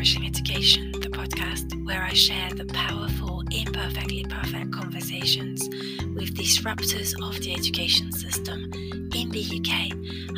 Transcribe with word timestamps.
Flourishing 0.00 0.26
Education, 0.26 0.92
the 0.92 1.10
podcast 1.10 1.84
where 1.84 2.02
I 2.02 2.14
share 2.14 2.48
the 2.54 2.64
powerful, 2.64 3.42
imperfectly 3.50 4.24
perfect 4.24 4.72
conversations 4.72 5.68
with 6.14 6.34
disruptors 6.34 7.12
of 7.22 7.38
the 7.42 7.52
education 7.52 8.10
system 8.10 8.72
in 9.12 9.28
the 9.28 9.44
UK 9.60 9.92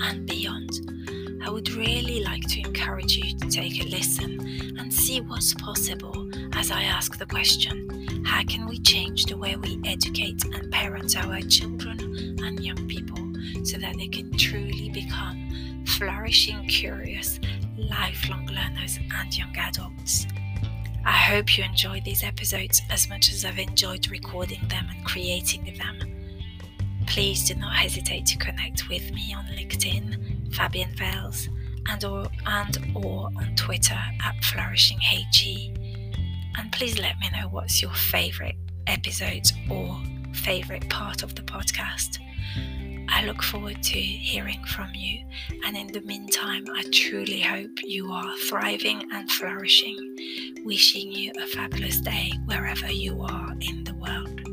and 0.04 0.26
beyond. 0.26 1.40
I 1.44 1.48
would 1.48 1.70
really 1.74 2.24
like 2.24 2.42
to 2.48 2.58
encourage 2.58 3.16
you 3.16 3.38
to 3.38 3.48
take 3.48 3.80
a 3.80 3.86
listen 3.86 4.40
and 4.80 4.92
see 4.92 5.20
what's 5.20 5.54
possible 5.54 6.28
as 6.54 6.72
I 6.72 6.82
ask 6.82 7.16
the 7.16 7.26
question 7.26 8.24
how 8.26 8.42
can 8.42 8.66
we 8.66 8.80
change 8.80 9.26
the 9.26 9.36
way 9.36 9.54
we 9.54 9.80
educate 9.84 10.44
and 10.44 10.72
parent 10.72 11.16
our 11.16 11.40
children 11.42 12.00
and 12.42 12.58
young 12.58 12.88
people 12.88 13.32
so 13.64 13.78
that 13.78 13.96
they 13.96 14.08
can 14.08 14.36
truly 14.36 14.90
become 14.90 15.84
flourishing, 15.86 16.66
curious, 16.66 17.38
lifelong 17.88 18.46
learners 18.46 18.98
and 19.14 19.36
young 19.36 19.56
adults? 19.56 20.26
I 21.04 21.12
hope 21.12 21.58
you 21.58 21.64
enjoyed 21.64 22.04
these 22.04 22.22
episodes 22.22 22.80
as 22.90 23.08
much 23.08 23.32
as 23.32 23.44
I've 23.44 23.58
enjoyed 23.58 24.10
recording 24.10 24.66
them 24.68 24.86
and 24.88 25.04
creating 25.04 25.76
them. 25.76 25.98
Please 27.06 27.46
do 27.46 27.54
not 27.56 27.74
hesitate 27.74 28.26
to 28.26 28.38
connect 28.38 28.88
with 28.88 29.12
me 29.12 29.34
on 29.34 29.44
LinkedIn, 29.46 30.50
Fabienne 30.50 30.96
Vailes, 30.96 31.48
and 31.88 32.04
or 32.04 32.26
and 32.46 32.78
or 32.94 33.30
on 33.36 33.54
Twitter 33.56 33.98
at 34.24 34.36
flourishingHG. 34.42 36.16
And 36.56 36.70
please 36.70 36.98
let 36.98 37.18
me 37.18 37.30
know 37.30 37.48
what's 37.48 37.82
your 37.82 37.92
favorite 37.92 38.56
episodes 38.86 39.52
or 39.70 40.00
favorite 40.32 40.88
part 40.88 41.22
of 41.22 41.34
the 41.34 41.42
podcast. 41.42 42.18
I 43.08 43.24
look 43.24 43.42
forward 43.42 43.82
to 43.82 43.98
hearing 43.98 44.62
from 44.64 44.90
you, 44.94 45.24
and 45.64 45.76
in 45.76 45.88
the 45.88 46.00
meantime, 46.02 46.64
I 46.74 46.84
truly 46.92 47.40
hope 47.40 47.78
you 47.82 48.10
are 48.10 48.36
thriving 48.48 49.04
and 49.12 49.30
flourishing. 49.30 49.96
Wishing 50.64 51.12
you 51.12 51.32
a 51.40 51.46
fabulous 51.46 52.00
day 52.00 52.32
wherever 52.46 52.90
you 52.90 53.20
are 53.22 53.52
in 53.60 53.84
the 53.84 53.94
world. 53.94 54.51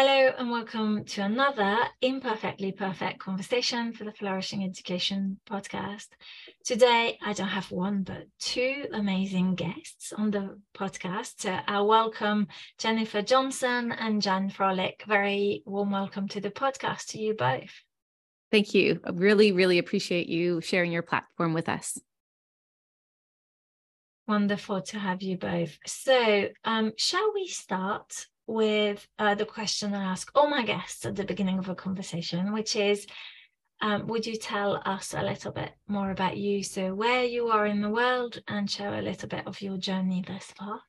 Hello, 0.00 0.30
and 0.38 0.48
welcome 0.48 1.04
to 1.06 1.22
another 1.22 1.76
Imperfectly 2.00 2.70
Perfect 2.70 3.18
conversation 3.18 3.92
for 3.92 4.04
the 4.04 4.12
Flourishing 4.12 4.62
Education 4.62 5.40
podcast. 5.44 6.06
Today, 6.64 7.18
I 7.20 7.32
don't 7.32 7.48
have 7.48 7.72
one, 7.72 8.04
but 8.04 8.28
two 8.38 8.84
amazing 8.92 9.56
guests 9.56 10.12
on 10.12 10.30
the 10.30 10.60
podcast. 10.72 11.40
So 11.40 11.58
I 11.66 11.80
welcome 11.80 12.46
Jennifer 12.78 13.22
Johnson 13.22 13.90
and 13.90 14.22
Jan 14.22 14.50
Frolic. 14.50 15.02
Very 15.08 15.64
warm 15.66 15.90
welcome 15.90 16.28
to 16.28 16.40
the 16.40 16.52
podcast 16.52 17.08
to 17.08 17.18
you 17.18 17.34
both. 17.34 17.74
Thank 18.52 18.74
you. 18.74 19.00
I 19.04 19.10
really, 19.10 19.50
really 19.50 19.78
appreciate 19.78 20.28
you 20.28 20.60
sharing 20.60 20.92
your 20.92 21.02
platform 21.02 21.54
with 21.54 21.68
us. 21.68 21.98
Wonderful 24.28 24.80
to 24.80 24.98
have 25.00 25.22
you 25.22 25.36
both. 25.36 25.76
So, 25.86 26.50
um, 26.64 26.92
shall 26.96 27.32
we 27.34 27.48
start 27.48 28.28
with 28.48 29.06
uh, 29.18 29.34
the 29.34 29.44
question 29.44 29.94
I 29.94 30.02
ask 30.02 30.30
all 30.34 30.48
my 30.48 30.64
guests 30.64 31.04
at 31.04 31.14
the 31.14 31.24
beginning 31.24 31.58
of 31.58 31.68
a 31.68 31.74
conversation, 31.74 32.52
which 32.52 32.74
is 32.74 33.06
um, 33.80 34.08
Would 34.08 34.26
you 34.26 34.36
tell 34.36 34.82
us 34.84 35.14
a 35.14 35.22
little 35.22 35.52
bit 35.52 35.70
more 35.86 36.10
about 36.10 36.36
you? 36.36 36.64
So, 36.64 36.94
where 36.94 37.24
you 37.24 37.48
are 37.48 37.66
in 37.66 37.80
the 37.80 37.90
world 37.90 38.42
and 38.48 38.68
share 38.68 38.94
a 38.94 39.02
little 39.02 39.28
bit 39.28 39.46
of 39.46 39.60
your 39.60 39.76
journey 39.76 40.24
thus 40.26 40.46
far. 40.46 40.80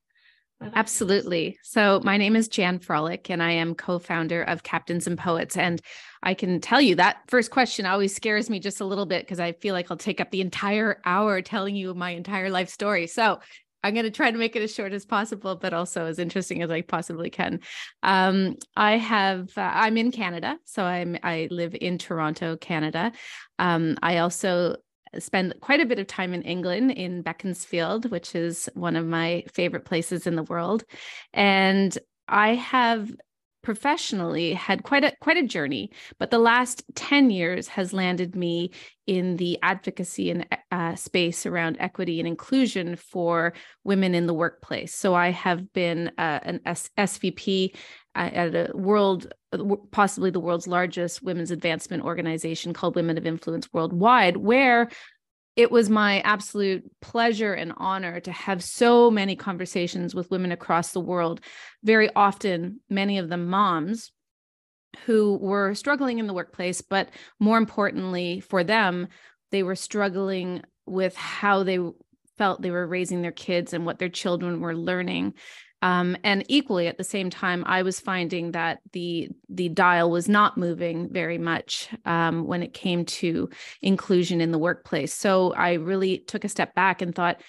Absolutely. 0.74 1.58
So, 1.64 2.02
my 2.04 2.18
name 2.18 2.36
is 2.36 2.48
Jan 2.48 2.80
Frolic, 2.80 3.30
and 3.30 3.44
I 3.44 3.52
am 3.52 3.76
co 3.76 4.00
founder 4.00 4.42
of 4.44 4.64
Captains 4.64 5.06
and 5.06 5.18
Poets. 5.18 5.56
And 5.56 5.82
I 6.24 6.34
can 6.34 6.60
tell 6.62 6.82
you 6.82 6.96
that 6.96 7.18
first 7.28 7.52
question 7.52 7.86
always 7.86 8.16
scares 8.16 8.50
me 8.50 8.60
just 8.60 8.82
a 8.82 8.86
little 8.86 9.06
bit 9.06 9.26
because 9.26 9.40
I 9.40 9.52
feel 9.52 9.74
like 9.74 9.92
I'll 9.92 9.98
take 9.98 10.20
up 10.20 10.32
the 10.32 10.42
entire 10.42 11.00
hour 11.06 11.42
telling 11.42 11.76
you 11.76 11.94
my 11.94 12.12
entire 12.12 12.50
life 12.50 12.70
story. 12.70 13.06
So, 13.06 13.40
I'm 13.84 13.94
going 13.94 14.06
to 14.06 14.12
try 14.12 14.30
to 14.32 14.38
make 14.38 14.56
it 14.56 14.62
as 14.62 14.74
short 14.74 14.94
as 14.94 15.06
possible, 15.06 15.56
but 15.56 15.74
also 15.74 16.06
as 16.06 16.20
interesting 16.20 16.62
as 16.62 16.70
I 16.70 16.82
possibly 16.82 17.30
can. 17.30 17.62
Um, 18.04 18.56
I 18.76 18.98
have, 18.98 19.50
uh, 19.58 19.72
I'm 19.74 19.98
in 19.98 20.12
Canada, 20.12 20.58
so 20.66 20.84
I'm, 20.84 21.18
I 21.24 21.48
live 21.50 21.76
in 21.80 21.98
Toronto, 21.98 22.58
Canada. 22.58 23.12
Um, 23.58 23.98
I 24.02 24.18
also 24.18 24.76
spend 25.18 25.56
quite 25.62 25.80
a 25.80 25.86
bit 25.86 26.00
of 26.00 26.08
time 26.08 26.34
in 26.34 26.44
England, 26.44 26.92
in 26.92 27.22
Beaconsfield, 27.22 28.12
which 28.12 28.36
is 28.36 28.70
one 28.74 28.96
of 28.96 29.06
my 29.06 29.44
favorite 29.52 29.86
places 29.86 30.28
in 30.28 30.36
the 30.36 30.44
world. 30.44 30.84
And 31.34 31.98
I 32.28 32.56
have 32.56 33.12
professionally 33.62 34.54
had 34.54 34.84
quite 34.84 35.04
a 35.04 35.14
quite 35.22 35.38
a 35.38 35.46
journey 35.46 35.92
but 36.18 36.32
the 36.32 36.40
last 36.40 36.84
10 36.96 37.30
years 37.30 37.68
has 37.68 37.94
landed 37.94 38.36
me 38.36 38.72
in 39.06 39.38
the 39.38 39.58
advocacy 39.64 40.30
and 40.32 40.46
uh, 40.72 40.96
space 40.96 41.46
around 41.46 41.78
equity 41.80 42.20
and 42.20 42.28
inclusion 42.28 42.96
for 42.96 43.54
women 43.84 44.14
in 44.14 44.28
the 44.28 44.34
workplace. 44.34 44.94
So 44.94 45.14
i 45.16 45.32
have 45.32 45.74
been 45.74 46.12
uh, 46.18 46.40
an 46.44 46.62
S- 46.66 46.90
svp 46.98 47.76
at 48.16 48.56
a 48.56 48.72
world 48.74 49.32
possibly 49.92 50.30
the 50.30 50.40
world's 50.40 50.68
largest 50.68 51.24
women's 51.24 51.52
advancement 51.52 52.04
organization 52.04 52.74
called 52.74 52.96
women 52.96 53.18
of 53.18 53.26
influence 53.26 53.68
worldwide 53.74 54.38
where 54.38 54.90
it 55.56 55.72
was 55.72 55.90
my 55.90 56.22
absolute 56.22 56.90
pleasure 57.02 57.54
and 57.54 57.74
honor 57.78 58.20
to 58.22 58.32
have 58.32 58.64
so 58.64 59.12
many 59.12 59.36
conversations 59.36 60.16
with 60.16 60.32
women 60.32 60.52
across 60.52 60.92
the 60.92 61.00
world, 61.00 61.42
very 61.84 62.10
often, 62.16 62.80
many 62.90 63.18
of 63.18 63.30
them 63.30 63.48
moms 63.48 64.12
who 65.06 65.38
were 65.38 65.74
struggling 65.76 66.20
in 66.20 66.28
the 66.28 66.34
workplace, 66.34 66.82
but 66.82 67.10
more 67.40 67.58
importantly 67.58 68.40
for 68.40 68.64
them, 68.64 69.08
they 69.52 69.64
were 69.64 69.76
struggling 69.76 70.62
with 70.86 71.16
how 71.16 71.64
they 71.64 71.80
felt 72.38 72.62
they 72.62 72.72
were 72.72 72.88
raising 72.88 73.22
their 73.22 73.32
kids 73.32 73.74
and 73.74 73.86
what 73.86 74.00
their 74.00 74.10
children 74.10 74.62
were 74.62 74.76
learning 74.76 75.34
um, 75.82 76.18
and 76.24 76.44
equally 76.48 76.88
at 76.88 76.98
the 76.98 77.04
same 77.04 77.30
time 77.30 77.64
i 77.66 77.82
was 77.82 78.00
finding 78.00 78.52
that 78.52 78.80
the 78.94 79.30
the 79.50 79.70
dial 79.70 80.10
was 80.10 80.30
not 80.30 80.58
moving 80.58 81.12
very 81.12 81.38
much 81.38 81.90
um, 82.06 82.46
when 82.46 82.64
it 82.64 82.74
came 82.74 83.06
to 83.06 83.50
inclusion 83.82 84.42
in 84.42 84.52
the 84.52 84.58
workplace. 84.58 85.14
So 85.14 85.54
i 85.54 85.74
really 85.74 86.20
took 86.20 86.44
a 86.44 86.50
step 86.50 86.76
back 86.76 87.02
and 87.02 87.14
thought 87.14 87.42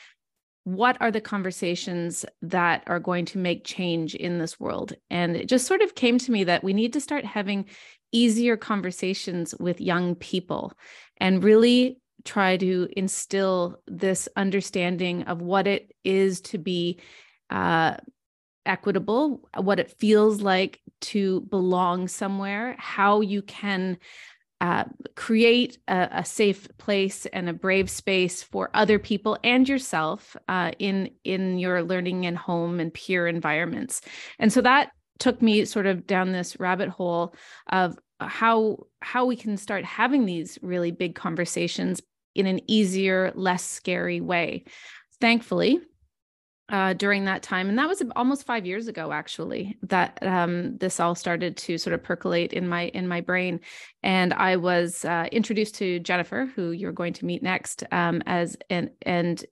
what 0.64 0.96
are 1.00 1.10
the 1.10 1.20
conversations 1.20 2.24
that 2.42 2.84
are 2.86 3.00
going 3.00 3.24
to 3.24 3.38
make 3.38 3.64
change 3.64 4.14
in 4.14 4.38
this 4.38 4.60
world? 4.60 4.92
And 5.08 5.34
it 5.34 5.48
just 5.48 5.66
sort 5.66 5.80
of 5.80 5.94
came 5.94 6.18
to 6.18 6.30
me 6.30 6.44
that 6.44 6.62
we 6.62 6.72
need 6.72 6.92
to 6.92 7.00
start 7.00 7.24
having 7.24 7.66
easier 8.12 8.56
conversations 8.56 9.54
with 9.58 9.80
young 9.80 10.14
people 10.14 10.72
and 11.16 11.42
really 11.42 11.98
try 12.24 12.56
to 12.58 12.88
instill 12.96 13.80
this 13.86 14.28
understanding 14.36 15.22
of 15.24 15.40
what 15.40 15.66
it 15.66 15.92
is 16.04 16.40
to 16.42 16.58
be 16.58 17.00
uh, 17.48 17.96
equitable, 18.66 19.48
what 19.56 19.80
it 19.80 19.98
feels 19.98 20.40
like 20.40 20.80
to 21.00 21.40
belong 21.42 22.08
somewhere, 22.08 22.76
how 22.78 23.20
you 23.20 23.42
can 23.42 23.98
uh, 24.60 24.84
create 25.16 25.78
a, 25.88 26.08
a, 26.12 26.24
safe 26.24 26.68
place 26.76 27.24
and 27.26 27.48
a 27.48 27.52
brave 27.54 27.88
space 27.88 28.42
for 28.42 28.68
other 28.74 28.98
people 28.98 29.38
and 29.42 29.66
yourself 29.66 30.36
uh, 30.48 30.70
in 30.78 31.10
in 31.24 31.58
your 31.58 31.82
learning 31.82 32.26
and 32.26 32.36
home 32.36 32.78
and 32.78 32.92
peer 32.92 33.26
environments. 33.26 34.02
And 34.38 34.52
so 34.52 34.60
that 34.60 34.90
took 35.18 35.40
me 35.40 35.64
sort 35.64 35.86
of 35.86 36.06
down 36.06 36.32
this 36.32 36.60
rabbit 36.60 36.90
hole 36.90 37.34
of 37.70 37.98
how 38.20 38.84
how 39.00 39.24
we 39.24 39.34
can 39.34 39.56
start 39.56 39.84
having 39.86 40.26
these 40.26 40.58
really 40.60 40.90
big 40.90 41.14
conversations 41.14 42.02
in 42.34 42.46
an 42.46 42.60
easier, 42.70 43.32
less 43.34 43.64
scary 43.64 44.20
way. 44.20 44.64
Thankfully, 45.22 45.80
uh, 46.70 46.92
during 46.92 47.24
that 47.24 47.42
time, 47.42 47.68
and 47.68 47.76
that 47.78 47.88
was 47.88 48.02
almost 48.14 48.46
five 48.46 48.64
years 48.64 48.86
ago, 48.86 49.12
actually, 49.12 49.76
that 49.82 50.18
um, 50.22 50.76
this 50.78 51.00
all 51.00 51.16
started 51.16 51.56
to 51.56 51.76
sort 51.76 51.94
of 51.94 52.02
percolate 52.02 52.52
in 52.52 52.68
my 52.68 52.86
in 52.88 53.08
my 53.08 53.20
brain, 53.20 53.60
and 54.02 54.32
I 54.32 54.56
was 54.56 55.04
uh, 55.04 55.26
introduced 55.32 55.74
to 55.76 55.98
Jennifer, 55.98 56.46
who 56.46 56.70
you're 56.70 56.92
going 56.92 57.12
to 57.14 57.24
meet 57.24 57.42
next, 57.42 57.82
um, 57.90 58.22
as 58.24 58.56
and 58.70 58.90
and 59.02 59.44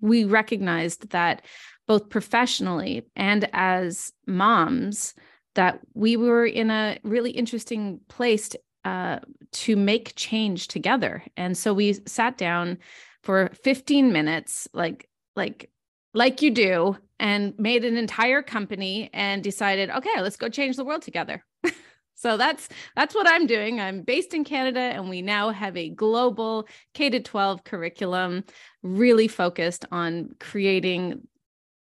we 0.00 0.24
recognized 0.24 1.10
that 1.10 1.44
both 1.86 2.08
professionally 2.08 3.06
and 3.14 3.48
as 3.52 4.12
moms 4.26 5.14
that 5.54 5.80
we 5.94 6.16
were 6.16 6.46
in 6.46 6.70
a 6.70 6.98
really 7.02 7.30
interesting 7.30 8.00
place 8.08 8.50
to, 8.50 8.60
uh, 8.84 9.18
to 9.52 9.76
make 9.76 10.14
change 10.16 10.66
together, 10.66 11.22
and 11.36 11.56
so 11.56 11.72
we 11.72 11.92
sat 12.06 12.36
down 12.36 12.78
for 13.22 13.50
15 13.62 14.12
minutes, 14.12 14.66
like 14.72 15.08
like 15.36 15.70
like 16.18 16.42
you 16.42 16.50
do 16.50 16.96
and 17.20 17.54
made 17.58 17.84
an 17.84 17.96
entire 17.96 18.42
company 18.42 19.08
and 19.12 19.42
decided 19.42 19.88
okay 19.88 20.20
let's 20.20 20.36
go 20.36 20.48
change 20.48 20.76
the 20.76 20.84
world 20.84 21.02
together. 21.02 21.44
So 22.20 22.36
that's 22.36 22.68
that's 22.96 23.14
what 23.14 23.28
i'm 23.28 23.46
doing. 23.46 23.78
I'm 23.80 24.02
based 24.02 24.34
in 24.34 24.42
canada 24.42 24.80
and 24.80 25.08
we 25.08 25.22
now 25.22 25.50
have 25.50 25.76
a 25.76 25.88
global 25.88 26.66
k 26.92 27.10
to 27.10 27.20
12 27.20 27.62
curriculum 27.62 28.42
really 28.82 29.28
focused 29.28 29.84
on 29.92 30.34
creating 30.40 31.28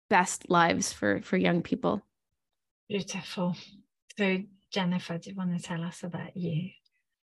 best 0.09 0.49
lives 0.49 0.91
for 0.91 1.21
for 1.21 1.37
young 1.37 1.61
people. 1.61 2.01
Beautiful. 2.89 3.55
So 4.17 4.43
jennifer 4.69 5.17
do 5.17 5.29
you 5.29 5.35
want 5.37 5.57
to 5.57 5.63
tell 5.63 5.81
us 5.81 6.03
about 6.03 6.35
you 6.35 6.71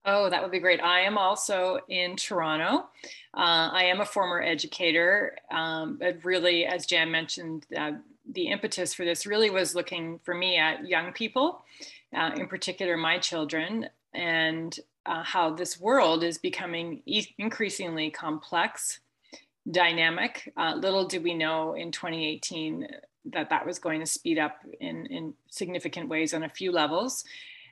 Oh, 0.08 0.30
that 0.30 0.42
would 0.44 0.52
be 0.52 0.60
great. 0.60 0.82
I 0.82 1.02
am 1.02 1.18
also 1.18 1.80
in 1.90 2.16
Toronto. 2.16 2.88
Uh, 3.34 3.70
I 3.74 3.86
am 3.86 4.02
a 4.02 4.06
former 4.06 4.40
educator, 4.40 5.36
um, 5.50 5.98
but 5.98 6.24
really, 6.24 6.66
as 6.66 6.86
Jan 6.86 7.10
mentioned, 7.10 7.66
uh, 7.76 7.94
the 8.32 8.48
impetus 8.48 8.94
for 8.94 9.04
this 9.04 9.26
really 9.26 9.50
was 9.50 9.74
looking 9.74 10.20
for 10.24 10.36
me 10.36 10.58
at 10.58 10.88
young 10.88 11.12
people, 11.12 11.64
uh, 12.16 12.32
in 12.36 12.48
particular 12.48 12.98
my 12.98 13.18
children, 13.18 13.90
and 14.14 14.80
uh, 15.08 15.24
how 15.24 15.50
this 15.52 15.80
world 15.80 16.24
is 16.24 16.38
becoming 16.38 17.02
e- 17.06 17.34
increasingly 17.40 18.12
complex, 18.12 19.00
dynamic. 19.72 20.54
Uh, 20.56 20.76
little 20.76 21.06
did 21.06 21.24
we 21.24 21.34
know 21.34 21.74
in 21.74 21.92
2018 21.92 22.88
that 23.34 23.50
that 23.50 23.66
was 23.66 23.80
going 23.80 24.00
to 24.00 24.06
speed 24.06 24.38
up 24.38 24.60
in, 24.80 25.08
in 25.08 25.34
significant 25.50 26.10
ways 26.10 26.34
on 26.34 26.44
a 26.44 26.50
few 26.50 26.72
levels. 26.72 27.24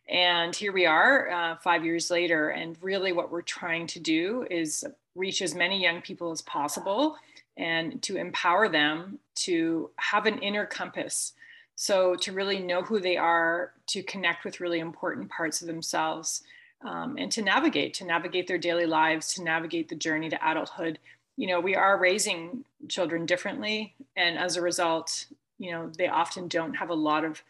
And 0.09 0.55
here 0.55 0.73
we 0.73 0.85
are 0.85 1.29
uh, 1.29 1.55
five 1.57 1.85
years 1.85 2.11
later. 2.11 2.49
And 2.49 2.77
really, 2.81 3.13
what 3.13 3.31
we're 3.31 3.41
trying 3.41 3.87
to 3.87 3.99
do 3.99 4.45
is 4.49 4.83
reach 5.15 5.41
as 5.41 5.55
many 5.55 5.81
young 5.81 6.01
people 6.01 6.31
as 6.31 6.41
possible 6.41 7.15
and 7.55 8.01
to 8.01 8.17
empower 8.17 8.67
them 8.67 9.19
to 9.35 9.91
have 9.97 10.25
an 10.25 10.39
inner 10.39 10.65
compass. 10.65 11.33
So, 11.75 12.15
to 12.15 12.31
really 12.31 12.59
know 12.59 12.83
who 12.83 12.99
they 12.99 13.17
are, 13.17 13.73
to 13.87 14.03
connect 14.03 14.45
with 14.45 14.59
really 14.59 14.79
important 14.79 15.29
parts 15.29 15.61
of 15.61 15.67
themselves, 15.67 16.43
um, 16.85 17.15
and 17.17 17.31
to 17.31 17.41
navigate, 17.41 17.93
to 17.95 18.05
navigate 18.05 18.47
their 18.47 18.57
daily 18.57 18.85
lives, 18.85 19.33
to 19.33 19.43
navigate 19.43 19.89
the 19.89 19.95
journey 19.95 20.29
to 20.29 20.49
adulthood. 20.49 20.99
You 21.35 21.47
know, 21.47 21.59
we 21.59 21.75
are 21.75 21.97
raising 21.97 22.63
children 22.89 23.25
differently. 23.25 23.95
And 24.15 24.37
as 24.37 24.55
a 24.55 24.61
result, 24.61 25.25
you 25.57 25.71
know, 25.71 25.89
they 25.97 26.07
often 26.07 26.47
don't 26.47 26.75
have 26.75 26.89
a 26.89 26.95
lot 26.95 27.25
of 27.25 27.41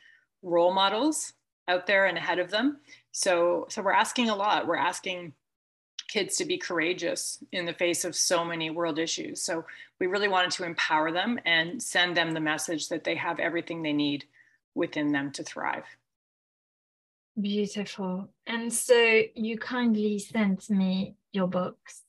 role 0.41 0.73
models 0.73 1.33
out 1.67 1.87
there 1.87 2.05
and 2.05 2.17
ahead 2.17 2.39
of 2.39 2.51
them. 2.51 2.77
So, 3.11 3.67
so 3.69 3.81
we're 3.81 3.91
asking 3.91 4.29
a 4.29 4.35
lot. 4.35 4.67
We're 4.67 4.75
asking 4.75 5.33
kids 6.07 6.35
to 6.37 6.45
be 6.45 6.57
courageous 6.57 7.43
in 7.51 7.65
the 7.65 7.73
face 7.73 8.05
of 8.05 8.15
so 8.15 8.45
many 8.45 8.69
world 8.69 8.99
issues. 8.99 9.41
So 9.41 9.65
we 9.99 10.07
really 10.07 10.27
wanted 10.27 10.51
to 10.51 10.65
empower 10.65 11.11
them 11.11 11.39
and 11.45 11.81
send 11.81 12.15
them 12.15 12.31
the 12.31 12.39
message 12.39 12.89
that 12.89 13.03
they 13.03 13.15
have 13.15 13.39
everything 13.39 13.81
they 13.81 13.93
need 13.93 14.25
within 14.75 15.11
them 15.11 15.31
to 15.31 15.43
thrive. 15.43 15.85
Beautiful. 17.39 18.29
And 18.45 18.71
so 18.71 19.21
you 19.33 19.57
kindly 19.57 20.19
sent 20.19 20.69
me 20.69 21.15
your 21.31 21.47
books 21.47 22.03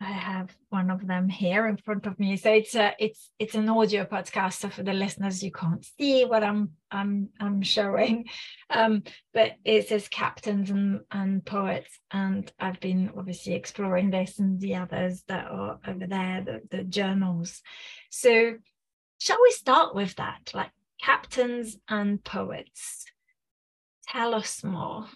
I 0.00 0.12
have 0.12 0.54
one 0.68 0.90
of 0.90 1.06
them 1.06 1.28
here 1.28 1.66
in 1.66 1.78
front 1.78 2.06
of 2.06 2.18
me. 2.20 2.36
So 2.36 2.52
it's 2.52 2.74
a 2.74 2.94
it's 2.98 3.30
it's 3.38 3.54
an 3.54 3.68
audio 3.68 4.04
podcast. 4.04 4.54
So 4.54 4.68
for 4.68 4.82
the 4.82 4.92
listeners, 4.92 5.42
you 5.42 5.50
can't 5.50 5.84
see 5.98 6.26
what 6.26 6.44
I'm 6.44 6.72
I'm 6.90 7.30
I'm 7.40 7.62
showing, 7.62 8.26
um, 8.68 9.04
but 9.32 9.52
it 9.64 9.88
says 9.88 10.08
captains 10.08 10.68
and 10.70 11.00
and 11.10 11.44
poets, 11.44 11.98
and 12.10 12.50
I've 12.60 12.78
been 12.80 13.10
obviously 13.16 13.54
exploring 13.54 14.10
this 14.10 14.38
and 14.38 14.60
the 14.60 14.74
others 14.74 15.24
that 15.28 15.46
are 15.46 15.78
over 15.86 16.06
there, 16.06 16.42
the 16.44 16.76
the 16.76 16.84
journals. 16.84 17.62
So 18.10 18.56
shall 19.18 19.38
we 19.42 19.50
start 19.52 19.94
with 19.94 20.14
that, 20.16 20.50
like 20.52 20.72
captains 21.00 21.78
and 21.88 22.22
poets? 22.22 23.06
Tell 24.08 24.34
us 24.34 24.62
more. 24.62 25.06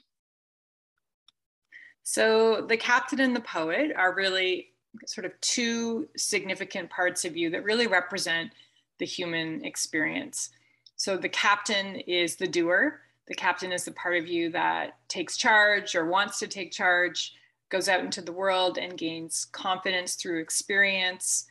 So 2.02 2.66
the 2.66 2.76
captain 2.76 3.20
and 3.20 3.36
the 3.36 3.40
poet 3.40 3.92
are 3.96 4.12
really 4.12 4.69
sort 5.06 5.24
of 5.24 5.40
two 5.40 6.08
significant 6.16 6.90
parts 6.90 7.24
of 7.24 7.36
you 7.36 7.50
that 7.50 7.64
really 7.64 7.86
represent 7.86 8.50
the 8.98 9.06
human 9.06 9.64
experience. 9.64 10.50
So 10.96 11.16
the 11.16 11.28
captain 11.28 11.96
is 11.96 12.36
the 12.36 12.48
doer. 12.48 13.00
The 13.26 13.34
captain 13.34 13.72
is 13.72 13.84
the 13.84 13.92
part 13.92 14.16
of 14.16 14.26
you 14.26 14.50
that 14.50 14.98
takes 15.08 15.36
charge 15.36 15.94
or 15.94 16.06
wants 16.06 16.38
to 16.40 16.46
take 16.46 16.72
charge, 16.72 17.32
goes 17.70 17.88
out 17.88 18.00
into 18.00 18.20
the 18.20 18.32
world 18.32 18.76
and 18.76 18.98
gains 18.98 19.46
confidence 19.46 20.16
through 20.16 20.40
experience, 20.40 21.46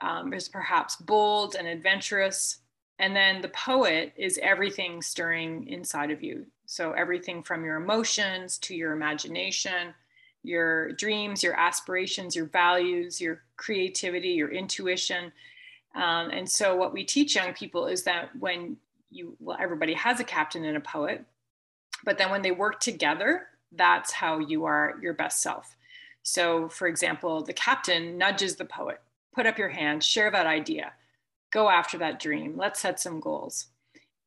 um, 0.00 0.32
is 0.32 0.48
perhaps 0.48 0.96
bold 0.96 1.56
and 1.56 1.66
adventurous. 1.66 2.58
And 2.98 3.14
then 3.14 3.42
the 3.42 3.48
poet 3.48 4.12
is 4.16 4.38
everything 4.42 5.02
stirring 5.02 5.66
inside 5.66 6.10
of 6.10 6.22
you. 6.22 6.46
So 6.66 6.92
everything 6.92 7.42
from 7.42 7.64
your 7.64 7.76
emotions 7.76 8.56
to 8.58 8.74
your 8.74 8.92
imagination, 8.92 9.94
your 10.44 10.92
dreams, 10.92 11.42
your 11.42 11.58
aspirations, 11.58 12.36
your 12.36 12.46
values, 12.46 13.20
your 13.20 13.42
creativity, 13.56 14.28
your 14.28 14.50
intuition. 14.50 15.32
Um, 15.96 16.30
and 16.30 16.48
so, 16.48 16.76
what 16.76 16.92
we 16.92 17.02
teach 17.02 17.34
young 17.34 17.54
people 17.54 17.86
is 17.86 18.04
that 18.04 18.30
when 18.38 18.76
you, 19.10 19.36
well, 19.40 19.56
everybody 19.60 19.94
has 19.94 20.20
a 20.20 20.24
captain 20.24 20.64
and 20.64 20.76
a 20.76 20.80
poet, 20.80 21.24
but 22.04 22.18
then 22.18 22.30
when 22.30 22.42
they 22.42 22.50
work 22.50 22.80
together, 22.80 23.48
that's 23.72 24.12
how 24.12 24.38
you 24.38 24.64
are 24.64 24.98
your 25.00 25.14
best 25.14 25.40
self. 25.40 25.76
So, 26.22 26.68
for 26.68 26.86
example, 26.86 27.42
the 27.42 27.52
captain 27.52 28.18
nudges 28.18 28.56
the 28.56 28.64
poet 28.64 29.00
put 29.34 29.46
up 29.46 29.58
your 29.58 29.68
hand, 29.68 30.02
share 30.04 30.30
that 30.30 30.46
idea, 30.46 30.92
go 31.52 31.68
after 31.68 31.98
that 31.98 32.20
dream, 32.20 32.56
let's 32.56 32.80
set 32.80 33.00
some 33.00 33.20
goals. 33.20 33.66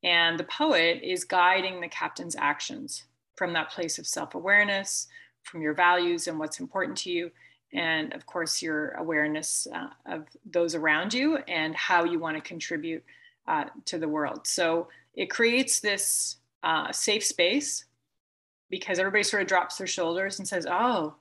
And 0.04 0.38
the 0.38 0.44
poet 0.44 1.02
is 1.02 1.24
guiding 1.24 1.82
the 1.82 1.88
captain's 1.88 2.36
actions 2.36 3.06
from 3.36 3.54
that 3.54 3.72
place 3.72 3.98
of 3.98 4.08
self 4.08 4.36
awareness, 4.36 5.08
from 5.48 5.62
your 5.62 5.74
values 5.74 6.28
and 6.28 6.38
what's 6.38 6.60
important 6.60 6.98
to 7.00 7.12
you. 7.12 7.32
And 7.74 8.14
of 8.14 8.26
course 8.26 8.62
your 8.62 8.92
awareness 8.92 9.68
uh, 9.74 9.90
of 10.06 10.26
those 10.46 10.76
around 10.76 11.14
you 11.14 11.38
and 11.48 11.76
how 11.76 12.04
you 12.04 12.20
want 12.20 12.36
to 12.36 12.42
contribute 12.42 13.04
uh, 13.48 13.66
to 13.86 13.98
the 13.98 14.08
world. 14.08 14.46
So 14.46 14.88
it 15.16 15.30
creates 15.30 15.80
this 15.80 16.38
uh, 16.64 16.92
safe 16.92 17.24
space 17.24 17.86
because 18.70 19.00
everybody 19.00 19.24
sort 19.24 19.42
of 19.42 19.48
drops 19.48 19.78
their 19.78 19.88
shoulders 19.88 20.40
and 20.40 20.48
says 20.48 20.68
oh 20.70 21.16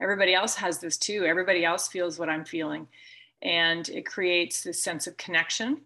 everybody 0.00 0.34
else 0.34 0.54
has 0.56 0.78
this 0.78 0.96
too. 0.96 1.24
Everybody 1.24 1.64
else 1.64 1.88
feels 1.88 2.18
what 2.18 2.28
i'm 2.28 2.44
feeling. 2.44 2.86
And 3.42 3.88
it 3.88 4.06
creates 4.06 4.62
this 4.62 4.82
sense 4.82 5.06
of 5.06 5.16
connection. 5.16 5.80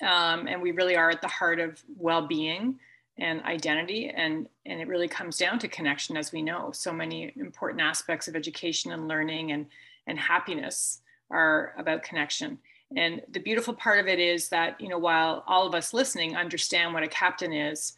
Um, 0.00 0.46
and 0.46 0.62
we 0.62 0.72
really 0.72 0.96
are 0.96 1.10
at 1.10 1.20
the 1.20 1.28
heart 1.28 1.58
of 1.58 1.82
well-being 1.96 2.78
and 3.18 3.42
identity 3.42 4.10
and 4.10 4.48
and 4.64 4.80
it 4.80 4.88
really 4.88 5.08
comes 5.08 5.36
down 5.36 5.58
to 5.58 5.68
connection 5.68 6.16
as 6.16 6.32
we 6.32 6.42
know. 6.42 6.70
So 6.72 6.92
many 6.92 7.32
important 7.36 7.82
aspects 7.82 8.28
of 8.28 8.36
education 8.36 8.92
and 8.92 9.08
learning 9.08 9.52
and 9.52 9.66
and 10.06 10.18
happiness 10.18 11.00
are 11.30 11.74
about 11.78 12.02
connection. 12.02 12.58
And 12.96 13.20
the 13.30 13.40
beautiful 13.40 13.74
part 13.74 14.00
of 14.00 14.06
it 14.06 14.18
is 14.18 14.48
that 14.50 14.80
you 14.80 14.88
know 14.88 14.98
while 14.98 15.44
all 15.46 15.66
of 15.66 15.74
us 15.74 15.92
listening 15.92 16.36
understand 16.36 16.94
what 16.94 17.02
a 17.02 17.08
captain 17.08 17.52
is 17.52 17.94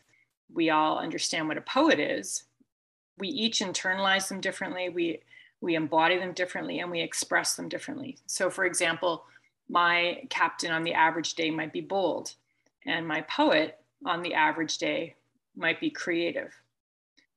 we 0.53 0.71
all 0.71 0.99
understand 0.99 1.47
what 1.47 1.59
a 1.59 1.63
poet 1.63 2.01
is 2.01 2.45
we 3.19 3.29
each 3.29 3.61
internalize 3.61 4.29
them 4.29 4.41
differently 4.41 4.89
we 4.89 5.21
we 5.61 5.75
embody 5.75 6.19
them 6.19 6.33
differently 6.33 6.81
and 6.81 6.91
we 6.91 7.03
express 7.03 7.55
them 7.55 7.69
differently. 7.69 8.17
So 8.27 8.49
for 8.49 8.65
example 8.65 9.25
my 9.69 10.23
captain 10.31 10.73
on 10.73 10.83
the 10.83 10.95
average 10.95 11.35
day 11.35 11.51
might 11.51 11.73
be 11.73 11.83
bold 11.83 12.35
and 12.87 13.07
my 13.07 13.21
poet 13.23 13.80
on 14.05 14.23
the 14.23 14.35
average 14.35 14.79
day 14.79 15.15
might 15.57 15.81
be 15.81 15.91
creative. 15.91 16.55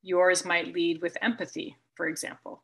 Yours 0.01 0.45
might 0.45 0.73
lead 0.73 1.01
with 1.01 1.17
empathy, 1.21 1.77
for 1.95 2.07
example. 2.07 2.63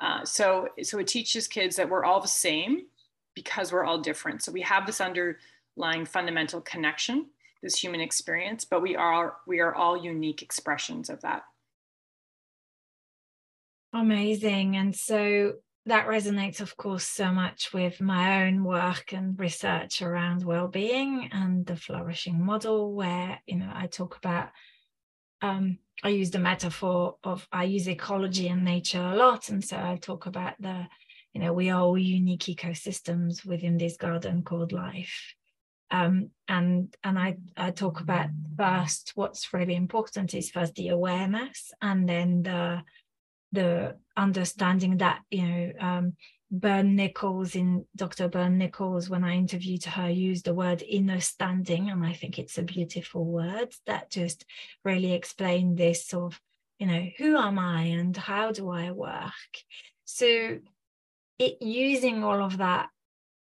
Uh, 0.00 0.24
so, 0.24 0.68
so 0.82 0.98
it 0.98 1.06
teaches 1.06 1.46
kids 1.46 1.76
that 1.76 1.88
we're 1.88 2.04
all 2.04 2.20
the 2.20 2.28
same 2.28 2.86
because 3.34 3.72
we're 3.72 3.84
all 3.84 3.98
different. 3.98 4.42
So 4.42 4.52
we 4.52 4.60
have 4.62 4.86
this 4.86 5.00
underlying 5.00 6.04
fundamental 6.04 6.60
connection, 6.60 7.26
this 7.62 7.76
human 7.76 8.00
experience, 8.00 8.64
but 8.64 8.82
we 8.82 8.96
are 8.96 9.36
we 9.46 9.60
are 9.60 9.74
all 9.74 9.96
unique 9.96 10.42
expressions 10.42 11.08
of 11.08 11.20
that. 11.22 11.44
Amazing. 13.94 14.76
And 14.76 14.94
so 14.94 15.54
that 15.86 16.06
resonates, 16.06 16.60
of 16.60 16.76
course, 16.76 17.04
so 17.04 17.32
much 17.32 17.72
with 17.72 18.00
my 18.00 18.46
own 18.46 18.62
work 18.62 19.12
and 19.12 19.38
research 19.38 20.00
around 20.00 20.44
well-being 20.44 21.28
and 21.32 21.66
the 21.66 21.76
flourishing 21.76 22.44
model, 22.44 22.94
where 22.94 23.40
you 23.46 23.56
know 23.56 23.70
I 23.74 23.86
talk 23.86 24.16
about. 24.16 24.50
Um, 25.40 25.78
I 26.04 26.10
use 26.10 26.30
the 26.30 26.38
metaphor 26.38 27.16
of 27.24 27.46
I 27.52 27.64
use 27.64 27.88
ecology 27.88 28.48
and 28.48 28.64
nature 28.64 29.02
a 29.02 29.16
lot, 29.16 29.48
and 29.48 29.64
so 29.64 29.76
I 29.76 29.98
talk 30.00 30.26
about 30.26 30.54
the, 30.60 30.86
you 31.32 31.40
know, 31.40 31.52
we 31.52 31.70
are 31.70 31.80
all 31.80 31.98
unique 31.98 32.42
ecosystems 32.42 33.44
within 33.44 33.76
this 33.76 33.96
garden 33.96 34.42
called 34.42 34.72
life. 34.72 35.34
Um, 35.90 36.30
and 36.48 36.94
and 37.04 37.18
I, 37.18 37.36
I 37.56 37.70
talk 37.70 38.00
about 38.00 38.28
first 38.56 39.12
what's 39.14 39.52
really 39.52 39.74
important 39.74 40.32
is 40.34 40.50
first 40.50 40.74
the 40.74 40.88
awareness 40.88 41.72
and 41.82 42.08
then 42.08 42.42
the 42.44 42.82
the 43.52 43.96
understanding 44.16 44.98
that 44.98 45.20
you 45.30 45.46
know 45.46 45.72
um, 45.80 46.16
Byrne 46.50 46.96
Nichols 46.96 47.54
in 47.54 47.86
Dr. 47.96 48.28
Byrne 48.28 48.58
Nichols 48.58 49.08
when 49.08 49.24
I 49.24 49.36
interviewed 49.36 49.84
her 49.84 50.10
used 50.10 50.44
the 50.44 50.54
word 50.54 50.82
inner 50.86 51.20
standing 51.20 51.88
and 51.88 52.04
I 52.04 52.12
think 52.12 52.38
it's 52.38 52.58
a 52.58 52.62
beautiful 52.62 53.24
word 53.24 53.72
that 53.86 54.10
just 54.10 54.44
really 54.84 55.12
explained 55.14 55.78
this 55.78 56.06
sort 56.06 56.34
of 56.34 56.40
you 56.78 56.86
know 56.86 57.06
who 57.18 57.36
am 57.36 57.58
I 57.58 57.82
and 57.84 58.16
how 58.16 58.52
do 58.52 58.68
I 58.70 58.90
work 58.90 59.32
so 60.04 60.58
it 61.38 61.62
using 61.62 62.22
all 62.22 62.44
of 62.44 62.58
that 62.58 62.88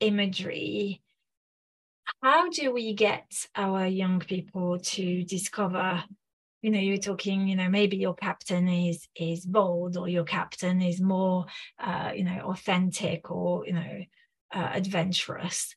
imagery 0.00 1.02
how 2.22 2.50
do 2.50 2.72
we 2.72 2.92
get 2.94 3.46
our 3.54 3.86
young 3.86 4.20
people 4.20 4.78
to 4.78 5.22
discover 5.24 6.02
you 6.66 6.72
know 6.72 6.80
you're 6.80 6.96
talking 6.96 7.46
you 7.46 7.54
know 7.54 7.68
maybe 7.68 7.96
your 7.96 8.16
captain 8.16 8.68
is 8.68 9.06
is 9.14 9.46
bold 9.46 9.96
or 9.96 10.08
your 10.08 10.24
captain 10.24 10.82
is 10.82 11.00
more 11.00 11.46
uh, 11.78 12.10
you 12.12 12.24
know 12.24 12.40
authentic 12.46 13.30
or 13.30 13.64
you 13.64 13.72
know 13.72 14.00
uh, 14.52 14.70
adventurous. 14.74 15.76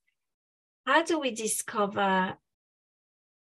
How 0.87 1.03
do 1.03 1.19
we 1.19 1.29
discover 1.29 2.39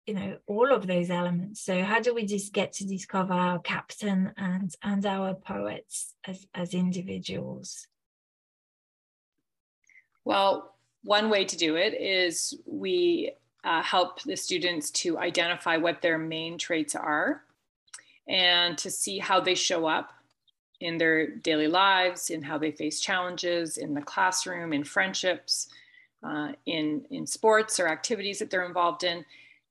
you 0.05 0.13
know 0.13 0.37
all 0.45 0.71
of 0.71 0.85
those 0.85 1.09
elements? 1.09 1.61
So 1.61 1.81
how 1.81 2.01
do 2.01 2.13
we 2.13 2.27
just 2.27 2.53
get 2.53 2.71
to 2.73 2.85
discover 2.85 3.33
our 3.33 3.57
captain 3.57 4.31
and 4.37 4.71
and 4.83 5.03
our 5.03 5.33
poets 5.33 6.13
as 6.27 6.45
as 6.53 6.75
individuals? 6.75 7.87
Well 10.23 10.75
one 11.01 11.31
way 11.31 11.45
to 11.45 11.57
do 11.57 11.77
it 11.77 11.99
is 11.99 12.55
we 12.67 13.33
uh, 13.63 13.82
help 13.82 14.22
the 14.24 14.36
students 14.36 14.91
to 14.91 15.17
identify 15.17 15.77
what 15.77 16.01
their 16.01 16.17
main 16.17 16.58
traits 16.58 16.96
are 16.96 17.43
and 18.27 18.77
to 18.77 18.89
see 18.89 19.20
how 19.20 19.39
they 19.39 19.55
show 19.55 19.86
up 19.86 20.13
in 20.79 20.98
their 20.98 21.27
daily 21.27 21.67
lives, 21.67 22.29
in 22.29 22.41
how 22.41 22.58
they 22.58 22.72
face 22.72 23.00
challenges 23.00 23.77
in 23.77 23.93
the 23.93 24.01
classroom, 24.01 24.74
in 24.74 24.84
friendships, 24.84 25.70
uh, 26.24 26.51
in, 26.65 27.05
in 27.10 27.25
sports 27.25 27.79
or 27.79 27.88
activities 27.88 28.39
that 28.39 28.50
they're 28.50 28.65
involved 28.65 29.03
in, 29.03 29.24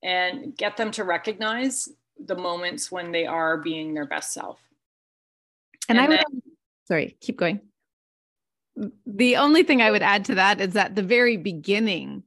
and 0.03 0.57
get 0.57 0.77
them 0.77 0.91
to 0.91 1.05
recognize 1.05 1.89
the 2.27 2.35
moments 2.35 2.91
when 2.91 3.13
they 3.13 3.27
are 3.27 3.59
being 3.59 3.95
their 3.95 4.07
best 4.07 4.33
self. 4.33 4.59
And, 5.89 5.99
and 5.99 6.13
I 6.13 6.17
would, 6.17 6.43
sorry, 6.89 7.17
keep 7.21 7.37
going. 7.37 7.61
The 9.07 9.37
only 9.37 9.65
thing 9.65 9.83
I 9.83 9.91
would 9.91 10.03
add 10.03 10.25
to 10.27 10.35
that 10.37 10.61
is 10.61 10.73
that 10.73 10.95
the 10.95 11.03
very 11.03 11.37
beginning 11.37 12.23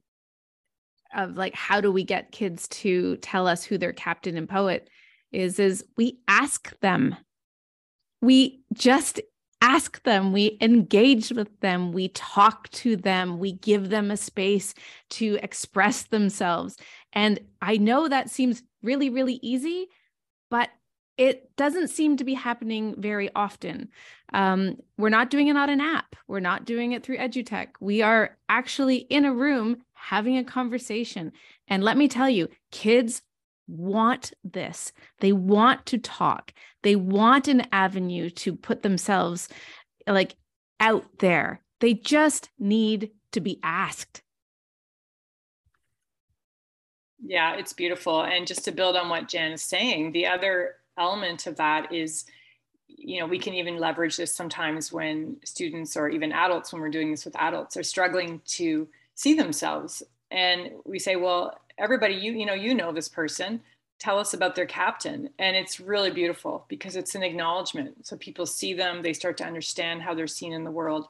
of 1.16 1.36
like 1.36 1.56
how 1.56 1.82
do 1.82 1.92
we 1.92 2.04
get 2.04 2.32
kids 2.32 2.68
to 2.70 3.18
tell 3.18 3.48
us 3.48 3.64
who 3.64 3.78
their 3.78 3.94
captain 3.94 4.38
and 4.38 4.50
poet 4.50 4.90
is 5.32 5.60
is 5.60 5.86
we 5.98 6.20
ask 6.28 6.78
them. 6.80 7.16
We 8.22 8.62
just 8.74 9.20
ask 9.62 10.02
them. 10.04 10.32
We 10.32 10.58
engage 10.62 11.32
with 11.32 11.60
them. 11.60 11.92
We 11.92 12.10
talk 12.10 12.70
to 12.70 12.96
them. 12.96 13.40
We 13.40 13.54
give 13.54 13.90
them 13.90 14.12
a 14.12 14.18
space 14.18 14.74
to 15.12 15.40
express 15.42 16.04
themselves. 16.04 16.78
And 17.14 17.40
i 17.62 17.78
know 17.78 18.08
that 18.08 18.30
seems 18.30 18.62
really 18.84 19.10
really 19.10 19.40
easy 19.42 19.88
but 20.50 20.70
it 21.18 21.56
doesn't 21.56 21.90
seem 21.90 22.18
to 22.18 22.24
be 22.24 22.34
happening 22.34 22.96
very 22.98 23.30
often. 23.36 23.90
Um, 24.34 24.78
we're 24.98 25.10
not 25.10 25.30
doing 25.30 25.48
it 25.48 25.56
on 25.56 25.70
an 25.70 25.82
app. 25.82 26.16
We're 26.28 26.40
not 26.40 26.66
doing 26.66 26.92
it 26.92 27.04
through 27.04 27.18
EduTech. 27.18 27.70
We 27.80 28.02
are 28.02 28.38
actually 28.50 28.98
in 28.98 29.26
a 29.26 29.34
room 29.34 29.78
having 29.94 30.38
a 30.38 30.44
conversation. 30.44 31.32
And 31.68 31.84
let 31.84 31.98
me 31.98 32.08
tell 32.08 32.30
you, 32.30 32.50
kids 32.72 33.22
want 33.68 34.34
this. 34.44 34.92
They 35.20 35.32
want 35.32 35.86
to 35.88 35.98
talk. 35.98 36.54
They 36.84 36.96
want 36.96 37.48
an 37.48 37.68
avenue 37.72 38.30
to 38.32 38.56
put 38.56 38.84
themselves 38.84 39.50
like 40.06 40.36
out 40.80 41.06
there. 41.20 41.62
They 41.80 41.94
just 41.94 42.50
need 42.60 43.12
to 43.32 43.42
be 43.42 43.60
asked. 43.64 44.22
Yeah, 47.26 47.56
it's 47.56 47.74
beautiful. 47.74 48.22
And 48.24 48.46
just 48.46 48.66
to 48.66 48.72
build 48.72 48.96
on 48.96 49.10
what 49.10 49.28
Jan 49.28 49.54
is 49.54 49.64
saying, 49.64 50.12
the 50.12 50.28
other 50.28 50.76
element 50.98 51.48
of 51.48 51.58
that 51.58 51.94
is 51.94 52.26
you 52.88 53.20
know 53.20 53.26
we 53.26 53.40
can 53.40 53.54
even 53.54 53.78
leverage 53.78 54.18
this 54.18 54.34
sometimes 54.34 54.92
when 54.92 55.38
students 55.44 55.98
or 55.98 56.10
even 56.10 56.32
adults 56.32 56.72
when 56.72 56.82
we're 56.82 56.90
doing 56.90 57.12
this 57.12 57.26
with 57.26 57.36
adults 57.38 57.78
are 57.78 57.84
struggling 57.84 58.42
to 58.46 58.88
see 59.16 59.34
themselves. 59.34 60.04
And 60.32 60.72
we 60.86 61.00
say 61.00 61.16
well 61.16 61.60
everybody 61.78 62.16
you 62.16 62.32
you 62.34 62.46
know 62.46 62.54
you 62.54 62.74
know 62.74 62.92
this 62.92 63.10
person. 63.10 63.62
Tell 63.98 64.20
us 64.20 64.34
about 64.34 64.56
their 64.56 64.66
captain. 64.66 65.30
And 65.40 65.56
it's 65.56 65.80
really 65.80 66.12
beautiful 66.12 66.66
because 66.68 66.98
it's 66.98 67.16
an 67.16 67.24
acknowledgement. 67.24 68.06
So 68.06 68.18
people 68.18 68.46
see 68.46 68.74
them 68.74 69.02
they 69.02 69.14
start 69.14 69.38
to 69.38 69.46
understand 69.46 70.02
how 70.02 70.14
they're 70.14 70.28
seen 70.28 70.54
in 70.54 70.64
the 70.64 70.72
world. 70.72 71.08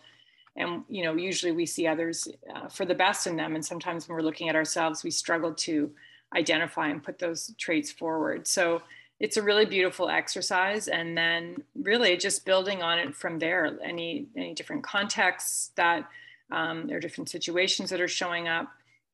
And 0.56 0.84
you 0.90 1.04
know 1.04 1.16
usually 1.16 1.52
we 1.52 1.66
see 1.66 1.88
others 1.88 2.28
uh, 2.54 2.68
for 2.68 2.86
the 2.86 2.96
best 2.96 3.28
in 3.28 3.36
them. 3.36 3.56
And 3.56 3.66
sometimes 3.66 4.08
when 4.08 4.16
we're 4.16 4.24
looking 4.24 4.50
at 4.50 4.56
ourselves 4.56 5.04
we 5.04 5.12
struggle 5.12 5.54
to 5.54 5.92
identify 6.36 6.90
and 6.90 7.04
put 7.04 7.20
those 7.20 7.54
traits 7.58 7.92
forward. 7.92 8.48
So 8.48 8.82
it's 9.20 9.38
a 9.38 9.42
really 9.42 9.66
beautiful 9.66 10.10
exercise 10.10 10.88
and 10.88 11.18
then 11.18 11.56
really 11.82 12.18
just 12.18 12.46
building 12.46 12.82
on 12.82 13.00
it 13.00 13.16
from 13.16 13.40
there 13.40 13.78
any 13.84 14.28
any 14.36 14.54
different 14.54 14.84
contexts 14.84 15.72
that 15.76 16.10
um, 16.52 16.88
there 16.88 16.98
are 16.98 17.02
different 17.02 17.30
situations 17.30 17.90
that 17.90 18.02
are 18.02 18.08
showing 18.08 18.48
up. 18.48 18.68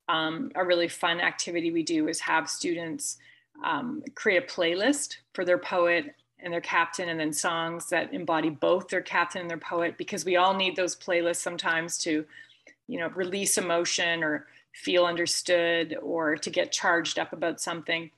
Um, 0.08 0.50
a 0.54 0.64
really 0.64 0.88
fun 0.88 1.20
activity 1.20 1.70
we 1.70 1.82
do 1.82 2.08
is 2.08 2.20
have 2.20 2.50
students 2.50 3.18
um, 3.64 4.02
create 4.14 4.42
a 4.42 4.46
playlist 4.46 5.16
for 5.32 5.44
their 5.44 5.58
poet 5.58 6.14
and 6.40 6.52
their 6.52 6.60
captain 6.60 7.08
and 7.08 7.20
then 7.20 7.32
songs 7.32 7.88
that 7.90 8.12
embody 8.12 8.50
both 8.50 8.88
their 8.88 9.00
captain 9.00 9.42
and 9.42 9.50
their 9.50 9.58
poet 9.58 9.96
because 9.96 10.24
we 10.24 10.36
all 10.36 10.54
need 10.54 10.74
those 10.74 10.96
playlists 10.96 11.36
sometimes 11.36 11.96
to 11.98 12.24
you 12.88 12.98
know 12.98 13.08
release 13.10 13.56
emotion 13.58 14.24
or 14.24 14.46
feel 14.72 15.04
understood 15.04 15.96
or 16.02 16.36
to 16.36 16.50
get 16.50 16.72
charged 16.72 17.18
up 17.18 17.32
about 17.32 17.60
something 17.60 18.10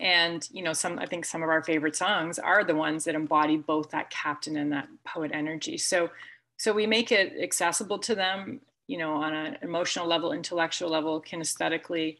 and 0.00 0.48
you 0.52 0.62
know 0.62 0.72
some 0.72 0.98
i 0.98 1.06
think 1.06 1.24
some 1.24 1.42
of 1.42 1.48
our 1.48 1.62
favorite 1.62 1.96
songs 1.96 2.38
are 2.38 2.64
the 2.64 2.74
ones 2.74 3.04
that 3.04 3.14
embody 3.14 3.56
both 3.56 3.90
that 3.90 4.10
captain 4.10 4.56
and 4.56 4.72
that 4.72 4.88
poet 5.04 5.30
energy. 5.34 5.78
So 5.78 6.10
so 6.56 6.72
we 6.72 6.86
make 6.86 7.12
it 7.12 7.34
accessible 7.40 7.98
to 8.00 8.14
them 8.14 8.60
you 8.86 8.98
know 8.98 9.14
on 9.14 9.34
an 9.34 9.58
emotional 9.62 10.06
level 10.06 10.32
intellectual 10.32 10.90
level 10.90 11.22
kinesthetically. 11.22 12.18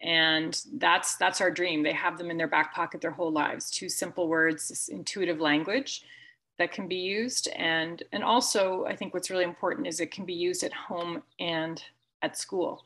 And 0.00 0.60
that's 0.74 1.16
that's 1.16 1.40
our 1.40 1.50
dream. 1.50 1.82
They 1.82 1.92
have 1.92 2.18
them 2.18 2.30
in 2.30 2.36
their 2.36 2.46
back 2.46 2.72
pocket 2.72 3.00
their 3.00 3.10
whole 3.10 3.32
lives. 3.32 3.68
Two 3.68 3.88
simple 3.88 4.28
words 4.28 4.88
intuitive 4.92 5.40
language 5.40 6.04
that 6.58 6.70
can 6.70 6.86
be 6.86 6.96
used. 6.96 7.48
And 7.56 8.02
and 8.12 8.22
also 8.22 8.84
i 8.86 8.94
think 8.94 9.12
what's 9.12 9.30
really 9.30 9.44
important 9.44 9.88
is 9.88 9.98
it 9.98 10.12
can 10.12 10.24
be 10.24 10.34
used 10.34 10.62
at 10.62 10.72
home 10.72 11.22
and 11.40 11.82
at 12.22 12.38
school. 12.38 12.84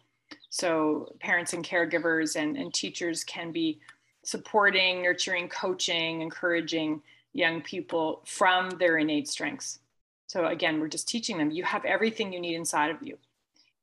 So 0.49 1.15
parents 1.21 1.53
and 1.53 1.65
caregivers 1.65 2.37
and, 2.37 2.57
and 2.57 2.73
teachers 2.73 3.25
can 3.25 3.53
be 3.53 3.81
supporting, 4.23 5.03
nurturing, 5.03 5.49
coaching, 5.49 6.21
encouraging 6.21 7.03
young 7.33 7.61
people 7.61 8.23
from 8.27 8.71
their 8.71 8.99
innate 8.99 9.29
strengths. 9.29 9.79
So 10.27 10.47
again, 10.47 10.81
we're 10.81 10.89
just 10.89 11.09
teaching 11.09 11.39
them 11.39 11.51
you 11.51 11.65
have 11.65 11.85
everything 11.85 12.33
you 12.33 12.41
need 12.41 12.55
inside 12.55 12.91
of 12.91 13.03
you. 13.03 13.19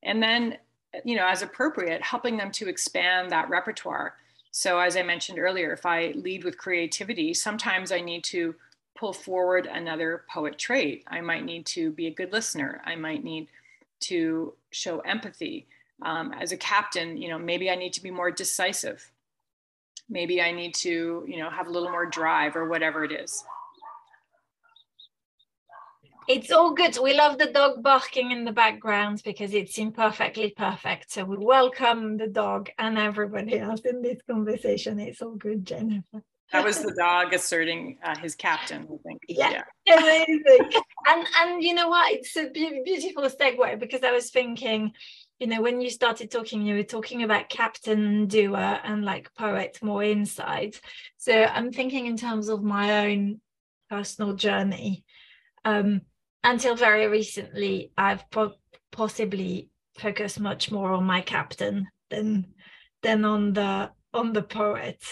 And 0.03 0.21
then, 0.21 0.57
you 1.03 1.15
know, 1.15 1.27
as 1.27 1.41
appropriate, 1.41 2.01
helping 2.01 2.37
them 2.37 2.51
to 2.53 2.69
expand 2.69 3.31
that 3.31 3.49
repertoire. 3.49 4.15
So 4.51 4.79
as 4.79 4.97
I 4.97 5.03
mentioned 5.03 5.39
earlier, 5.39 5.73
if 5.73 5.85
I 5.85 6.13
lead 6.15 6.43
with 6.43 6.57
creativity, 6.57 7.33
sometimes 7.33 7.91
I 7.91 8.01
need 8.01 8.23
to 8.25 8.55
pull 8.97 9.13
forward 9.13 9.67
another 9.67 10.23
poet 10.31 10.57
trait. 10.57 11.03
I 11.07 11.21
might 11.21 11.45
need 11.45 11.65
to 11.67 11.91
be 11.91 12.07
a 12.07 12.13
good 12.13 12.31
listener. 12.31 12.81
I 12.85 12.95
might 12.95 13.23
need 13.23 13.47
to 14.01 14.53
show 14.71 14.99
empathy. 15.01 15.67
Um, 16.01 16.33
as 16.33 16.51
a 16.51 16.57
captain, 16.57 17.17
you 17.17 17.27
know, 17.29 17.37
maybe 17.37 17.69
I 17.69 17.75
need 17.75 17.93
to 17.93 18.01
be 18.01 18.09
more 18.09 18.31
decisive 18.31 19.11
maybe 20.09 20.41
I 20.41 20.51
need 20.51 20.73
to, 20.75 21.25
you 21.27 21.37
know, 21.37 21.49
have 21.49 21.67
a 21.67 21.71
little 21.71 21.89
more 21.89 22.05
drive 22.05 22.55
or 22.55 22.67
whatever 22.67 23.03
it 23.03 23.11
is. 23.11 23.43
It's 26.27 26.51
all 26.51 26.75
good. 26.75 26.95
We 27.01 27.15
love 27.15 27.39
the 27.39 27.47
dog 27.47 27.81
barking 27.81 28.31
in 28.31 28.45
the 28.45 28.51
background 28.51 29.23
because 29.25 29.51
it's 29.55 29.79
imperfectly 29.79 30.53
perfect. 30.55 31.11
So 31.11 31.25
we 31.25 31.37
welcome 31.37 32.17
the 32.17 32.27
dog 32.27 32.69
and 32.77 32.99
everybody 32.99 33.57
else 33.57 33.81
in 33.81 34.03
this 34.03 34.19
conversation. 34.29 34.99
It's 34.99 35.23
all 35.23 35.35
good, 35.35 35.65
Jennifer. 35.65 36.21
That 36.51 36.63
was 36.63 36.81
the 36.81 36.93
dog 36.97 37.33
asserting 37.33 37.97
uh, 38.03 38.17
his 38.17 38.35
captain, 38.35 38.83
I 38.83 38.97
think. 39.03 39.21
Yeah, 39.27 39.61
yeah. 39.85 39.95
amazing. 39.99 40.71
and 41.07 41.27
and 41.41 41.63
you 41.63 41.73
know 41.73 41.89
what? 41.89 42.11
It's 42.13 42.35
a 42.37 42.49
beautiful 42.49 43.23
segue 43.23 43.79
because 43.79 44.03
I 44.03 44.11
was 44.11 44.31
thinking 44.31 44.91
you 45.39 45.47
know 45.47 45.61
when 45.61 45.81
you 45.81 45.89
started 45.89 46.29
talking 46.29 46.61
you 46.61 46.75
were 46.75 46.83
talking 46.83 47.23
about 47.23 47.49
captain 47.49 48.27
doer 48.27 48.79
and 48.83 49.05
like 49.05 49.33
poet 49.35 49.79
more 49.81 50.03
inside 50.03 50.75
so 51.17 51.33
i'm 51.33 51.71
thinking 51.71 52.05
in 52.05 52.17
terms 52.17 52.49
of 52.49 52.61
my 52.63 53.07
own 53.07 53.39
personal 53.89 54.33
journey. 54.33 55.03
Um, 55.65 56.01
until 56.41 56.75
very 56.75 57.05
recently 57.07 57.91
i've 57.97 58.29
po- 58.31 58.53
possibly 58.93 59.69
focused 59.97 60.39
much 60.39 60.71
more 60.71 60.93
on 60.93 61.03
my 61.03 61.19
captain 61.19 61.87
than 62.09 62.53
than 63.03 63.25
on 63.25 63.51
the 63.53 63.91
on 64.13 64.31
the 64.31 64.41
poet. 64.41 65.03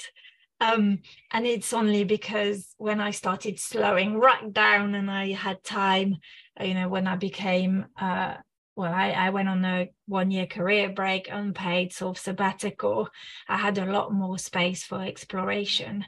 Um, 0.60 1.00
and 1.32 1.46
it's 1.46 1.74
only 1.74 2.04
because 2.04 2.74
when 2.78 3.02
i 3.02 3.12
started 3.12 3.60
slowing 3.60 4.18
right 4.18 4.52
down 4.52 4.96
and 4.96 5.12
i 5.12 5.34
had 5.34 5.64
time 5.64 6.16
you 6.60 6.74
know 6.74 6.90
when 6.90 7.06
i 7.06 7.16
became 7.16 7.86
uh, 8.02 8.36
well, 8.78 8.94
I, 8.94 9.10
I 9.10 9.32
went 9.32 9.50
on 9.50 9.66
a 9.66 9.90
one 10.06 10.30
year 10.30 10.46
career 10.46 10.90
break, 10.90 11.30
unpaid 11.32 11.92
sort 11.92 12.16
of 12.16 12.22
sabbatical. 12.22 13.10
I 13.50 13.58
had 13.58 13.80
a 13.80 13.92
lot 13.92 14.14
more 14.14 14.38
space 14.38 14.84
for 14.84 15.02
exploration. 15.02 16.06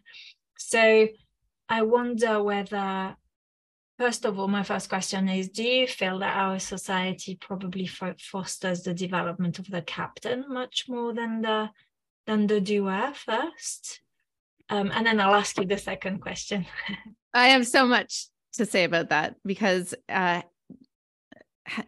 So 0.56 1.08
I 1.68 1.82
wonder 1.82 2.44
whether, 2.44 3.16
first 3.98 4.24
of 4.24 4.38
all, 4.38 4.48
my 4.48 4.62
first 4.62 4.88
question 4.88 5.28
is 5.28 5.50
Do 5.50 5.64
you 5.64 5.88
feel 5.88 6.20
that 6.20 6.38
our 6.38 6.60
society 6.60 7.36
probably 7.42 7.88
fosters 7.88 8.84
the 8.84 8.94
development 8.94 9.58
of 9.58 9.68
the 9.68 9.82
captain 9.82 10.46
much 10.48 10.86
more 10.88 11.12
than 11.12 11.42
the 11.42 11.72
than 12.28 12.46
the 12.46 12.62
doer 12.62 13.14
first? 13.16 14.00
Um, 14.70 14.92
and 14.94 15.08
then 15.08 15.20
I'll 15.20 15.34
ask 15.34 15.58
you 15.58 15.66
the 15.66 15.80
second 15.80 16.20
question. 16.20 16.68
I 17.34 17.48
have 17.48 17.66
so 17.66 17.88
much 17.88 18.28
to 18.54 18.68
say 18.68 18.84
about 18.84 19.10
that 19.10 19.38
because 19.44 19.96
uh, 20.08 20.44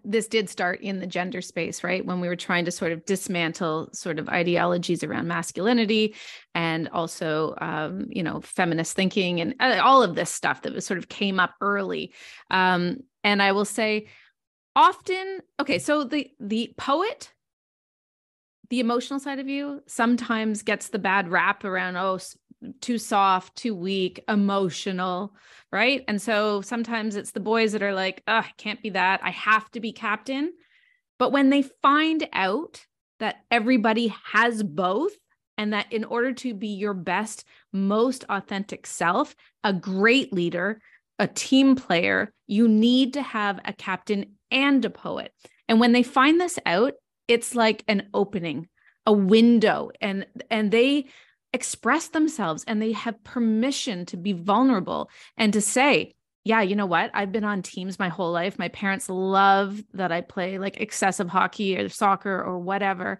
this 0.03 0.27
did 0.27 0.49
start 0.49 0.81
in 0.81 0.99
the 0.99 1.07
gender 1.07 1.41
space, 1.41 1.83
right? 1.83 2.05
When 2.05 2.19
we 2.19 2.27
were 2.27 2.35
trying 2.35 2.65
to 2.65 2.71
sort 2.71 2.91
of 2.91 3.05
dismantle 3.05 3.89
sort 3.93 4.19
of 4.19 4.29
ideologies 4.29 5.03
around 5.03 5.27
masculinity 5.27 6.15
and 6.53 6.89
also, 6.89 7.55
um, 7.59 8.07
you 8.09 8.23
know, 8.23 8.41
feminist 8.41 8.95
thinking 8.95 9.41
and 9.41 9.55
uh, 9.59 9.79
all 9.83 10.03
of 10.03 10.15
this 10.15 10.29
stuff 10.29 10.61
that 10.63 10.73
was 10.73 10.85
sort 10.85 10.97
of 10.97 11.09
came 11.09 11.39
up 11.39 11.55
early. 11.61 12.13
Um, 12.49 12.97
and 13.23 13.41
I 13.41 13.51
will 13.51 13.65
say, 13.65 14.07
often, 14.75 15.39
okay, 15.59 15.79
so 15.79 16.03
the 16.03 16.29
the 16.39 16.73
poet, 16.77 17.31
the 18.69 18.79
emotional 18.79 19.19
side 19.19 19.39
of 19.39 19.49
you 19.49 19.81
sometimes 19.87 20.63
gets 20.63 20.89
the 20.89 20.99
bad 20.99 21.29
rap 21.29 21.63
around 21.63 21.97
oh 21.97 22.19
too 22.79 22.97
soft, 22.97 23.55
too 23.55 23.75
weak, 23.75 24.23
emotional, 24.27 25.33
right? 25.71 26.03
And 26.07 26.21
so 26.21 26.61
sometimes 26.61 27.15
it's 27.15 27.31
the 27.31 27.39
boys 27.39 27.71
that 27.71 27.83
are 27.83 27.93
like, 27.93 28.23
oh, 28.27 28.37
I 28.37 28.51
can't 28.57 28.81
be 28.81 28.91
that. 28.91 29.21
I 29.23 29.31
have 29.31 29.69
to 29.71 29.79
be 29.79 29.91
captain. 29.91 30.53
But 31.17 31.31
when 31.31 31.49
they 31.49 31.63
find 31.81 32.27
out 32.33 32.85
that 33.19 33.37
everybody 33.49 34.13
has 34.25 34.63
both, 34.63 35.13
and 35.57 35.73
that 35.73 35.91
in 35.91 36.03
order 36.05 36.33
to 36.33 36.55
be 36.55 36.69
your 36.69 36.95
best, 36.95 37.45
most 37.71 38.25
authentic 38.29 38.87
self, 38.87 39.35
a 39.63 39.71
great 39.71 40.33
leader, 40.33 40.81
a 41.19 41.27
team 41.27 41.75
player, 41.75 42.33
you 42.47 42.67
need 42.67 43.13
to 43.13 43.21
have 43.21 43.59
a 43.63 43.71
captain 43.71 44.37
and 44.49 44.83
a 44.83 44.89
poet. 44.89 45.31
And 45.67 45.79
when 45.79 45.91
they 45.91 46.01
find 46.01 46.41
this 46.41 46.57
out, 46.65 46.93
it's 47.27 47.53
like 47.53 47.83
an 47.87 48.07
opening, 48.11 48.69
a 49.05 49.13
window, 49.13 49.91
and 50.01 50.25
and 50.49 50.71
they 50.71 51.05
express 51.53 52.09
themselves 52.09 52.63
and 52.67 52.81
they 52.81 52.93
have 52.93 53.23
permission 53.23 54.05
to 54.07 54.17
be 54.17 54.33
vulnerable 54.33 55.09
and 55.37 55.53
to 55.53 55.61
say, 55.61 56.13
yeah, 56.43 56.61
you 56.61 56.75
know 56.75 56.85
what? 56.85 57.11
I've 57.13 57.31
been 57.31 57.43
on 57.43 57.61
teams 57.61 57.99
my 57.99 58.09
whole 58.09 58.31
life. 58.31 58.57
My 58.57 58.69
parents 58.69 59.09
love 59.09 59.81
that 59.93 60.11
I 60.11 60.21
play 60.21 60.57
like 60.57 60.79
excessive 60.79 61.29
hockey 61.29 61.77
or 61.77 61.89
soccer 61.89 62.41
or 62.41 62.57
whatever. 62.57 63.19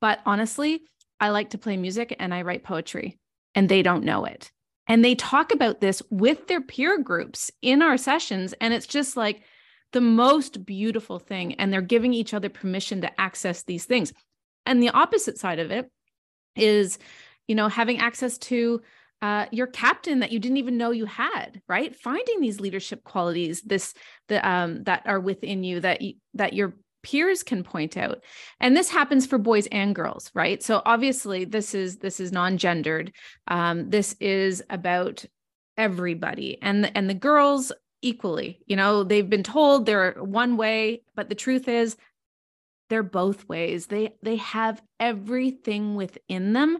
But 0.00 0.20
honestly, 0.26 0.82
I 1.18 1.30
like 1.30 1.50
to 1.50 1.58
play 1.58 1.76
music 1.76 2.14
and 2.18 2.34
I 2.34 2.42
write 2.42 2.64
poetry, 2.64 3.18
and 3.54 3.68
they 3.68 3.82
don't 3.82 4.04
know 4.04 4.24
it. 4.24 4.50
And 4.88 5.04
they 5.04 5.14
talk 5.14 5.52
about 5.52 5.80
this 5.80 6.02
with 6.10 6.48
their 6.48 6.60
peer 6.60 6.98
groups 6.98 7.50
in 7.62 7.80
our 7.80 7.96
sessions. 7.96 8.52
And 8.60 8.74
it's 8.74 8.86
just 8.86 9.16
like 9.16 9.42
the 9.92 10.00
most 10.00 10.66
beautiful 10.66 11.18
thing. 11.18 11.54
And 11.54 11.72
they're 11.72 11.80
giving 11.80 12.12
each 12.12 12.34
other 12.34 12.48
permission 12.48 13.02
to 13.02 13.20
access 13.20 13.62
these 13.62 13.84
things. 13.84 14.12
And 14.66 14.82
the 14.82 14.90
opposite 14.90 15.38
side 15.38 15.60
of 15.60 15.70
it 15.70 15.90
is 16.56 16.98
you 17.48 17.54
know 17.54 17.68
having 17.68 17.98
access 17.98 18.38
to 18.38 18.80
uh, 19.22 19.46
your 19.52 19.68
captain 19.68 20.18
that 20.18 20.32
you 20.32 20.40
didn't 20.40 20.56
even 20.56 20.76
know 20.76 20.90
you 20.90 21.06
had 21.06 21.62
right? 21.68 21.94
Finding 21.94 22.40
these 22.40 22.60
leadership 22.60 23.04
qualities 23.04 23.62
this 23.62 23.94
the 24.28 24.46
um 24.46 24.82
that 24.84 25.02
are 25.06 25.20
within 25.20 25.62
you 25.62 25.80
that 25.80 26.02
you, 26.02 26.14
that 26.34 26.52
your 26.52 26.74
peers 27.04 27.42
can 27.42 27.64
point 27.64 27.96
out. 27.96 28.22
And 28.60 28.76
this 28.76 28.88
happens 28.88 29.26
for 29.26 29.38
boys 29.38 29.68
and 29.68 29.94
girls 29.94 30.30
right? 30.34 30.62
So 30.62 30.82
obviously 30.84 31.44
this 31.44 31.74
is 31.74 31.98
this 31.98 32.18
is 32.18 32.32
non-gendered. 32.32 33.12
Um, 33.46 33.90
this 33.90 34.16
is 34.20 34.62
about 34.68 35.24
everybody 35.76 36.58
and 36.60 36.84
the, 36.84 36.96
and 36.96 37.08
the 37.08 37.14
girls 37.14 37.72
equally. 38.02 38.60
You 38.66 38.74
know 38.74 39.04
they've 39.04 39.30
been 39.30 39.44
told 39.44 39.86
they're 39.86 40.16
one 40.18 40.56
way 40.56 41.02
but 41.14 41.28
the 41.28 41.36
truth 41.36 41.68
is 41.68 41.96
they're 42.88 43.04
both 43.04 43.48
ways. 43.48 43.86
They 43.86 44.16
they 44.22 44.36
have 44.36 44.82
everything 44.98 45.94
within 45.94 46.52
them 46.52 46.78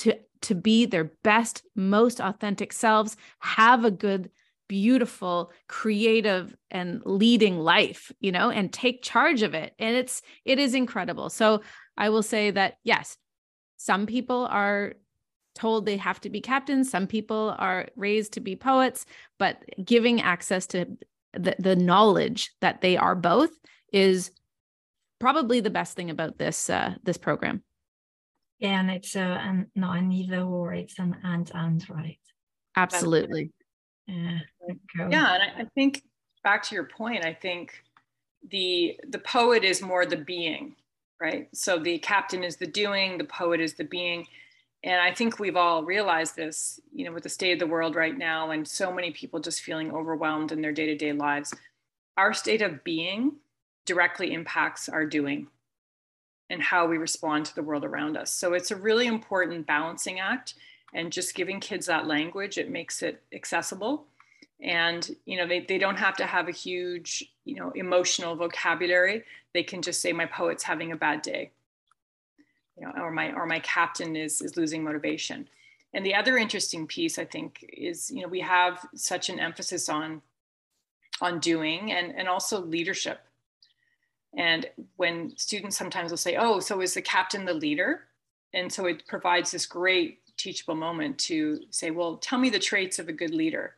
to 0.00 0.18
to 0.42 0.54
be 0.54 0.86
their 0.86 1.04
best 1.22 1.62
most 1.76 2.20
authentic 2.20 2.72
selves 2.72 3.16
have 3.40 3.84
a 3.84 3.90
good 3.90 4.30
beautiful 4.68 5.50
creative 5.68 6.56
and 6.70 7.02
leading 7.04 7.58
life 7.58 8.12
you 8.20 8.30
know 8.30 8.50
and 8.50 8.72
take 8.72 9.02
charge 9.02 9.42
of 9.42 9.54
it. 9.54 9.74
And 9.78 9.96
it's 9.96 10.22
it 10.44 10.58
is 10.58 10.74
incredible. 10.74 11.30
So 11.30 11.62
i 11.96 12.08
will 12.08 12.22
say 12.22 12.50
that 12.52 12.74
yes 12.84 13.16
some 13.76 14.06
people 14.06 14.46
are 14.50 14.94
told 15.54 15.84
they 15.84 15.96
have 15.96 16.20
to 16.20 16.30
be 16.30 16.40
captains. 16.40 16.90
Some 16.90 17.06
people 17.06 17.54
are 17.58 17.88
raised 17.96 18.32
to 18.34 18.40
be 18.40 18.56
poets 18.56 19.06
but 19.38 19.62
giving 19.84 20.20
access 20.20 20.66
to 20.68 20.86
the, 21.32 21.56
the 21.58 21.76
knowledge 21.76 22.52
that 22.60 22.80
they 22.80 22.96
are 22.96 23.14
both 23.14 23.50
is 23.92 24.30
probably 25.18 25.60
the 25.60 25.70
best 25.70 25.96
thing 25.96 26.10
about 26.10 26.38
this 26.38 26.70
uh, 26.70 26.94
this 27.02 27.18
program 27.18 27.62
yeah, 28.60 28.80
and 28.80 28.90
it's 28.90 29.16
a 29.16 29.20
and 29.20 29.66
not 29.74 29.98
an 29.98 30.12
either 30.12 30.42
or, 30.42 30.72
it's 30.72 30.98
an 30.98 31.16
and 31.24 31.50
and 31.54 31.84
right. 31.90 32.18
Absolutely. 32.76 33.50
Uh, 34.08 34.38
yeah. 34.96 35.08
Yeah, 35.10 35.34
and 35.34 35.42
I, 35.42 35.62
I 35.62 35.64
think 35.74 36.02
back 36.44 36.62
to 36.64 36.74
your 36.74 36.84
point, 36.84 37.24
I 37.24 37.34
think 37.34 37.82
the 38.50 38.98
the 39.08 39.18
poet 39.18 39.64
is 39.64 39.82
more 39.82 40.06
the 40.06 40.16
being, 40.16 40.76
right? 41.20 41.48
So 41.52 41.78
the 41.78 41.98
captain 41.98 42.44
is 42.44 42.56
the 42.56 42.66
doing, 42.66 43.18
the 43.18 43.24
poet 43.24 43.60
is 43.60 43.74
the 43.74 43.84
being. 43.84 44.26
And 44.82 45.00
I 45.00 45.12
think 45.12 45.38
we've 45.38 45.56
all 45.56 45.84
realized 45.84 46.36
this, 46.36 46.80
you 46.90 47.04
know, 47.04 47.12
with 47.12 47.22
the 47.22 47.28
state 47.28 47.52
of 47.52 47.58
the 47.58 47.66
world 47.66 47.96
right 47.96 48.16
now 48.16 48.50
and 48.50 48.66
so 48.66 48.90
many 48.90 49.10
people 49.10 49.38
just 49.38 49.60
feeling 49.60 49.92
overwhelmed 49.92 50.52
in 50.52 50.62
their 50.62 50.72
day-to-day 50.72 51.12
lives. 51.12 51.52
Our 52.16 52.32
state 52.32 52.62
of 52.62 52.82
being 52.82 53.36
directly 53.84 54.32
impacts 54.32 54.88
our 54.88 55.04
doing 55.04 55.48
and 56.50 56.60
how 56.60 56.86
we 56.86 56.98
respond 56.98 57.46
to 57.46 57.54
the 57.54 57.62
world 57.62 57.84
around 57.84 58.16
us. 58.16 58.32
So 58.32 58.52
it's 58.52 58.72
a 58.72 58.76
really 58.76 59.06
important 59.06 59.66
balancing 59.66 60.18
act 60.18 60.54
and 60.92 61.12
just 61.12 61.36
giving 61.36 61.60
kids 61.60 61.86
that 61.86 62.08
language, 62.08 62.58
it 62.58 62.68
makes 62.68 63.02
it 63.02 63.22
accessible. 63.32 64.04
And, 64.60 65.08
you 65.24 65.38
know, 65.38 65.46
they, 65.46 65.60
they 65.60 65.78
don't 65.78 65.96
have 65.96 66.16
to 66.16 66.26
have 66.26 66.48
a 66.48 66.52
huge, 66.52 67.32
you 67.44 67.54
know, 67.54 67.70
emotional 67.70 68.34
vocabulary. 68.34 69.22
They 69.54 69.62
can 69.62 69.80
just 69.80 70.02
say, 70.02 70.12
my 70.12 70.26
poet's 70.26 70.64
having 70.64 70.90
a 70.90 70.96
bad 70.96 71.22
day, 71.22 71.52
you 72.76 72.84
know, 72.84 72.92
or 73.00 73.12
my, 73.12 73.32
or 73.32 73.46
my 73.46 73.60
captain 73.60 74.16
is, 74.16 74.42
is 74.42 74.56
losing 74.56 74.82
motivation. 74.82 75.48
And 75.94 76.04
the 76.04 76.16
other 76.16 76.36
interesting 76.36 76.86
piece, 76.86 77.18
I 77.18 77.24
think, 77.24 77.64
is, 77.72 78.10
you 78.10 78.22
know, 78.22 78.28
we 78.28 78.40
have 78.40 78.84
such 78.94 79.28
an 79.28 79.38
emphasis 79.38 79.88
on, 79.88 80.20
on 81.20 81.38
doing 81.38 81.92
and, 81.92 82.12
and 82.16 82.28
also 82.28 82.60
leadership 82.60 83.20
and 84.36 84.66
when 84.96 85.36
students 85.36 85.76
sometimes 85.76 86.10
will 86.10 86.18
say, 86.18 86.36
oh, 86.36 86.60
so 86.60 86.80
is 86.80 86.94
the 86.94 87.02
captain 87.02 87.44
the 87.44 87.54
leader? 87.54 88.04
And 88.54 88.72
so 88.72 88.86
it 88.86 89.06
provides 89.06 89.50
this 89.50 89.66
great 89.66 90.20
teachable 90.36 90.74
moment 90.74 91.18
to 91.18 91.60
say, 91.70 91.90
well, 91.90 92.16
tell 92.16 92.38
me 92.38 92.50
the 92.50 92.58
traits 92.58 92.98
of 92.98 93.08
a 93.08 93.12
good 93.12 93.34
leader. 93.34 93.76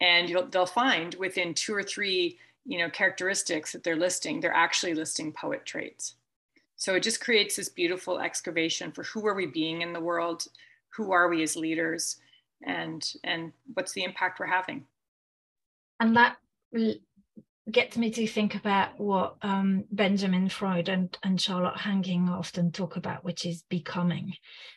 And 0.00 0.28
they'll 0.50 0.66
find 0.66 1.14
within 1.16 1.54
two 1.54 1.74
or 1.74 1.82
three 1.82 2.38
you 2.68 2.78
know, 2.78 2.90
characteristics 2.90 3.72
that 3.72 3.82
they're 3.82 3.96
listing, 3.96 4.40
they're 4.40 4.52
actually 4.52 4.94
listing 4.94 5.32
poet 5.32 5.64
traits. 5.64 6.14
So 6.76 6.94
it 6.94 7.02
just 7.02 7.20
creates 7.20 7.56
this 7.56 7.70
beautiful 7.70 8.18
excavation 8.18 8.92
for 8.92 9.02
who 9.04 9.26
are 9.26 9.34
we 9.34 9.46
being 9.46 9.80
in 9.80 9.92
the 9.92 10.00
world? 10.00 10.46
Who 10.90 11.10
are 11.10 11.28
we 11.28 11.42
as 11.42 11.56
leaders? 11.56 12.16
And, 12.64 13.10
and 13.24 13.52
what's 13.72 13.92
the 13.92 14.04
impact 14.04 14.38
we're 14.38 14.46
having? 14.46 14.84
And 15.98 16.14
that 16.14 16.36
gets 17.70 17.96
me 17.96 18.10
to 18.10 18.26
think 18.26 18.54
about 18.54 18.98
what 18.98 19.36
um, 19.42 19.84
Benjamin 19.90 20.48
Freud 20.48 20.88
and, 20.88 21.16
and 21.22 21.40
Charlotte 21.40 21.76
Hanking 21.76 22.28
often 22.28 22.72
talk 22.72 22.96
about, 22.96 23.24
which 23.24 23.44
is 23.44 23.62
becoming. 23.68 24.32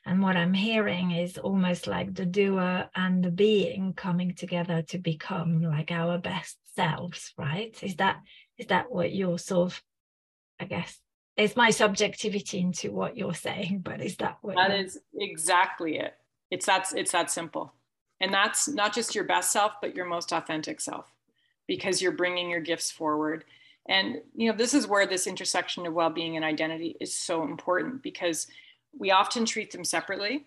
And 0.06 0.22
what 0.22 0.36
I'm 0.36 0.54
hearing 0.54 1.12
is 1.12 1.38
almost 1.38 1.88
like 1.88 2.14
the 2.14 2.26
doer 2.26 2.90
and 2.96 3.24
the 3.24 3.32
being 3.32 3.94
coming 3.94 4.36
together 4.36 4.82
to 4.90 4.98
become 4.98 5.62
like 5.62 5.92
our 5.92 6.18
best 6.18 6.58
selves, 6.76 7.34
right? 7.38 7.78
Is 7.82 7.96
that 7.96 8.18
is 8.58 8.68
that 8.68 8.92
what 8.92 9.14
you're 9.14 9.40
sort 9.40 9.72
of, 9.72 9.84
I 10.60 10.66
guess, 10.66 11.00
it's 11.38 11.56
my 11.56 11.70
subjectivity 11.72 12.60
into 12.60 12.92
what 12.92 13.18
you're 13.18 13.34
saying, 13.34 13.82
but 13.84 14.02
is 14.02 14.18
that 14.18 14.38
what 14.42 14.56
that 14.56 14.78
is 14.78 15.00
exactly 15.18 15.98
it. 15.98 16.14
It's 16.50 16.66
that 16.66 16.92
it's 16.96 17.14
that 17.14 17.32
simple. 17.32 17.74
And 18.20 18.34
that's 18.34 18.68
not 18.68 18.94
just 18.94 19.16
your 19.16 19.24
best 19.24 19.52
self, 19.52 19.74
but 19.82 19.96
your 19.96 20.06
most 20.06 20.32
authentic 20.32 20.80
self 20.82 21.06
because 21.68 22.02
you're 22.02 22.12
bringing 22.12 22.50
your 22.50 22.60
gifts 22.60 22.92
forward. 22.92 23.44
And 23.88 24.18
you 24.36 24.52
know, 24.52 24.58
this 24.58 24.74
is 24.74 24.88
where 24.88 25.08
this 25.08 25.28
intersection 25.28 25.86
of 25.86 25.94
well-being 25.94 26.36
and 26.36 26.46
identity 26.46 26.96
is 27.00 27.16
so 27.16 27.44
important 27.44 28.04
because 28.04 28.48
we 28.98 29.12
often 29.12 29.46
treat 29.46 29.72
them 29.72 29.84
separately 29.84 30.46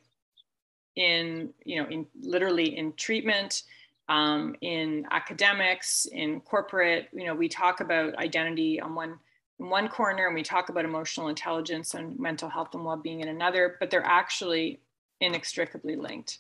in, 0.97 1.51
you 1.65 1.83
know, 1.83 1.89
in 1.89 2.07
literally 2.21 2.77
in 2.77 2.93
treatment, 2.93 3.63
um, 4.09 4.55
in 4.61 5.07
academics, 5.11 6.07
in 6.07 6.41
corporate, 6.41 7.09
you 7.13 7.27
know, 7.27 7.35
we 7.35 7.49
talk 7.49 7.81
about 7.81 8.17
identity 8.17 8.81
on 8.81 8.95
one 8.95 9.19
in 9.61 9.71
one 9.71 9.89
corner 9.89 10.27
and 10.27 10.35
we 10.35 10.43
talk 10.43 10.69
about 10.69 10.85
emotional 10.85 11.29
intelligence 11.29 11.95
and 11.95 12.19
mental 12.19 12.49
health 12.49 12.75
and 12.75 12.85
well-being 12.85 13.21
in 13.21 13.29
another, 13.29 13.77
but 13.79 13.89
they're 13.89 14.05
actually 14.05 14.81
inextricably 15.21 15.97
linked 15.97 16.39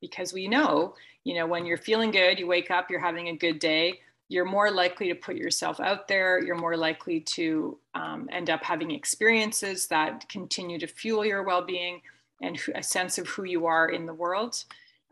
because 0.00 0.32
we 0.32 0.48
know, 0.48 0.94
you 1.24 1.34
know, 1.34 1.46
when 1.46 1.66
you're 1.66 1.76
feeling 1.76 2.10
good, 2.10 2.38
you 2.38 2.46
wake 2.46 2.70
up, 2.70 2.90
you're 2.90 3.00
having 3.00 3.28
a 3.28 3.36
good 3.36 3.58
day, 3.58 4.00
you're 4.32 4.46
more 4.46 4.70
likely 4.70 5.08
to 5.08 5.14
put 5.14 5.36
yourself 5.36 5.78
out 5.78 6.08
there. 6.08 6.42
You're 6.42 6.56
more 6.56 6.76
likely 6.76 7.20
to 7.20 7.78
um, 7.94 8.28
end 8.32 8.48
up 8.48 8.62
having 8.64 8.90
experiences 8.90 9.86
that 9.88 10.26
continue 10.28 10.78
to 10.78 10.86
fuel 10.86 11.24
your 11.24 11.42
well 11.42 11.62
being. 11.62 12.00
and 12.40 12.58
a 12.74 12.82
sense 12.82 13.18
of 13.18 13.28
who 13.28 13.44
you 13.44 13.66
are 13.66 13.88
in 13.90 14.06
the 14.06 14.14
world. 14.14 14.64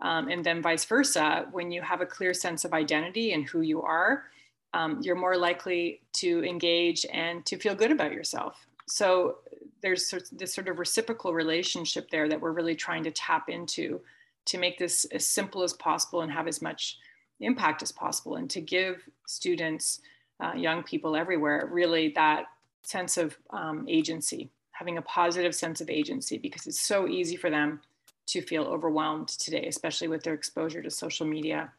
Um, 0.03 0.29
and 0.29 0.43
then 0.43 0.63
vice 0.63 0.85
versa, 0.85 1.47
when 1.53 1.71
you 1.71 1.83
have 1.83 2.01
a 2.01 2.07
clear 2.07 2.35
sense 2.35 2.65
of 2.65 2.73
identity 2.73 3.33
and 3.35 3.45
who 3.45 3.61
you 3.61 3.83
are, 3.83 4.25
um, 4.73 5.01
you're 5.03 5.15
more 5.27 5.37
likely 5.37 6.01
to 6.15 6.43
engage 6.45 7.07
and 7.13 7.45
to 7.47 7.57
feel 7.57 7.75
good 7.75 7.93
about 7.93 8.13
yourself. 8.13 8.67
So 8.89 9.39
there's 9.83 10.13
this 10.33 10.55
sort 10.55 10.69
of 10.69 10.79
reciprocal 10.79 11.33
relationship 11.33 12.11
there 12.11 12.29
that 12.29 12.41
we're 12.41 12.53
really 12.53 12.75
trying 12.75 13.05
to 13.05 13.11
tap 13.11 13.49
into 13.49 14.01
to 14.47 14.59
make 14.59 14.79
this 14.79 15.05
as 15.07 15.27
simple 15.27 15.63
as 15.63 15.75
possible 15.75 16.23
and 16.23 16.33
have 16.33 16.49
as 16.49 16.61
much 16.61 16.99
impact 17.41 17.83
as 17.83 17.93
possible 17.93 18.37
and 18.37 18.49
to 18.51 18.61
give 18.61 19.03
students, 19.27 20.01
uh, 20.43 20.53
young 20.55 20.83
people 20.83 21.17
everywhere, 21.17 21.69
really 21.71 22.11
that 22.15 22.45
sense 22.83 23.17
of 23.17 23.37
um, 23.51 23.87
agency, 23.89 24.51
having 24.73 24.99
a 24.99 25.03
positive 25.03 25.55
sense 25.55 25.81
of 25.81 25.91
agency 25.91 26.39
because 26.39 26.67
it's 26.67 26.81
so 26.81 27.09
easy 27.09 27.37
for 27.37 27.51
them 27.51 27.81
to 28.27 28.41
feel 28.41 28.65
overwhelmed 28.65 29.29
today, 29.29 29.67
especially 29.67 30.09
with 30.09 30.23
their 30.23 30.35
exposure 30.35 30.83
to 30.83 30.91
social 30.91 31.27
media, 31.27 31.73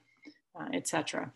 uh, 0.59 0.67
etc. 0.73 1.31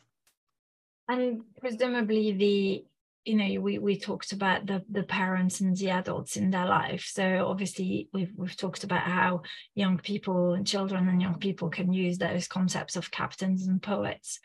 And 1.07 1.41
presumably 1.59 2.31
the 2.33 2.83
you 3.25 3.35
know 3.35 3.59
we 3.59 3.79
we 3.79 3.99
talked 3.99 4.31
about 4.31 4.65
the 4.65 4.83
the 4.89 5.03
parents 5.03 5.59
and 5.59 5.75
the 5.75 5.89
adults 5.89 6.37
in 6.37 6.51
their 6.51 6.65
life. 6.65 7.09
So 7.11 7.47
obviously 7.47 8.07
we've 8.13 8.31
we've 8.35 8.55
talked 8.55 8.83
about 8.83 9.01
how 9.01 9.41
young 9.73 9.97
people 9.97 10.53
and 10.53 10.65
children 10.65 11.09
and 11.09 11.21
young 11.21 11.39
people 11.39 11.69
can 11.69 11.91
use 11.91 12.17
those 12.17 12.47
concepts 12.47 12.95
of 12.95 13.11
captains 13.11 13.67
and 13.67 13.81
poets. 13.81 14.39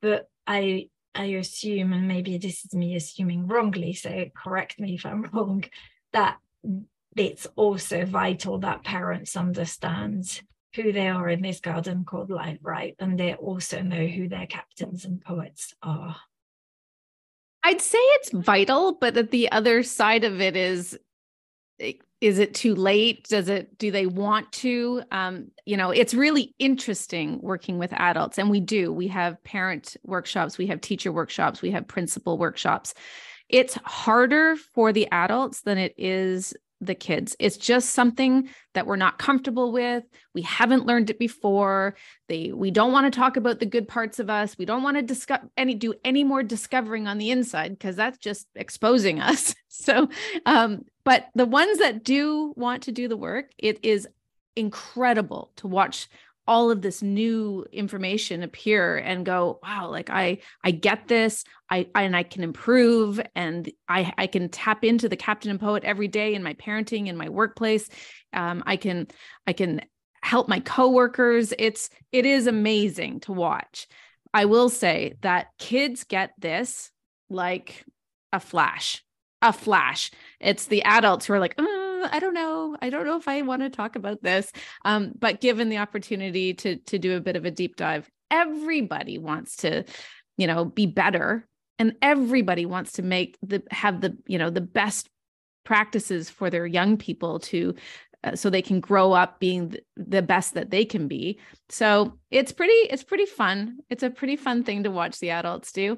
But 0.00 0.28
i 0.46 0.88
i 1.14 1.24
assume 1.24 1.92
and 1.92 2.06
maybe 2.06 2.38
this 2.38 2.64
is 2.64 2.72
me 2.72 2.94
assuming 2.94 3.46
wrongly 3.48 3.92
so 3.92 4.26
correct 4.36 4.78
me 4.78 4.94
if 4.94 5.04
i'm 5.04 5.22
wrong 5.32 5.64
that 6.12 6.38
it's 7.16 7.46
also 7.56 8.04
vital 8.04 8.58
that 8.58 8.84
parents 8.84 9.36
understand 9.36 10.40
who 10.76 10.92
they 10.92 11.08
are 11.08 11.28
in 11.28 11.42
this 11.42 11.60
garden 11.60 12.04
called 12.04 12.30
life 12.30 12.58
right? 12.62 12.94
And 12.98 13.18
they 13.18 13.34
also 13.34 13.82
know 13.82 14.06
who 14.06 14.28
their 14.28 14.46
captains 14.46 15.04
and 15.04 15.20
poets 15.20 15.74
are 15.82 16.16
I'd 17.62 17.80
say 17.80 17.98
it's 17.98 18.30
vital, 18.32 18.94
but 19.00 19.14
that 19.14 19.30
the 19.30 19.50
other 19.52 19.82
side 19.82 20.24
of 20.24 20.40
it 20.40 20.56
is 20.56 20.98
is 22.20 22.38
it 22.38 22.52
too 22.52 22.74
late? 22.74 23.26
Does 23.28 23.48
it 23.48 23.78
do 23.78 23.90
they 23.90 24.06
want 24.06 24.52
to? 24.52 25.02
Um, 25.10 25.50
you 25.64 25.76
know 25.76 25.90
it's 25.90 26.14
really 26.14 26.54
interesting 26.58 27.40
working 27.40 27.78
with 27.78 27.92
adults 27.94 28.38
and 28.38 28.50
we 28.50 28.60
do. 28.60 28.92
We 28.92 29.08
have 29.08 29.42
parent 29.44 29.96
workshops 30.04 30.58
we 30.58 30.66
have 30.66 30.80
teacher 30.80 31.12
workshops 31.12 31.62
we 31.62 31.70
have 31.70 31.88
principal 31.88 32.38
workshops. 32.38 32.94
It's 33.48 33.74
harder 33.84 34.56
for 34.56 34.92
the 34.92 35.08
adults 35.10 35.62
than 35.62 35.78
it 35.78 35.94
is 35.96 36.54
the 36.80 36.94
kids. 36.94 37.36
It's 37.38 37.56
just 37.56 37.90
something 37.90 38.48
that 38.74 38.86
we're 38.86 38.96
not 38.96 39.18
comfortable 39.18 39.70
with. 39.70 40.04
We 40.34 40.42
haven't 40.42 40.86
learned 40.86 41.10
it 41.10 41.18
before. 41.18 41.96
They 42.28 42.52
we 42.52 42.70
don't 42.70 42.92
want 42.92 43.12
to 43.12 43.18
talk 43.18 43.36
about 43.36 43.60
the 43.60 43.66
good 43.66 43.86
parts 43.86 44.18
of 44.18 44.30
us. 44.30 44.56
We 44.56 44.64
don't 44.64 44.82
want 44.82 44.96
to 44.96 45.02
discuss 45.02 45.40
any 45.56 45.74
do 45.74 45.94
any 46.04 46.24
more 46.24 46.42
discovering 46.42 47.06
on 47.06 47.18
the 47.18 47.30
inside 47.30 47.70
because 47.70 47.96
that's 47.96 48.18
just 48.18 48.46
exposing 48.54 49.20
us. 49.20 49.54
So 49.72 50.10
um 50.44 50.84
but 51.04 51.28
the 51.34 51.46
ones 51.46 51.78
that 51.78 52.04
do 52.04 52.52
want 52.54 52.82
to 52.82 52.92
do 52.92 53.08
the 53.08 53.16
work, 53.16 53.50
it 53.56 53.82
is 53.82 54.06
incredible 54.56 55.52
to 55.56 55.68
watch 55.68 56.08
all 56.50 56.72
of 56.72 56.82
this 56.82 57.00
new 57.00 57.64
information 57.70 58.42
appear 58.42 58.96
and 58.96 59.24
go 59.24 59.60
wow 59.62 59.88
like 59.88 60.10
i 60.10 60.36
i 60.64 60.72
get 60.72 61.06
this. 61.06 61.44
I, 61.70 61.86
I 61.94 62.02
and 62.02 62.16
i 62.16 62.24
can 62.24 62.42
improve 62.42 63.20
and 63.36 63.70
i 63.88 64.12
i 64.18 64.26
can 64.26 64.48
tap 64.48 64.84
into 64.84 65.08
the 65.08 65.16
captain 65.16 65.52
and 65.52 65.60
poet 65.60 65.84
every 65.84 66.08
day 66.08 66.34
in 66.34 66.42
my 66.42 66.54
parenting 66.54 67.06
in 67.06 67.16
my 67.16 67.28
workplace. 67.28 67.88
Um, 68.32 68.64
i 68.66 68.76
can 68.76 69.06
i 69.46 69.52
can 69.52 69.82
help 70.22 70.48
my 70.48 70.58
coworkers. 70.58 71.54
It's 71.56 71.88
it 72.10 72.26
is 72.26 72.48
amazing 72.48 73.20
to 73.20 73.32
watch. 73.32 73.86
I 74.34 74.46
will 74.46 74.70
say 74.70 75.14
that 75.20 75.46
kids 75.58 76.02
get 76.02 76.32
this 76.36 76.90
like 77.28 77.84
a 78.32 78.40
flash 78.40 79.04
a 79.42 79.52
flash. 79.52 80.10
It's 80.40 80.66
the 80.66 80.82
adults 80.82 81.26
who 81.26 81.32
are 81.32 81.40
like 81.40 81.54
oh, 81.58 81.79
I 82.10 82.18
don't 82.18 82.34
know. 82.34 82.76
I 82.80 82.90
don't 82.90 83.04
know 83.04 83.16
if 83.16 83.28
I 83.28 83.42
want 83.42 83.62
to 83.62 83.70
talk 83.70 83.96
about 83.96 84.22
this. 84.22 84.52
Um, 84.84 85.12
but 85.18 85.40
given 85.40 85.68
the 85.68 85.78
opportunity 85.78 86.54
to 86.54 86.76
to 86.76 86.98
do 86.98 87.16
a 87.16 87.20
bit 87.20 87.36
of 87.36 87.44
a 87.44 87.50
deep 87.50 87.76
dive, 87.76 88.08
everybody 88.30 89.18
wants 89.18 89.56
to, 89.58 89.84
you 90.36 90.46
know, 90.46 90.64
be 90.64 90.86
better, 90.86 91.46
and 91.78 91.96
everybody 92.02 92.66
wants 92.66 92.92
to 92.92 93.02
make 93.02 93.38
the 93.42 93.62
have 93.70 94.00
the 94.00 94.16
you 94.26 94.38
know 94.38 94.50
the 94.50 94.60
best 94.60 95.08
practices 95.64 96.30
for 96.30 96.50
their 96.50 96.66
young 96.66 96.96
people 96.96 97.38
to 97.40 97.74
uh, 98.22 98.36
so 98.36 98.50
they 98.50 98.62
can 98.62 98.80
grow 98.80 99.12
up 99.12 99.40
being 99.40 99.74
the 99.96 100.22
best 100.22 100.54
that 100.54 100.70
they 100.70 100.84
can 100.84 101.08
be 101.08 101.38
so 101.68 102.18
it's 102.30 102.52
pretty 102.52 102.72
it's 102.72 103.04
pretty 103.04 103.26
fun 103.26 103.78
it's 103.88 104.02
a 104.02 104.10
pretty 104.10 104.36
fun 104.36 104.62
thing 104.62 104.82
to 104.82 104.90
watch 104.90 105.18
the 105.18 105.30
adults 105.30 105.72
do 105.72 105.96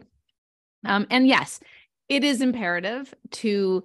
um, 0.84 1.06
and 1.10 1.26
yes 1.26 1.60
it 2.08 2.24
is 2.24 2.40
imperative 2.40 3.12
to 3.30 3.82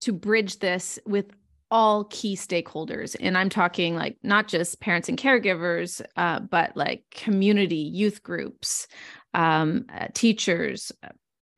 to 0.00 0.12
bridge 0.12 0.58
this 0.58 0.98
with 1.06 1.26
all 1.70 2.04
key 2.04 2.34
stakeholders 2.34 3.14
and 3.20 3.36
i'm 3.36 3.48
talking 3.48 3.94
like 3.94 4.16
not 4.22 4.48
just 4.48 4.80
parents 4.80 5.08
and 5.08 5.18
caregivers 5.18 6.00
uh, 6.16 6.40
but 6.40 6.76
like 6.76 7.04
community 7.10 7.76
youth 7.76 8.22
groups 8.22 8.86
um, 9.34 9.84
uh, 9.92 10.06
teachers 10.14 10.90
uh, 11.02 11.08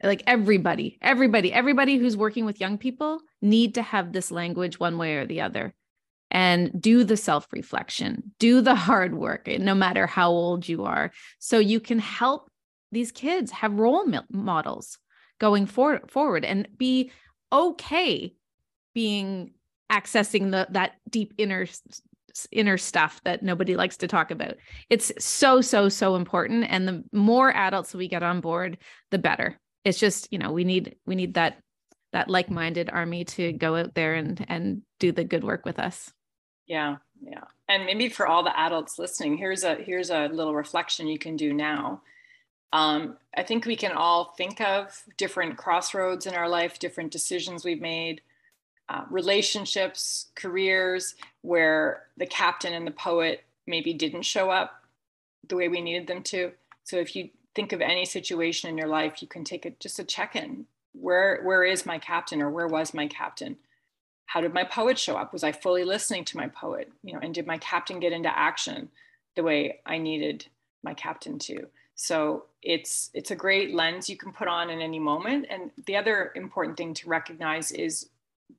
like 0.03 0.23
everybody 0.27 0.99
everybody 1.01 1.53
everybody 1.53 1.97
who's 1.97 2.17
working 2.17 2.45
with 2.45 2.61
young 2.61 2.79
people 2.79 3.21
need 3.41 3.75
to 3.75 3.83
have 3.83 4.13
this 4.13 4.31
language 4.31 4.81
one 4.81 4.99
way 4.99 5.17
or 5.17 5.27
the 5.27 5.41
other 5.41 5.75
and 6.31 6.71
do 6.81 7.05
the 7.05 7.17
self 7.17 7.47
reflection 7.53 8.33
do 8.39 8.61
the 8.61 8.75
hard 8.75 9.15
work 9.15 9.47
no 9.47 9.75
matter 9.75 10.07
how 10.07 10.31
old 10.31 10.69
you 10.69 10.85
are 10.85 11.13
so 11.39 11.59
you 11.59 11.81
can 11.81 11.99
help 11.99 12.51
these 12.93 13.13
kids 13.13 13.51
have 13.51 13.79
role 13.79 14.05
models 14.31 14.99
going 15.39 15.67
for- 15.67 16.03
forward 16.09 16.45
and 16.45 16.69
be 16.77 17.11
okay 17.53 18.35
being 18.95 19.53
accessing 19.91 20.51
the 20.51 20.67
that 20.71 20.93
deep 21.09 21.35
inner 21.39 21.67
inner 22.53 22.79
stuff 22.79 23.21
that 23.25 23.43
nobody 23.43 23.77
likes 23.77 23.97
to 23.99 24.09
talk 24.09 24.31
about. 24.31 24.55
It's 24.89 25.13
so 25.19 25.61
so 25.61 25.89
so 25.89 26.17
important 26.17 26.67
and 26.69 26.87
the 26.87 27.05
more 27.13 27.53
adults 27.55 27.95
we 27.95 28.09
get 28.09 28.23
on 28.23 28.41
board 28.41 28.79
the 29.11 29.19
better. 29.19 29.59
It's 29.85 29.99
just, 29.99 30.29
you 30.31 30.39
know, 30.39 30.53
we 30.53 30.65
need 30.65 30.97
we 31.07 31.15
need 31.15 31.35
that 31.35 31.59
that 32.13 32.29
like-minded 32.29 32.91
army 32.91 33.25
to 33.25 33.53
go 33.53 33.77
out 33.77 33.95
there 33.95 34.15
and 34.15 34.45
and 34.49 34.83
do 34.99 35.13
the 35.13 35.25
good 35.25 35.45
work 35.45 35.65
with 35.65 35.79
us. 35.79 36.13
Yeah. 36.67 36.97
Yeah. 37.23 37.45
And 37.69 37.85
maybe 37.85 38.09
for 38.09 38.27
all 38.27 38.43
the 38.43 38.59
adults 38.59 38.99
listening, 38.99 39.37
here's 39.37 39.65
a 39.65 39.75
here's 39.75 40.11
a 40.11 40.29
little 40.29 40.55
reflection 40.55 41.07
you 41.07 41.19
can 41.19 41.37
do 41.37 41.53
now. 41.53 42.03
Um, 42.73 43.17
I 43.37 43.43
think 43.43 43.67
we 43.67 43.77
can 43.77 43.93
all 43.93 44.35
think 44.37 44.61
of 44.61 45.03
different 45.17 45.57
crossroads 45.57 46.27
in 46.27 46.35
our 46.35 46.49
life, 46.49 46.79
different 46.79 47.11
decisions 47.11 47.65
we've 47.65 47.81
made, 47.81 48.23
uh, 48.91 49.05
relationships, 49.09 50.27
careers 50.35 51.15
where 51.43 52.07
the 52.17 52.27
captain 52.27 52.75
and 52.75 52.85
the 52.85 52.91
poet 52.91 53.45
maybe 53.65 53.95
didn't 53.95 54.23
show 54.23 54.51
up 54.51 54.83
the 55.49 55.55
way 55.55 55.69
we 55.69 55.81
needed 55.81 56.09
them 56.09 56.25
to. 56.25 56.51
So 56.83 56.97
if 56.97 57.15
you 57.15 57.31
think 57.55 57.73
of 57.73 57.81
any 57.81 58.05
situation 58.05 58.69
in 58.69 58.77
your 58.77 58.89
life, 58.89 59.23
you 59.23 59.29
can 59.29 59.45
take 59.45 59.65
a, 59.65 59.71
just 59.79 60.01
a 60.01 60.05
check 60.05 60.35
in. 60.35 60.67
Where, 60.93 61.41
where 61.45 61.63
is 61.63 61.87
my 61.87 61.99
captain 61.99 62.43
or 62.43 62.51
where 62.51 62.67
was 62.67 62.93
my 62.93 63.07
captain? 63.07 63.59
How 64.27 64.41
did 64.41 64.53
my 64.53 64.65
poet 64.65 64.99
show 64.99 65.17
up? 65.17 65.33
Was 65.33 65.45
I 65.45 65.53
fully 65.53 65.85
listening 65.85 66.25
to 66.25 66.37
my 66.37 66.49
poet? 66.49 66.91
You 67.05 67.15
know, 67.15 67.21
and 67.23 67.33
did 67.33 67.47
my 67.47 67.59
captain 67.59 68.01
get 68.01 68.13
into 68.13 68.37
action 68.37 68.91
the 69.37 69.45
way 69.45 69.79
I 69.87 69.99
needed 69.99 70.47
my 70.83 70.95
captain 70.95 71.39
to? 71.41 71.69
So 71.95 72.47
it's 72.63 73.11
it's 73.13 73.31
a 73.31 73.37
great 73.37 73.75
lens 73.75 74.09
you 74.09 74.17
can 74.17 74.33
put 74.33 74.49
on 74.49 74.71
in 74.71 74.81
any 74.81 74.99
moment. 74.99 75.47
And 75.51 75.71
the 75.87 75.97
other 75.97 76.33
important 76.35 76.77
thing 76.77 76.95
to 76.95 77.09
recognize 77.09 77.73
is 77.73 78.09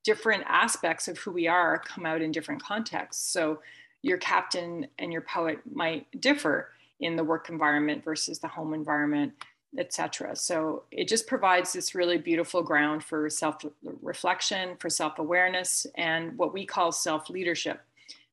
different 0.04 0.44
aspects 0.48 1.08
of 1.08 1.18
who 1.18 1.32
we 1.32 1.48
are 1.48 1.80
come 1.80 2.06
out 2.06 2.22
in 2.22 2.32
different 2.32 2.62
contexts. 2.62 3.32
So 3.32 3.62
your 4.02 4.18
captain 4.18 4.88
and 5.00 5.12
your 5.12 5.22
poet 5.22 5.60
might 5.72 6.08
differ 6.20 6.70
in 7.00 7.16
the 7.16 7.24
work 7.24 7.50
environment 7.50 8.04
versus 8.04 8.40
the 8.40 8.48
home 8.48 8.74
environment, 8.74 9.34
etc. 9.78 10.36
So 10.36 10.84
it 10.92 11.08
just 11.08 11.28
provides 11.28 11.74
this 11.74 11.96
really 11.96 12.18
beautiful 12.18 12.62
ground 12.62 13.04
for 13.04 13.30
self-reflection, 13.30 14.78
for 14.78 14.90
self-awareness, 14.90 15.88
and 15.96 16.38
what 16.38 16.54
we 16.54 16.66
call 16.66 16.92
self-leadership. 16.92 17.82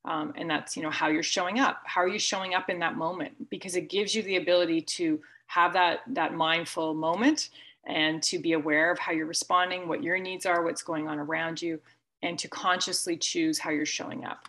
Um, 0.05 0.33
and 0.37 0.49
that's 0.49 0.77
you 0.77 0.83
know 0.83 0.91
how 0.91 1.09
you're 1.09 1.23
showing 1.23 1.59
up. 1.59 1.83
How 1.85 2.01
are 2.03 2.09
you 2.09 2.19
showing 2.19 2.55
up 2.55 2.71
in 2.71 2.79
that 2.79 2.97
moment? 2.97 3.51
Because 3.51 3.77
it 3.77 3.89
gives 3.91 4.15
you 4.15 4.23
the 4.23 4.37
ability 4.37 4.83
to 4.83 5.21
have 5.47 5.73
that 5.75 6.01
that 6.09 6.35
mindful 6.35 6.95
moment 6.95 7.51
and 7.89 8.23
to 8.23 8.39
be 8.39 8.53
aware 8.53 8.93
of 8.93 8.99
how 8.99 9.13
you're 9.13 9.27
responding, 9.27 9.89
what 9.89 10.03
your 10.03 10.19
needs 10.19 10.47
are, 10.47 10.63
what's 10.63 10.83
going 10.83 11.09
on 11.09 11.19
around 11.19 11.61
you, 11.61 11.81
and 12.23 12.39
to 12.39 12.49
consciously 12.49 13.17
choose 13.17 13.59
how 13.59 13.71
you're 13.71 13.87
showing 13.87 14.25
up. 14.25 14.49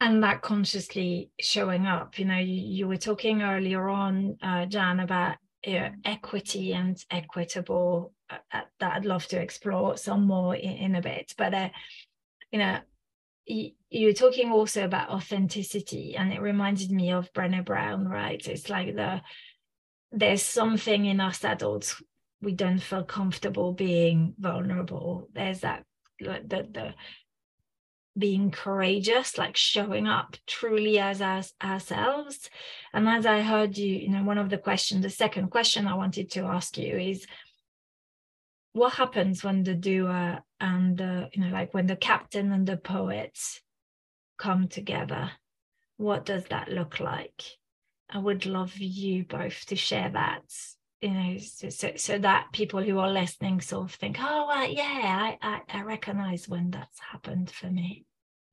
And 0.00 0.22
that 0.24 0.42
consciously 0.42 1.30
showing 1.40 1.86
up, 1.86 2.18
you 2.18 2.24
know, 2.24 2.38
you, 2.38 2.60
you 2.60 2.88
were 2.88 2.96
talking 2.96 3.42
earlier 3.42 3.88
on, 3.88 4.36
uh, 4.42 4.66
Jan, 4.66 4.98
about 4.98 5.36
you 5.64 5.78
know, 5.78 5.90
equity 6.04 6.74
and 6.74 7.02
equitable. 7.08 8.12
Uh, 8.28 8.38
uh, 8.52 8.60
that 8.80 8.94
I'd 8.94 9.04
love 9.04 9.26
to 9.28 9.40
explore 9.40 9.96
some 9.96 10.26
more 10.26 10.56
in, 10.56 10.72
in 10.72 10.94
a 10.96 11.02
bit. 11.02 11.34
But, 11.38 11.54
uh, 11.54 11.68
you 12.50 12.58
know, 12.58 12.78
you're 13.46 14.12
talking 14.12 14.50
also 14.50 14.84
about 14.84 15.10
authenticity 15.10 16.16
and 16.16 16.32
it 16.32 16.40
reminded 16.40 16.90
me 16.90 17.10
of 17.12 17.32
Brené 17.32 17.64
Brown 17.64 18.08
right 18.08 18.46
it's 18.46 18.70
like 18.70 18.94
the 18.94 19.20
there's 20.12 20.42
something 20.42 21.06
in 21.06 21.20
us 21.20 21.44
adults 21.44 22.02
we 22.42 22.52
don't 22.52 22.80
feel 22.80 23.04
comfortable 23.04 23.72
being 23.72 24.34
vulnerable. 24.38 25.28
There's 25.32 25.60
that 25.60 25.84
like 26.20 26.48
the 26.48 26.68
the 26.70 26.94
being 28.18 28.50
courageous 28.50 29.38
like 29.38 29.56
showing 29.56 30.06
up 30.06 30.36
truly 30.46 30.98
as 30.98 31.22
us 31.22 31.54
ourselves. 31.62 32.50
And 32.92 33.08
as 33.08 33.24
i 33.24 33.40
heard 33.40 33.78
you 33.78 33.94
you 33.94 34.10
know 34.10 34.22
one 34.24 34.38
of 34.38 34.50
the 34.50 34.58
questions 34.58 35.02
the 35.02 35.10
second 35.10 35.48
question 35.50 35.86
i 35.86 35.94
wanted 35.94 36.30
to 36.32 36.40
ask 36.40 36.76
you 36.76 36.98
is 36.98 37.26
what 38.74 38.94
happens 38.94 39.42
when 39.42 39.62
the 39.62 39.74
doer 39.74 40.40
and 40.60 40.98
the 40.98 41.30
you 41.32 41.42
know 41.42 41.50
like 41.50 41.72
when 41.72 41.86
the 41.86 41.96
captain 41.96 42.52
and 42.52 42.66
the 42.66 42.76
poet 42.76 43.38
come 44.36 44.68
together? 44.68 45.30
What 45.96 46.26
does 46.26 46.44
that 46.46 46.68
look 46.68 46.98
like 46.98 47.42
i 48.12 48.18
would 48.18 48.46
love 48.46 48.76
you 48.76 49.24
both 49.24 49.64
to 49.66 49.76
share 49.76 50.10
that 50.10 50.42
you 51.00 51.10
know 51.10 51.38
so, 51.38 51.68
so, 51.68 51.92
so 51.96 52.18
that 52.18 52.46
people 52.52 52.82
who 52.82 52.98
are 52.98 53.10
listening 53.10 53.60
sort 53.60 53.84
of 53.84 53.94
think 53.94 54.16
oh 54.20 54.46
well, 54.48 54.70
yeah 54.70 55.34
I, 55.42 55.60
I, 55.70 55.78
I 55.78 55.82
recognize 55.82 56.48
when 56.48 56.70
that's 56.70 57.00
happened 57.00 57.50
for 57.50 57.66
me 57.66 58.04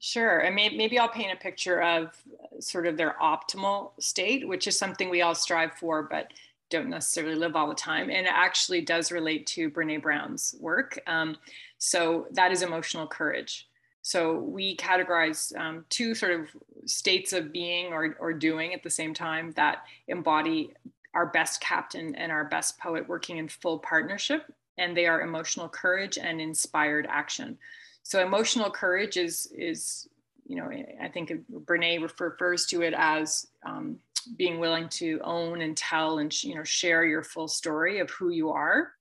Sure. 0.02 0.39
And 0.39 0.56
maybe, 0.56 0.78
maybe 0.78 0.98
I'll 0.98 1.10
paint 1.10 1.34
a 1.34 1.36
picture 1.36 1.82
of 1.82 2.15
sort 2.62 2.88
of 2.88 2.95
their 2.95 3.17
optimal 3.22 3.91
state, 4.00 4.48
which 4.48 4.65
is 4.65 4.80
something 4.80 5.10
we 5.10 5.22
all 5.22 5.36
strive 5.36 5.74
for, 5.74 6.04
but 6.04 6.32
don't 6.69 6.89
necessarily 6.89 7.36
live 7.36 7.56
all 7.56 7.67
the 7.67 7.76
time. 7.76 8.10
And 8.10 8.26
it 8.26 8.34
actually 8.34 8.82
does 8.82 9.12
relate 9.12 9.45
to 9.48 9.69
Brene 9.69 10.02
Brown's 10.02 10.56
work. 10.60 11.00
Um, 11.06 11.36
so 11.80 12.28
that 12.32 12.52
is 12.52 12.62
emotional 12.62 13.08
courage. 13.08 13.67
So 14.02 14.40
we 14.40 14.78
categorize 14.78 15.56
um, 15.58 15.86
two 15.90 16.16
sort 16.16 16.32
of 16.32 16.48
states 16.86 17.34
of 17.34 17.52
being 17.52 17.94
or, 17.94 18.16
or 18.20 18.34
doing 18.34 18.74
at 18.74 18.84
the 18.84 18.90
same 18.90 19.14
time 19.14 19.52
that 19.56 19.84
embody 20.08 20.74
our 21.14 21.28
best 21.28 21.62
captain 21.62 22.16
and 22.16 22.32
our 22.32 22.46
best 22.46 22.80
poet 22.80 23.08
working 23.08 23.38
in 23.38 23.48
full 23.48 23.80
partnership. 23.80 24.52
And 24.78 24.96
they 24.96 25.08
are 25.08 25.22
emotional 25.22 25.68
courage 25.68 26.18
and 26.18 26.40
inspired 26.40 27.08
action. 27.10 27.58
So 28.04 28.22
emotional 28.26 28.72
courage 28.72 29.18
is, 29.18 29.52
is 29.56 30.08
you 30.48 30.56
know, 30.56 30.72
I 31.02 31.10
think 31.10 31.32
Brene 31.66 32.02
refers 32.02 32.66
to 32.68 32.82
it 32.82 32.94
as 32.98 33.46
um, 33.66 34.00
being 34.38 34.60
willing 34.60 34.90
to 34.90 35.20
own 35.24 35.62
and 35.62 35.76
tell 35.76 36.20
and 36.20 36.44
you 36.44 36.56
know 36.56 36.64
share 36.64 37.06
your 37.06 37.24
full 37.24 37.48
story 37.48 38.00
of 38.00 38.10
who 38.12 38.30
you 38.30 38.50
are 38.50 38.92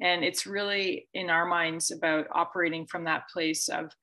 and 0.00 0.24
it's 0.24 0.46
really 0.46 1.08
in 1.14 1.30
our 1.30 1.46
minds 1.46 1.90
about 1.90 2.26
operating 2.30 2.86
from 2.86 3.04
that 3.04 3.28
place 3.28 3.68
of 3.68 3.94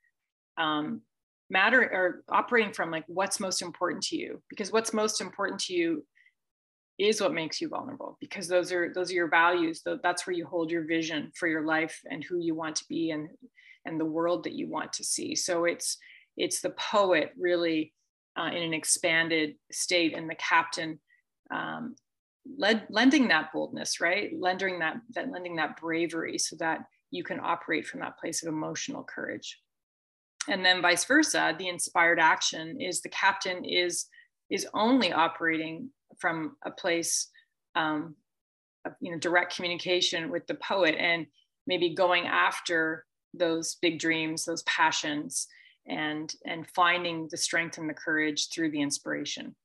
um, 0.58 1.02
matter 1.50 1.82
or 1.82 2.24
operating 2.30 2.74
from 2.74 2.92
like 2.92 3.04
what's 3.08 3.40
most 3.40 3.62
important 3.62 4.04
to 4.04 4.18
you 4.18 4.42
because 4.50 4.72
what's 4.72 4.94
most 4.94 5.22
important 5.22 5.60
to 5.60 5.74
you 5.74 6.06
is 7.00 7.20
what 7.20 7.34
makes 7.34 7.60
you 7.60 7.68
vulnerable 7.68 8.18
because 8.22 8.48
those 8.48 8.72
are 8.72 8.94
those 8.94 9.12
are 9.12 9.16
your 9.16 9.30
values 9.30 9.82
that's 10.04 10.26
where 10.26 10.36
you 10.36 10.46
hold 10.46 10.70
your 10.70 10.86
vision 10.86 11.32
for 11.36 11.48
your 11.48 11.66
life 11.66 12.00
and 12.10 12.24
who 12.24 12.40
you 12.40 12.54
want 12.56 12.76
to 12.76 12.86
be 12.88 13.12
and 13.12 13.28
and 13.86 14.00
the 14.00 14.06
world 14.06 14.44
that 14.44 14.54
you 14.54 14.68
want 14.68 14.94
to 14.94 15.04
see. 15.04 15.36
So 15.36 15.66
it's 15.66 15.98
it's 16.38 16.62
the 16.62 16.72
poet 16.72 17.32
really 17.38 17.94
uh, 18.38 18.50
in 18.54 18.64
an 18.64 18.74
expanded 18.74 19.56
state 19.72 20.18
and 20.18 20.28
the 20.28 20.36
captain 20.36 21.00
um, 21.52 21.96
led, 22.58 22.88
lending 22.90 23.28
that 23.28 23.54
boldness 23.54 24.02
right? 24.02 24.32
Lending 24.38 24.80
that, 24.80 24.98
that 25.14 25.30
lending 25.30 25.58
that 25.58 25.80
bravery 25.80 26.38
so 26.40 26.56
that 26.58 26.80
you 27.12 27.24
can 27.24 27.40
operate 27.40 27.86
from 27.86 28.00
that 28.00 28.18
place 28.18 28.42
of 28.42 28.50
emotional 28.50 29.04
courage 29.04 29.60
and 30.48 30.64
then 30.66 30.82
vice 30.82 31.06
versa 31.06 31.56
the 31.58 31.68
inspired 31.68 32.20
action 32.20 32.80
is 32.82 33.02
the 33.02 33.10
captain 33.10 33.64
is 33.66 34.08
is 34.50 34.68
only 34.74 35.12
operating 35.12 35.90
from 36.20 36.56
a 36.66 36.72
place 36.72 37.30
um, 37.76 38.16
of 38.86 38.94
you 39.00 39.12
know 39.12 39.18
direct 39.18 39.56
communication 39.56 40.30
with 40.30 40.46
the 40.48 40.56
poet 40.56 40.96
and 40.98 41.26
maybe 41.68 41.96
going 41.96 42.28
after 42.28 43.06
those 43.34 43.78
big 43.82 44.00
dreams 44.00 44.46
those 44.46 44.64
passions 44.64 45.48
and 45.88 46.34
and 46.46 46.68
finding 46.76 47.28
the 47.30 47.38
strength 47.38 47.78
and 47.78 47.90
the 47.90 47.94
courage 47.94 48.50
through 48.50 48.72
the 48.72 48.82
inspiration. 48.82 49.56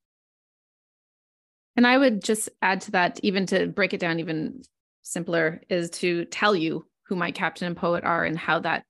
And 1.77 1.87
i 1.87 1.97
would 1.97 2.23
just 2.25 2.49
add 2.63 2.81
to 2.83 2.91
that 2.93 3.21
even 3.23 3.47
to 3.47 3.67
break 3.67 3.95
it 3.95 4.01
down 4.01 4.19
even 4.19 4.63
simpler 5.03 5.63
is 5.69 5.91
to 5.91 6.25
tell 6.27 6.55
you 6.55 6.87
who 7.07 7.17
my 7.17 7.31
captain 7.31 7.67
and 7.67 7.77
poet 7.77 8.05
are 8.05 8.25
and 8.25 8.39
how 8.39 8.59
that 8.61 8.85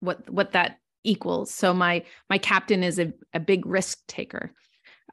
what 0.00 0.28
what 0.30 0.52
that 0.52 0.78
equals. 1.08 1.52
So 1.52 1.72
my 1.74 2.04
my 2.30 2.38
captain 2.38 2.82
is 2.82 2.98
a, 2.98 3.12
a 3.34 3.40
big 3.40 3.66
risk 3.66 3.98
taker. 4.06 4.52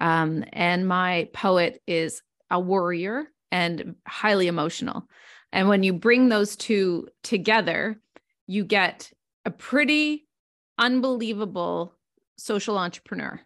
Um, 0.01 0.43
and 0.51 0.87
my 0.87 1.29
poet 1.33 1.81
is 1.87 2.21
a 2.51 2.59
warrior 2.59 3.27
and 3.51 3.95
highly 4.07 4.47
emotional. 4.47 5.07
And 5.53 5.69
when 5.69 5.83
you 5.83 5.93
bring 5.93 6.27
those 6.27 6.57
two 6.57 7.07
together 7.23 7.97
you 8.47 8.63
get 8.63 9.11
a 9.45 9.51
pretty 9.51 10.27
unbelievable 10.77 11.93
social 12.37 12.77
entrepreneur 12.77 13.39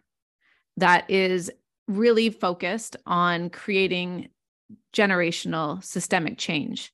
that 0.76 1.08
is 1.10 1.50
really 1.88 2.30
focused 2.30 2.96
on 3.06 3.50
creating 3.50 4.28
generational 4.92 5.82
systemic 5.82 6.38
change. 6.38 6.92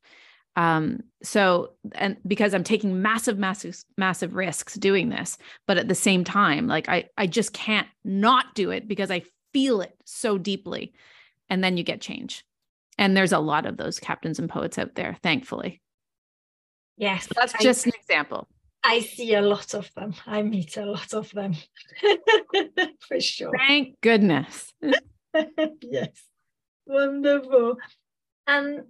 Um, 0.56 1.02
so, 1.22 1.72
and 1.94 2.16
because 2.26 2.54
I'm 2.54 2.64
taking 2.64 3.02
massive, 3.02 3.38
massive, 3.38 3.84
massive 3.98 4.34
risks 4.34 4.74
doing 4.74 5.10
this, 5.10 5.36
but 5.66 5.76
at 5.76 5.88
the 5.88 5.94
same 5.94 6.24
time, 6.24 6.66
like 6.66 6.88
I, 6.88 7.10
I 7.18 7.26
just 7.26 7.52
can't 7.52 7.86
not 8.04 8.54
do 8.54 8.70
it 8.70 8.88
because 8.88 9.10
I 9.10 9.22
feel 9.52 9.82
it 9.82 9.94
so 10.04 10.38
deeply. 10.38 10.94
And 11.48 11.62
then 11.62 11.76
you 11.76 11.84
get 11.84 12.00
change. 12.00 12.44
And 12.98 13.16
there's 13.16 13.32
a 13.32 13.38
lot 13.38 13.66
of 13.66 13.76
those 13.76 14.00
captains 14.00 14.38
and 14.38 14.48
poets 14.48 14.78
out 14.78 14.94
there, 14.94 15.16
thankfully. 15.22 15.82
Yes. 16.96 17.24
So 17.24 17.32
that's 17.36 17.52
just 17.62 17.86
I, 17.86 17.90
an 17.90 17.92
example. 18.00 18.48
I 18.82 19.00
see 19.00 19.34
a 19.34 19.42
lot 19.42 19.74
of 19.74 19.92
them. 19.94 20.14
I 20.26 20.42
meet 20.42 20.76
a 20.78 20.86
lot 20.86 21.12
of 21.12 21.30
them 21.32 21.54
for 23.00 23.20
sure. 23.20 23.52
Thank 23.56 24.00
goodness. 24.00 24.72
yes. 25.82 26.22
Wonderful. 26.86 27.76
And 28.46 28.84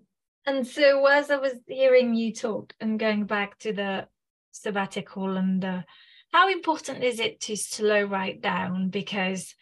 and 0.47 0.67
so 0.67 1.05
as 1.07 1.31
I 1.31 1.37
was 1.37 1.55
hearing 1.67 2.15
you 2.15 2.33
talk 2.33 2.73
and 2.81 2.99
going 2.99 3.25
back 3.25 3.59
to 3.61 3.73
the 3.73 4.09
sabbatical 4.53 5.37
and 5.37 5.63
the, 5.63 5.85
how 6.33 6.49
important 6.49 7.05
is 7.05 7.21
it 7.21 7.41
to 7.43 7.57
slow 7.57 8.05
right 8.05 8.41
down? 8.41 8.91
Because 8.91 9.55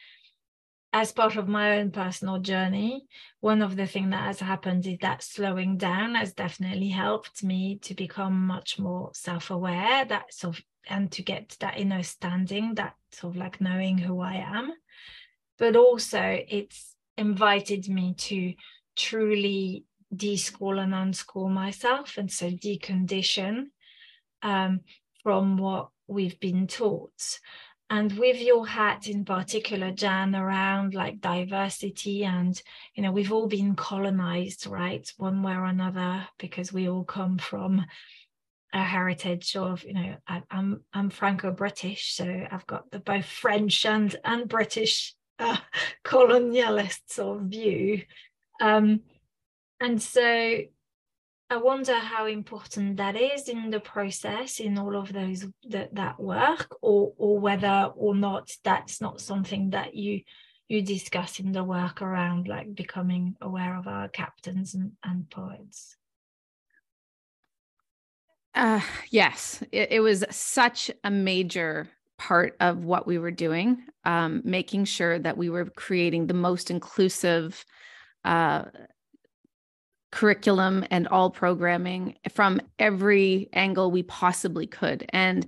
as 0.92 1.10
part 1.10 1.36
of 1.36 1.48
my 1.48 1.78
own 1.78 1.90
personal 1.90 2.38
journey, 2.38 3.04
one 3.40 3.62
of 3.62 3.74
the 3.74 3.86
things 3.86 4.10
that 4.10 4.26
has 4.26 4.38
happened 4.38 4.86
is 4.86 4.98
that 5.00 5.24
slowing 5.24 5.76
down 5.76 6.14
has 6.14 6.32
definitely 6.32 6.88
helped 6.88 7.42
me 7.42 7.80
to 7.82 7.94
become 7.94 8.46
much 8.46 8.78
more 8.78 9.10
self-aware, 9.12 10.04
that 10.04 10.32
sort 10.32 10.58
of, 10.58 10.64
and 10.88 11.10
to 11.10 11.22
get 11.22 11.56
that 11.60 11.78
inner 11.78 12.02
standing, 12.02 12.74
that 12.76 12.94
sort 13.10 13.34
of 13.34 13.36
like 13.36 13.60
knowing 13.60 13.98
who 13.98 14.20
I 14.20 14.34
am. 14.34 14.72
But 15.58 15.74
also 15.74 16.20
it's 16.48 16.94
invited 17.16 17.88
me 17.88 18.14
to 18.14 18.54
truly 18.96 19.84
deschool 20.16 20.82
and 20.82 20.92
unschool 20.92 21.50
myself 21.50 22.18
and 22.18 22.30
so 22.30 22.50
decondition 22.50 23.66
um, 24.42 24.80
from 25.22 25.56
what 25.56 25.88
we've 26.06 26.38
been 26.40 26.66
taught. 26.66 27.38
And 27.90 28.12
with 28.18 28.40
your 28.40 28.66
hat 28.66 29.06
in 29.06 29.24
particular 29.24 29.90
jan 29.90 30.34
around 30.34 30.94
like 30.94 31.20
diversity 31.20 32.24
and 32.24 32.60
you 32.94 33.02
know 33.02 33.12
we've 33.12 33.32
all 33.32 33.46
been 33.46 33.76
colonized 33.76 34.66
right 34.66 35.08
one 35.18 35.42
way 35.42 35.52
or 35.52 35.66
another 35.66 36.26
because 36.38 36.72
we 36.72 36.88
all 36.88 37.04
come 37.04 37.36
from 37.38 37.84
a 38.72 38.82
heritage 38.82 39.54
of 39.54 39.84
you 39.84 39.92
know 39.92 40.16
I, 40.26 40.36
am 40.36 40.44
I'm, 40.50 40.80
I'm 40.94 41.10
franco-british 41.10 42.14
so 42.14 42.46
i've 42.50 42.66
got 42.66 42.90
the 42.90 42.98
both 42.98 43.26
french 43.26 43.84
and 43.84 44.16
and 44.24 44.48
british 44.48 45.14
uh, 45.38 45.56
colonialist 46.04 47.00
sort 47.08 47.42
of 47.42 47.46
view. 47.48 48.02
Um 48.60 49.00
and 49.84 50.00
so 50.00 50.60
I 51.50 51.56
wonder 51.58 51.94
how 51.94 52.26
important 52.26 52.96
that 52.96 53.16
is 53.16 53.48
in 53.50 53.70
the 53.70 53.80
process 53.80 54.58
in 54.58 54.78
all 54.78 54.96
of 54.96 55.12
those 55.12 55.44
that 55.68 55.94
that 55.94 56.18
work, 56.18 56.74
or 56.80 57.12
or 57.18 57.38
whether 57.38 57.90
or 57.94 58.14
not 58.14 58.50
that's 58.64 59.00
not 59.02 59.20
something 59.20 59.70
that 59.70 59.94
you 59.94 60.22
you 60.68 60.80
discuss 60.80 61.38
in 61.38 61.52
the 61.52 61.62
work 61.62 62.00
around 62.00 62.48
like 62.48 62.74
becoming 62.74 63.36
aware 63.42 63.76
of 63.76 63.86
our 63.86 64.08
captains 64.08 64.74
and, 64.74 64.92
and 65.04 65.28
poets. 65.28 65.96
Uh, 68.54 68.80
yes, 69.10 69.62
it, 69.70 69.92
it 69.92 70.00
was 70.00 70.24
such 70.30 70.90
a 71.02 71.10
major 71.10 71.90
part 72.16 72.56
of 72.60 72.84
what 72.84 73.06
we 73.06 73.18
were 73.18 73.32
doing, 73.32 73.84
um, 74.04 74.40
making 74.44 74.86
sure 74.86 75.18
that 75.18 75.36
we 75.36 75.50
were 75.50 75.66
creating 75.66 76.26
the 76.26 76.34
most 76.34 76.70
inclusive 76.70 77.64
uh, 78.24 78.64
curriculum 80.14 80.84
and 80.92 81.08
all 81.08 81.28
programming 81.28 82.14
from 82.30 82.60
every 82.78 83.48
angle 83.52 83.90
we 83.90 84.04
possibly 84.04 84.64
could. 84.64 85.04
And 85.08 85.44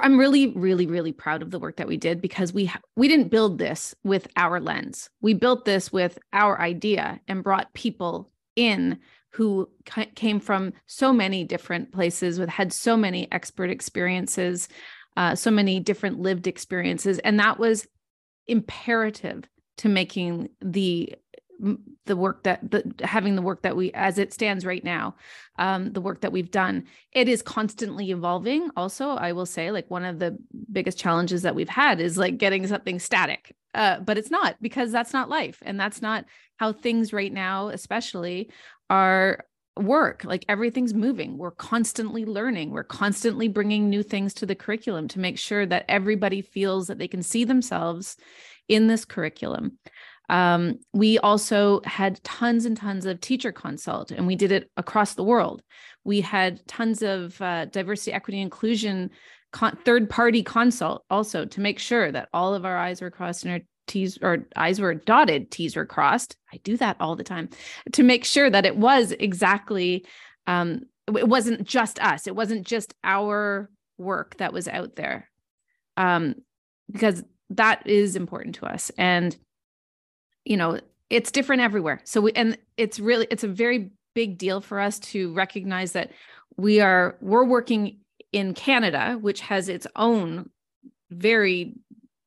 I'm 0.00 0.16
really, 0.16 0.46
really, 0.54 0.86
really 0.86 1.10
proud 1.10 1.42
of 1.42 1.50
the 1.50 1.58
work 1.58 1.76
that 1.78 1.88
we 1.88 1.96
did 1.96 2.20
because 2.20 2.52
we 2.52 2.70
we 2.94 3.08
didn't 3.08 3.32
build 3.32 3.58
this 3.58 3.92
with 4.04 4.28
our 4.36 4.60
lens. 4.60 5.10
We 5.20 5.34
built 5.34 5.64
this 5.64 5.92
with 5.92 6.20
our 6.32 6.60
idea 6.60 7.20
and 7.26 7.42
brought 7.42 7.74
people 7.74 8.30
in 8.54 9.00
who 9.30 9.68
came 10.14 10.38
from 10.38 10.72
so 10.86 11.12
many 11.12 11.42
different 11.42 11.92
places 11.92 12.38
with 12.38 12.48
had 12.48 12.72
so 12.72 12.96
many 12.96 13.26
expert 13.32 13.70
experiences, 13.70 14.68
uh, 15.16 15.34
so 15.34 15.50
many 15.50 15.80
different 15.80 16.20
lived 16.20 16.46
experiences, 16.46 17.18
and 17.18 17.40
that 17.40 17.58
was 17.58 17.88
imperative 18.46 19.48
to 19.78 19.88
making 19.88 20.48
the 20.60 21.16
the 22.06 22.16
work 22.16 22.42
that 22.42 22.70
the 22.70 22.94
having 23.02 23.36
the 23.36 23.42
work 23.42 23.62
that 23.62 23.76
we 23.76 23.92
as 23.92 24.18
it 24.18 24.32
stands 24.32 24.66
right 24.66 24.84
now 24.84 25.14
um 25.58 25.92
the 25.92 26.00
work 26.00 26.20
that 26.20 26.32
we've 26.32 26.50
done 26.50 26.84
it 27.12 27.28
is 27.28 27.42
constantly 27.42 28.10
evolving. 28.10 28.70
Also 28.76 29.10
i 29.10 29.32
will 29.32 29.46
say 29.46 29.70
like 29.70 29.90
one 29.90 30.04
of 30.04 30.18
the 30.18 30.36
biggest 30.72 30.98
challenges 30.98 31.42
that 31.42 31.54
we've 31.54 31.68
had 31.68 32.00
is 32.00 32.18
like 32.18 32.38
getting 32.38 32.66
something 32.66 32.98
static. 32.98 33.54
Uh 33.74 34.00
but 34.00 34.18
it's 34.18 34.30
not 34.30 34.56
because 34.60 34.90
that's 34.92 35.12
not 35.12 35.28
life 35.28 35.62
and 35.64 35.78
that's 35.78 36.02
not 36.02 36.24
how 36.56 36.72
things 36.72 37.12
right 37.12 37.32
now 37.32 37.68
especially 37.68 38.50
are 38.90 39.44
work. 39.76 40.24
Like 40.24 40.44
everything's 40.48 40.94
moving. 40.94 41.36
We're 41.36 41.50
constantly 41.50 42.24
learning. 42.24 42.70
We're 42.70 42.84
constantly 42.84 43.48
bringing 43.48 43.88
new 43.88 44.02
things 44.02 44.34
to 44.34 44.46
the 44.46 44.54
curriculum 44.54 45.08
to 45.08 45.18
make 45.18 45.38
sure 45.38 45.66
that 45.66 45.84
everybody 45.88 46.42
feels 46.42 46.86
that 46.86 46.98
they 46.98 47.08
can 47.08 47.22
see 47.22 47.44
themselves 47.44 48.16
in 48.68 48.86
this 48.86 49.04
curriculum 49.04 49.78
um, 50.28 50.78
we 50.92 51.18
also 51.18 51.80
had 51.84 52.22
tons 52.24 52.64
and 52.64 52.76
tons 52.76 53.06
of 53.06 53.20
teacher 53.20 53.52
consult, 53.52 54.10
and 54.10 54.26
we 54.26 54.36
did 54.36 54.52
it 54.52 54.70
across 54.76 55.14
the 55.14 55.24
world. 55.24 55.62
We 56.04 56.20
had 56.20 56.66
tons 56.66 57.02
of 57.02 57.40
uh, 57.40 57.66
diversity, 57.66 58.12
equity, 58.12 58.40
inclusion 58.40 59.10
con- 59.52 59.78
third 59.84 60.08
party 60.10 60.42
consult 60.42 61.04
also 61.10 61.44
to 61.44 61.60
make 61.60 61.78
sure 61.78 62.10
that 62.10 62.28
all 62.32 62.54
of 62.54 62.64
our 62.64 62.76
I's 62.76 63.00
were 63.00 63.10
crossed 63.10 63.44
and 63.44 63.52
our 63.54 63.60
T's 63.86 64.18
or 64.22 64.46
I's 64.56 64.80
were 64.80 64.94
dotted, 64.94 65.50
T's 65.50 65.76
were 65.76 65.86
crossed. 65.86 66.36
I 66.52 66.56
do 66.64 66.76
that 66.78 66.96
all 67.00 67.16
the 67.16 67.24
time 67.24 67.50
to 67.92 68.02
make 68.02 68.24
sure 68.24 68.48
that 68.48 68.64
it 68.64 68.76
was 68.76 69.12
exactly, 69.12 70.06
um, 70.46 70.82
it 71.06 71.28
wasn't 71.28 71.64
just 71.64 72.00
us, 72.00 72.26
it 72.26 72.34
wasn't 72.34 72.66
just 72.66 72.94
our 73.04 73.70
work 73.98 74.38
that 74.38 74.54
was 74.54 74.68
out 74.68 74.96
there. 74.96 75.30
Um, 75.96 76.36
because 76.90 77.22
that 77.50 77.86
is 77.86 78.16
important 78.16 78.56
to 78.56 78.66
us. 78.66 78.90
And 78.98 79.36
you 80.44 80.56
know 80.56 80.78
it's 81.10 81.30
different 81.30 81.62
everywhere. 81.62 82.00
So 82.04 82.20
we 82.20 82.32
and 82.32 82.58
it's 82.76 82.98
really 82.98 83.26
it's 83.30 83.44
a 83.44 83.48
very 83.48 83.90
big 84.14 84.38
deal 84.38 84.60
for 84.60 84.80
us 84.80 84.98
to 84.98 85.32
recognize 85.34 85.92
that 85.92 86.12
we 86.56 86.80
are 86.80 87.16
we're 87.20 87.44
working 87.44 87.98
in 88.32 88.54
canada 88.54 89.18
which 89.20 89.40
has 89.40 89.68
its 89.68 89.86
own 89.96 90.48
very 91.10 91.74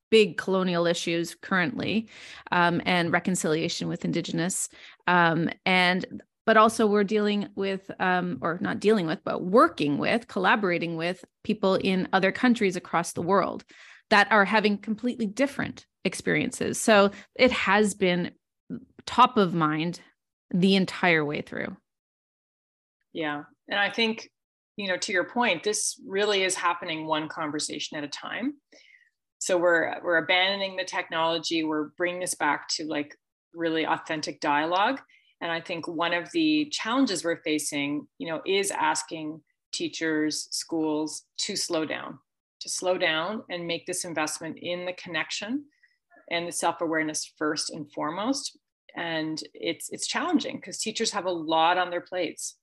big 0.09 0.37
colonial 0.37 0.85
issues 0.85 1.35
currently 1.35 2.07
um, 2.51 2.81
and 2.85 3.11
reconciliation 3.11 3.87
with 3.87 4.05
indigenous. 4.05 4.69
Um, 5.07 5.49
and 5.65 6.21
but 6.45 6.55
also 6.55 6.87
we're 6.87 7.03
dealing 7.03 7.49
with 7.55 7.91
um, 7.99 8.37
or 8.41 8.57
not 8.61 8.79
dealing 8.79 9.05
with 9.05 9.23
but 9.23 9.43
working 9.43 9.97
with 9.97 10.27
collaborating 10.27 10.95
with 10.95 11.25
people 11.43 11.75
in 11.75 12.07
other 12.13 12.31
countries 12.31 12.75
across 12.75 13.13
the 13.13 13.21
world 13.21 13.65
that 14.09 14.31
are 14.31 14.45
having 14.45 14.77
completely 14.77 15.25
different 15.25 15.85
experiences. 16.07 16.79
So 16.79 17.11
it 17.35 17.51
has 17.51 17.93
been 17.93 18.31
top 19.05 19.37
of 19.37 19.53
mind 19.53 20.01
the 20.51 20.75
entire 20.75 21.23
way 21.23 21.41
through. 21.41 21.75
Yeah. 23.13 23.43
And 23.69 23.79
I 23.79 23.89
think, 23.89 24.29
you 24.75 24.87
know, 24.87 24.97
to 24.97 25.11
your 25.11 25.25
point, 25.25 25.63
this 25.63 25.99
really 26.07 26.43
is 26.43 26.55
happening 26.55 27.05
one 27.05 27.27
conversation 27.29 27.97
at 27.97 28.03
a 28.03 28.07
time. 28.07 28.55
So 29.39 29.57
we're 29.57 30.01
we're 30.03 30.17
abandoning 30.17 30.75
the 30.75 30.83
technology, 30.83 31.63
we're 31.63 31.89
bringing 31.97 32.21
this 32.21 32.35
back 32.35 32.67
to 32.69 32.85
like 32.85 33.15
really 33.53 33.85
authentic 33.85 34.39
dialogue. 34.39 34.99
And 35.41 35.51
I 35.51 35.61
think 35.61 35.87
one 35.87 36.13
of 36.13 36.31
the 36.31 36.69
challenges 36.71 37.23
we're 37.23 37.41
facing, 37.43 38.07
you 38.17 38.27
know, 38.27 38.41
is 38.45 38.71
asking 38.71 39.41
teachers, 39.71 40.47
schools 40.51 41.23
to 41.39 41.55
slow 41.55 41.85
down, 41.85 42.17
to 42.61 42.69
slow 42.69 42.97
down 42.97 43.43
and 43.49 43.67
make 43.67 43.85
this 43.85 44.05
investment 44.05 44.57
in 44.61 44.85
the 44.85 44.93
connection 44.93 45.65
and 46.29 46.47
the 46.47 46.51
self-awareness 46.51 47.33
first 47.37 47.69
and 47.69 47.91
foremost. 47.91 48.57
And 48.95 49.41
it's 49.53 49.89
it's 49.89 50.07
challenging 50.07 50.57
because 50.57 50.79
teachers 50.79 51.11
have 51.11 51.25
a 51.25 51.31
lot 51.31 51.77
on 51.77 51.89
their 51.89 52.01
plates. 52.01 52.55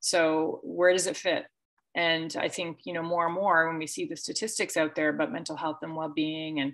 So 0.00 0.60
where 0.62 0.92
does 0.92 1.06
it 1.06 1.16
fit? 1.16 1.44
And 1.96 2.34
i 2.40 2.48
think 2.48 2.78
you 2.84 2.92
know 2.92 3.04
more 3.04 3.26
and 3.26 3.34
more 3.34 3.68
when 3.68 3.78
we 3.78 3.86
see 3.86 4.04
the 4.04 4.16
statistics 4.16 4.76
out 4.76 4.96
there 4.96 5.10
about 5.10 5.32
mental 5.32 5.56
health 5.56 5.78
and 5.82 5.94
well-being 5.94 6.58
and 6.58 6.72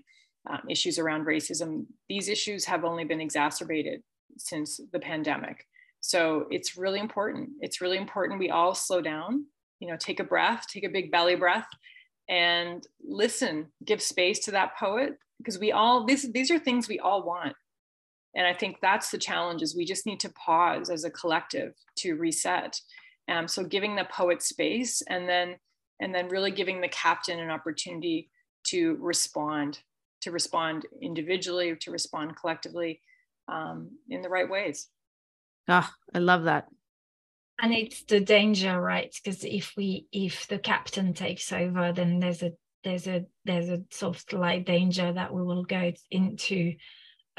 um, 0.49 0.63
issues 0.71 0.99
around 0.99 1.27
racism 1.27 1.85
these 2.09 2.31
issues 2.31 2.65
have 2.65 2.85
only 2.87 3.05
been 3.05 3.21
exacerbated 3.21 4.03
since 4.39 4.81
the 4.93 4.99
pandemic. 4.99 5.67
So 6.01 6.47
it's 6.51 6.79
really 6.79 7.01
important. 7.01 7.51
It's 7.61 7.83
really 7.83 7.99
important 7.99 8.39
we 8.39 8.49
all 8.49 8.75
slow 8.75 9.03
down 9.03 9.45
you 9.81 9.89
know 9.89 9.97
take 9.97 10.21
a 10.21 10.25
breath 10.25 10.67
take 10.73 10.85
a 10.85 10.89
big 10.89 11.11
belly 11.11 11.35
breath 11.35 11.67
and 12.29 12.87
listen 13.03 13.67
give 13.85 14.01
space 14.01 14.39
to 14.41 14.53
that 14.53 14.77
poet 14.79 15.19
because 15.41 15.59
we 15.59 15.73
all 15.73 16.05
these 16.05 16.31
these 16.33 16.51
are 16.51 16.59
things 16.59 16.89
we 16.89 16.99
all 16.99 17.23
want. 17.23 17.55
And 18.37 18.47
i 18.47 18.55
think 18.55 18.77
that's 18.81 19.11
the 19.11 19.19
challenge 19.19 19.63
is 19.63 19.75
we 19.75 19.85
just 19.85 20.07
need 20.07 20.21
to 20.21 20.31
pause 20.31 20.91
as 20.91 21.05
a 21.05 21.11
collective 21.11 21.75
to 21.97 22.15
reset. 22.15 22.81
Um, 23.29 23.49
so 23.49 23.65
giving 23.65 23.97
the 23.97 24.05
poet 24.05 24.43
space 24.43 25.03
and 25.09 25.29
then 25.29 25.57
and 26.01 26.15
then 26.15 26.29
really 26.29 26.51
giving 26.51 26.81
the 26.81 26.89
captain 26.89 27.39
an 27.39 27.51
opportunity 27.51 28.31
to 28.65 28.97
respond 29.01 29.81
to 30.23 30.31
respond 30.31 30.87
individually 31.01 31.75
to 31.77 31.91
respond 31.91 32.37
collectively 32.37 33.01
um, 33.49 33.91
in 34.09 34.21
the 34.21 34.29
right 34.29 34.49
ways. 34.49 34.89
Ah 35.69 35.93
i 36.15 36.19
love 36.19 36.45
that. 36.45 36.67
And 37.63 37.75
it's 37.75 38.05
the 38.05 38.21
danger 38.21 38.81
right? 38.81 39.15
Because 39.23 39.45
if 39.45 39.75
we 39.77 40.07
if 40.13 40.47
the 40.49 40.59
captain 40.59 41.15
takes 41.15 41.53
over 41.53 41.93
then 41.93 42.21
there's 42.21 42.43
a 42.43 42.53
there's 42.85 43.07
a 43.07 43.25
there's 43.45 43.69
a 43.69 43.83
sort 43.91 44.17
of 44.17 44.23
slight 44.29 44.67
danger 44.67 45.13
that 45.13 45.33
we 45.33 45.43
will 45.43 45.65
go 45.65 45.93
into 46.11 46.75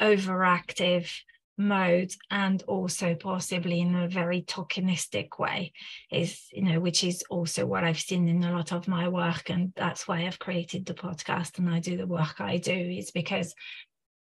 overactive 0.00 1.10
mode 1.58 2.10
and 2.30 2.62
also 2.66 3.14
possibly 3.14 3.80
in 3.80 3.94
a 3.94 4.08
very 4.08 4.42
tokenistic 4.42 5.38
way 5.38 5.72
is 6.10 6.46
you 6.52 6.62
know 6.62 6.80
which 6.80 7.04
is 7.04 7.22
also 7.28 7.66
what 7.66 7.84
i've 7.84 8.00
seen 8.00 8.26
in 8.26 8.42
a 8.42 8.52
lot 8.52 8.72
of 8.72 8.88
my 8.88 9.08
work. 9.08 9.50
And 9.50 9.72
that's 9.76 10.08
why 10.08 10.26
i've 10.26 10.38
created 10.38 10.86
the 10.86 10.94
podcast 10.94 11.58
and 11.58 11.68
i 11.68 11.78
do 11.78 11.96
the 11.96 12.06
work 12.06 12.40
i 12.40 12.56
do 12.56 12.72
is 12.72 13.10
because 13.10 13.54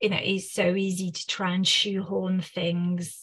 you 0.01 0.09
know 0.09 0.19
it's 0.19 0.51
so 0.51 0.75
easy 0.75 1.11
to 1.11 1.27
try 1.27 1.53
and 1.53 1.67
shoehorn 1.67 2.41
things 2.41 3.22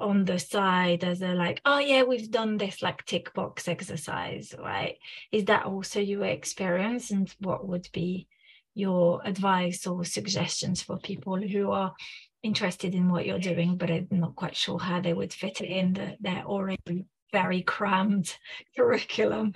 on 0.00 0.24
the 0.24 0.38
side 0.38 1.04
as 1.04 1.22
a 1.22 1.34
like 1.34 1.60
oh 1.64 1.78
yeah 1.78 2.02
we've 2.02 2.30
done 2.30 2.56
this 2.56 2.82
like 2.82 3.04
tick 3.04 3.32
box 3.34 3.68
exercise 3.68 4.54
right? 4.58 4.96
Is 5.32 5.44
that 5.46 5.66
also 5.66 6.00
your 6.00 6.24
experience? 6.24 7.10
And 7.10 7.32
what 7.40 7.66
would 7.66 7.88
be 7.92 8.26
your 8.74 9.20
advice 9.24 9.86
or 9.86 10.04
suggestions 10.04 10.82
for 10.82 10.98
people 10.98 11.36
who 11.36 11.70
are 11.70 11.94
interested 12.42 12.94
in 12.94 13.08
what 13.10 13.26
you're 13.26 13.38
doing 13.38 13.76
but 13.76 13.90
are 13.90 14.06
not 14.10 14.36
quite 14.36 14.56
sure 14.56 14.78
how 14.78 15.00
they 15.00 15.12
would 15.12 15.32
fit 15.32 15.60
it 15.60 15.68
in 15.68 15.92
the, 15.92 16.16
their 16.20 16.44
already 16.44 17.04
very 17.32 17.62
crammed 17.62 18.36
curriculum? 18.76 19.54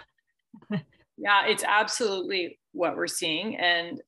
Yeah 1.16 1.46
it's 1.46 1.64
absolutely 1.64 2.58
what 2.72 2.96
we're 2.96 3.06
seeing. 3.06 3.56
And 3.56 4.00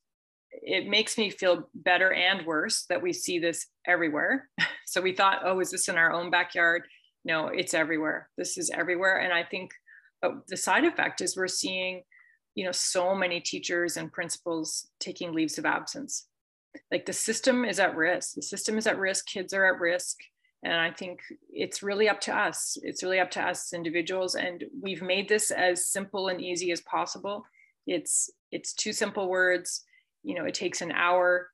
it 0.61 0.87
makes 0.87 1.17
me 1.17 1.29
feel 1.29 1.69
better 1.73 2.11
and 2.13 2.45
worse 2.45 2.85
that 2.89 3.01
we 3.01 3.13
see 3.13 3.39
this 3.39 3.67
everywhere. 3.85 4.49
So 4.89 5.01
we 5.01 5.13
thought, 5.13 5.41
oh, 5.43 5.59
is 5.59 5.71
this 5.71 5.89
in 5.89 5.97
our 5.97 6.13
own 6.13 6.31
backyard? 6.31 6.83
No, 7.25 7.47
it's 7.47 7.73
everywhere. 7.73 8.29
This 8.37 8.57
is 8.57 8.69
everywhere. 8.69 9.17
And 9.17 9.33
I 9.33 9.43
think 9.43 9.71
oh, 10.23 10.39
the 10.47 10.55
side 10.55 10.85
effect 10.85 11.19
is 11.19 11.35
we're 11.35 11.49
seeing, 11.49 12.03
you 12.55 12.65
know, 12.65 12.71
so 12.71 13.13
many 13.13 13.41
teachers 13.41 13.97
and 13.97 14.13
principals 14.13 14.87
taking 15.01 15.33
leaves 15.33 15.57
of 15.57 15.65
absence. 15.65 16.27
Like 16.89 17.05
the 17.05 17.11
system 17.11 17.65
is 17.65 17.81
at 17.81 17.97
risk. 17.97 18.35
The 18.35 18.41
system 18.41 18.77
is 18.77 18.87
at 18.87 18.97
risk. 18.97 19.25
Kids 19.27 19.53
are 19.53 19.65
at 19.65 19.81
risk. 19.81 20.15
And 20.63 20.73
I 20.73 20.91
think 20.91 21.19
it's 21.49 21.83
really 21.83 22.07
up 22.07 22.21
to 22.21 22.35
us. 22.35 22.77
It's 22.81 23.03
really 23.03 23.19
up 23.19 23.31
to 23.31 23.41
us 23.41 23.73
individuals. 23.73 24.35
And 24.35 24.63
we've 24.81 25.01
made 25.01 25.27
this 25.27 25.51
as 25.51 25.87
simple 25.87 26.29
and 26.29 26.41
easy 26.41 26.71
as 26.71 26.79
possible. 26.81 27.45
It's 27.85 28.29
it's 28.51 28.73
two 28.73 28.93
simple 28.93 29.29
words 29.29 29.83
you 30.27 30.35
know, 30.35 30.43
it 30.43 30.53
takes 30.53 30.81
an 30.81 30.91
hour 30.91 31.47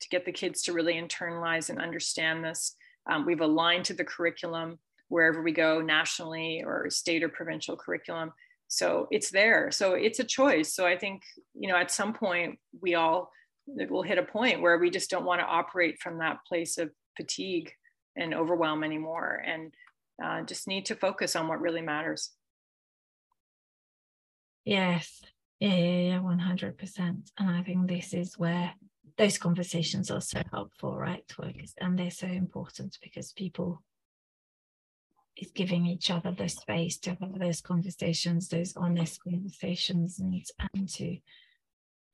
to 0.00 0.08
get 0.08 0.24
the 0.24 0.32
kids 0.32 0.62
to 0.62 0.72
really 0.72 0.94
internalize 0.94 1.70
and 1.70 1.80
understand 1.80 2.44
this. 2.44 2.74
Um, 3.08 3.24
we've 3.24 3.40
aligned 3.40 3.84
to 3.86 3.94
the 3.94 4.04
curriculum 4.04 4.80
wherever 5.08 5.40
we 5.40 5.52
go 5.52 5.80
nationally 5.80 6.64
or 6.66 6.90
state 6.90 7.22
or 7.22 7.28
provincial 7.28 7.76
curriculum. 7.76 8.32
So 8.66 9.06
it's 9.12 9.30
there. 9.30 9.70
So 9.70 9.94
it's 9.94 10.18
a 10.18 10.24
choice. 10.24 10.74
So 10.74 10.84
I 10.84 10.98
think, 10.98 11.22
you 11.54 11.68
know, 11.68 11.76
at 11.76 11.92
some 11.92 12.12
point 12.12 12.58
we 12.82 12.96
all 12.96 13.30
will 13.66 14.02
hit 14.02 14.18
a 14.18 14.24
point 14.24 14.62
where 14.62 14.78
we 14.78 14.90
just 14.90 15.10
don't 15.10 15.24
want 15.24 15.40
to 15.40 15.46
operate 15.46 16.00
from 16.00 16.18
that 16.18 16.38
place 16.46 16.76
of 16.76 16.90
fatigue 17.16 17.70
and 18.16 18.34
overwhelm 18.34 18.82
anymore 18.82 19.42
and 19.46 19.72
uh, 20.22 20.42
just 20.42 20.66
need 20.66 20.86
to 20.86 20.96
focus 20.96 21.36
on 21.36 21.46
what 21.46 21.60
really 21.60 21.82
matters. 21.82 22.32
Yes, 24.64 25.22
Yeah, 25.60 25.74
yeah, 25.74 26.00
yeah, 26.00 26.20
one 26.20 26.38
hundred 26.38 26.78
percent. 26.78 27.30
And 27.38 27.50
I 27.50 27.62
think 27.62 27.88
this 27.88 28.14
is 28.14 28.38
where 28.38 28.74
those 29.16 29.38
conversations 29.38 30.10
are 30.10 30.20
so 30.20 30.42
helpful, 30.52 30.96
right? 30.96 31.24
And 31.80 31.98
they're 31.98 32.10
so 32.10 32.28
important 32.28 32.98
because 33.02 33.32
people 33.32 33.82
is 35.36 35.50
giving 35.52 35.86
each 35.86 36.10
other 36.10 36.32
the 36.32 36.48
space 36.48 36.98
to 36.98 37.10
have 37.20 37.38
those 37.38 37.60
conversations, 37.60 38.48
those 38.48 38.76
honest 38.76 39.22
conversations, 39.22 40.20
and 40.20 40.40
and 40.74 40.88
to 40.90 41.18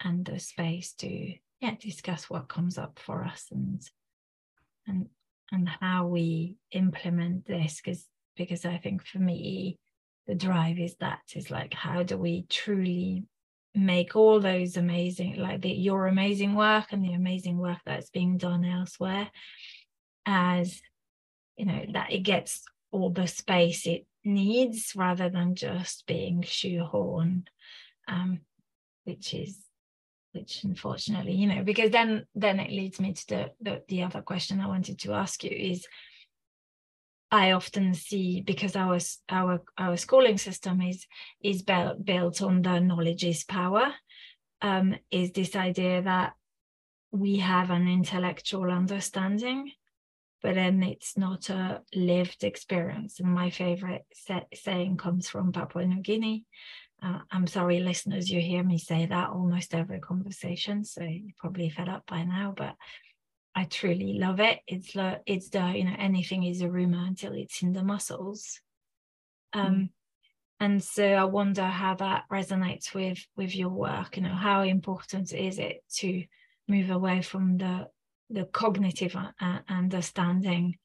and 0.01 0.25
the 0.25 0.39
space 0.39 0.93
to 0.95 1.35
yeah 1.61 1.75
discuss 1.81 2.29
what 2.31 2.49
comes 2.49 2.79
up 2.79 2.99
for 2.99 3.25
us 3.25 3.47
and 3.51 3.83
and 4.87 5.07
and 5.53 5.69
how 5.81 6.07
we 6.07 6.57
implement 6.73 7.47
this 7.47 7.81
because 7.83 8.07
because 8.37 8.65
I 8.65 8.79
think 8.79 9.07
for 9.07 9.19
me 9.19 9.79
the 10.27 10.35
drive 10.35 10.79
is 10.79 10.97
that 11.01 11.21
is 11.35 11.51
like 11.51 11.75
how 11.75 12.03
do 12.03 12.17
we 12.17 12.47
truly 12.49 13.25
make 13.75 14.15
all 14.15 14.41
those 14.41 14.77
amazing 14.77 15.37
like 15.37 15.61
the, 15.61 15.71
your 15.71 16.07
amazing 16.07 16.55
work 16.55 16.87
and 16.93 17.05
the 17.05 17.13
amazing 17.13 17.59
work 17.59 17.79
that's 17.85 18.11
being 18.11 18.37
done 18.39 18.65
elsewhere 18.65 19.29
as 20.27 20.81
you 21.57 21.67
know 21.67 21.85
that 21.93 22.13
it 22.13 22.21
gets 22.21 22.63
all 22.93 23.11
the 23.11 23.27
space 23.27 23.87
it 23.87 24.07
needs 24.25 24.93
rather 24.95 25.29
than 25.29 25.55
just 25.55 26.07
being 26.07 26.43
shoehorned 26.43 27.47
um, 28.07 28.41
which 29.05 29.35
is 29.35 29.59
which 30.33 30.63
unfortunately 30.63 31.33
you 31.33 31.47
know 31.47 31.63
because 31.65 31.91
then 31.91 32.25
then 32.35 32.61
it 32.61 32.71
leads 32.71 33.01
me 33.01 33.13
to 33.13 33.27
the, 33.29 33.51
the 33.61 33.83
the 33.89 34.03
other 34.03 34.23
question 34.23 34.61
i 34.61 34.67
wanted 34.67 34.99
to 34.99 35.13
ask 35.13 35.43
you 35.43 35.51
is 35.51 35.87
i 37.43 37.53
often 37.53 37.95
see 37.95 38.41
because 38.41 38.75
our 38.77 38.99
our 39.29 39.63
our 39.77 39.97
schooling 39.97 40.39
system 40.39 40.81
is 40.81 41.07
is 41.43 41.63
built 41.63 42.05
built 42.05 42.43
on 42.43 42.63
the 42.63 42.79
knowledge 42.81 43.25
is 43.25 43.45
power 43.45 43.87
um, 44.63 44.95
is 45.11 45.33
this 45.33 45.55
idea 45.57 46.01
that 46.03 46.33
we 47.11 47.37
have 47.37 47.71
an 47.71 47.87
intellectual 47.87 48.71
understanding 48.71 49.71
but 50.45 50.57
then 50.57 50.83
it's 50.83 51.17
not 51.17 51.49
a 51.49 51.81
lived 51.95 52.45
experience. 52.45 53.19
And 53.19 53.33
my 53.33 53.49
favorite 53.49 54.05
saying 54.53 54.99
comes 54.99 55.27
from 55.27 55.53
Papua 55.53 55.87
New 55.87 56.03
Guinea. 56.03 56.45
Uh, 57.03 57.21
I'm 57.31 57.47
sorry, 57.47 57.81
listeners, 57.81 58.31
you 58.31 58.43
hear 58.43 58.63
me 58.63 58.77
say 58.77 59.07
that 59.07 59.31
almost 59.31 59.75
every 59.75 60.01
conversation, 60.01 60.85
so 60.85 61.03
you're 61.03 61.33
probably 61.39 61.71
fed 61.71 61.89
up 61.89 62.05
by 62.07 62.25
now, 62.25 62.53
but 62.55 62.75
I 63.55 63.65
truly 63.65 64.19
love 64.19 64.41
it. 64.41 64.61
It's 64.67 64.93
the, 64.95 65.21
it's 65.27 65.49
the, 65.51 65.73
you 65.77 65.85
know, 65.85 65.97
anything 65.99 66.45
is 66.45 66.61
a 66.61 66.69
rumor 66.69 67.05
until 67.07 67.33
it's 67.33 67.63
in 67.63 67.73
the 67.73 67.85
muscles. 67.85 68.61
Um, 69.53 69.75
mm. 69.75 69.89
And 70.61 70.83
so 70.83 71.05
I 71.05 71.25
wonder 71.25 71.65
how 71.65 71.95
that 71.97 72.25
resonates 72.31 72.95
with 72.95 73.25
with 73.37 73.55
your 73.55 73.69
work. 73.69 74.17
You 74.17 74.23
know, 74.23 74.35
how 74.35 74.63
important 74.63 75.33
is 75.33 75.59
it 75.59 75.85
to 75.97 76.25
move 76.69 76.91
away 76.91 77.23
from 77.23 77.59
the 77.59 77.89
the 78.31 78.45
cognitive 78.47 79.15
uh, 79.17 79.59
understanding, 79.69 80.79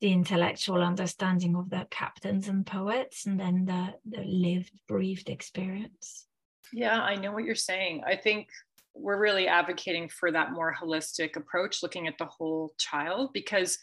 the 0.00 0.12
intellectual 0.12 0.82
understanding 0.82 1.56
of 1.56 1.70
the 1.70 1.86
captains 1.90 2.48
and 2.48 2.66
poets, 2.66 3.26
and 3.26 3.40
then 3.40 3.64
the, 3.64 3.94
the 4.04 4.22
lived, 4.24 4.72
breathed 4.86 5.30
experience. 5.30 6.26
Yeah, 6.72 7.00
I 7.00 7.14
know 7.14 7.32
what 7.32 7.44
you're 7.44 7.54
saying. 7.54 8.02
I 8.06 8.16
think 8.16 8.48
we're 8.94 9.20
really 9.20 9.48
advocating 9.48 10.08
for 10.08 10.30
that 10.32 10.52
more 10.52 10.74
holistic 10.74 11.36
approach, 11.36 11.82
looking 11.82 12.06
at 12.06 12.18
the 12.18 12.26
whole 12.26 12.74
child, 12.78 13.30
because 13.32 13.78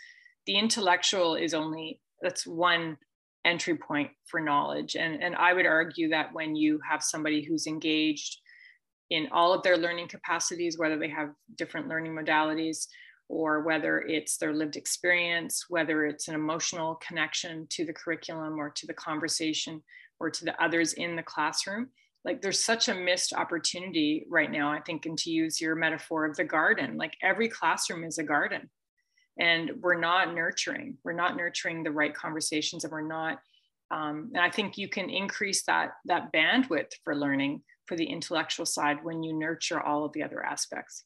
the 0.46 0.58
intellectual 0.58 1.36
is 1.36 1.54
only 1.54 2.00
that's 2.22 2.46
one 2.46 2.98
entry 3.46 3.78
point 3.78 4.12
for 4.26 4.40
knowledge. 4.40 4.96
And, 4.96 5.24
and 5.24 5.36
I 5.36 5.54
would 5.54 5.66
argue 5.66 6.10
that 6.10 6.34
when 6.34 6.56
you 6.56 6.80
have 6.90 7.02
somebody 7.02 7.44
who's 7.44 7.68
engaged 7.68 8.40
in 9.10 9.28
all 9.32 9.54
of 9.54 9.64
their 9.64 9.78
learning 9.78 10.08
capacities, 10.08 10.78
whether 10.78 10.98
they 10.98 11.10
have 11.10 11.30
different 11.58 11.88
learning 11.88 12.14
modalities 12.14 12.88
or 13.28 13.62
whether 13.62 14.02
it's 14.02 14.38
their 14.38 14.54
lived 14.54 14.76
experience, 14.76 15.66
whether 15.70 16.06
it's 16.06 16.28
an 16.28 16.36
emotional 16.36 16.96
connection 16.96 17.68
to 17.70 17.86
the 17.86 17.94
curriculum 17.94 18.60
or 18.60 18.70
to 18.72 18.88
the 18.88 18.94
conversation 18.94 19.82
or 20.20 20.30
to 20.30 20.46
the 20.46 20.64
others 20.64 20.94
in 20.94 21.16
the 21.16 21.24
classroom. 21.24 21.90
Like 22.26 22.42
there's 22.42 22.64
such 22.64 22.90
a 22.90 22.96
missed 22.96 23.34
opportunity 23.34 24.26
right 24.30 24.52
now, 24.52 24.72
I 24.72 24.82
think, 24.82 25.06
and 25.06 25.18
to 25.20 25.32
use 25.32 25.62
your 25.62 25.76
metaphor 25.76 26.26
of 26.26 26.36
the 26.36 26.44
garden, 26.44 26.98
like 26.98 27.14
every 27.24 27.48
classroom 27.48 28.04
is 28.04 28.18
a 28.18 28.24
garden. 28.24 28.70
And 29.40 29.72
we're 29.80 30.00
not 30.00 30.34
nurturing, 30.34 30.98
we're 31.04 31.14
not 31.14 31.38
nurturing 31.38 31.84
the 31.84 31.92
right 31.92 32.14
conversations, 32.14 32.84
and 32.84 32.92
we're 32.92 33.08
not 33.08 33.40
um, 33.92 34.32
and 34.34 34.44
I 34.44 34.52
think 34.52 34.78
you 34.78 34.88
can 34.88 35.10
increase 35.10 35.64
that 35.64 35.92
that 36.06 36.32
bandwidth 36.32 36.92
for 37.04 37.16
learning 37.16 37.64
for 37.86 37.98
the 37.98 38.06
intellectual 38.06 38.66
side 38.66 39.04
when 39.04 39.24
you 39.24 39.34
nurture 39.34 39.82
all 39.82 40.06
of 40.06 40.14
the 40.14 40.24
other 40.24 40.44
aspects. 40.46 41.06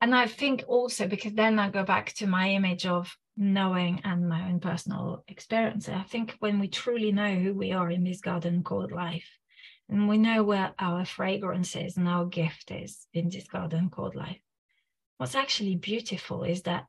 And 0.00 0.14
I 0.14 0.26
think 0.26 0.64
also 0.66 1.06
because 1.06 1.34
then 1.34 1.58
I 1.58 1.70
go 1.70 1.84
back 1.84 2.14
to 2.14 2.26
my 2.26 2.50
image 2.50 2.86
of 2.86 3.14
knowing 3.40 4.02
and 4.04 4.28
my 4.28 4.48
own 4.48 4.60
personal 4.60 5.24
experience. 5.26 5.88
I 5.88 6.02
think 6.02 6.36
when 6.40 6.60
we 6.60 6.68
truly 6.68 7.10
know 7.10 7.34
who 7.34 7.54
we 7.54 7.72
are 7.72 7.90
in 7.90 8.04
this 8.04 8.20
garden 8.20 8.62
called 8.62 8.92
life, 8.92 9.28
and 9.88 10.08
we 10.08 10.18
know 10.18 10.44
where 10.44 10.74
our 10.78 11.04
fragrance 11.06 11.74
is 11.74 11.96
and 11.96 12.06
our 12.06 12.26
gift 12.26 12.70
is 12.70 13.06
in 13.14 13.30
this 13.30 13.48
garden 13.48 13.88
called 13.88 14.14
life, 14.14 14.40
what's 15.16 15.34
actually 15.34 15.76
beautiful 15.76 16.44
is 16.44 16.62
that 16.62 16.84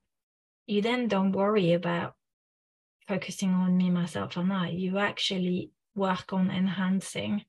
you 0.68 0.82
then 0.82 1.08
don't 1.08 1.32
worry 1.32 1.72
about 1.74 2.16
focusing 3.08 3.54
on 3.54 3.78
me, 3.78 3.90
myself, 3.90 4.36
and 4.36 4.52
I. 4.52 4.70
You 4.70 4.98
actually 4.98 5.72
work 5.96 6.34
on 6.34 6.52
enhancing 6.52 7.46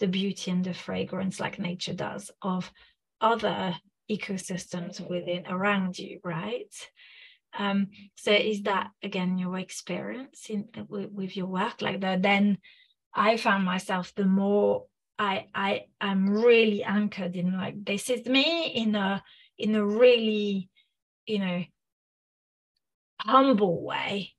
the 0.00 0.08
beauty 0.08 0.50
and 0.50 0.64
the 0.64 0.74
fragrance 0.74 1.38
like 1.38 1.60
nature 1.60 1.94
does 1.94 2.30
of 2.42 2.72
other 3.20 3.76
ecosystems 4.10 5.08
within 5.08 5.46
around 5.46 5.98
you 5.98 6.18
right 6.24 6.74
um 7.58 7.88
so 8.14 8.32
is 8.32 8.62
that 8.62 8.90
again 9.02 9.38
your 9.38 9.58
experience 9.58 10.46
in 10.48 10.68
with, 10.88 11.10
with 11.10 11.36
your 11.36 11.46
work? 11.46 11.82
Like 11.82 12.00
that 12.00 12.22
then 12.22 12.58
i 13.14 13.36
found 13.36 13.64
myself 13.64 14.12
the 14.14 14.24
more 14.24 14.86
i 15.18 15.46
i 15.52 15.82
i'm 16.00 16.30
really 16.30 16.84
anchored 16.84 17.34
in 17.34 17.56
like 17.56 17.74
this 17.84 18.08
is 18.08 18.24
me 18.26 18.68
in 18.68 18.94
a 18.94 19.20
in 19.58 19.74
a 19.74 19.84
really 19.84 20.68
you 21.26 21.40
know 21.40 21.64
humble 23.20 23.82
way 23.84 24.32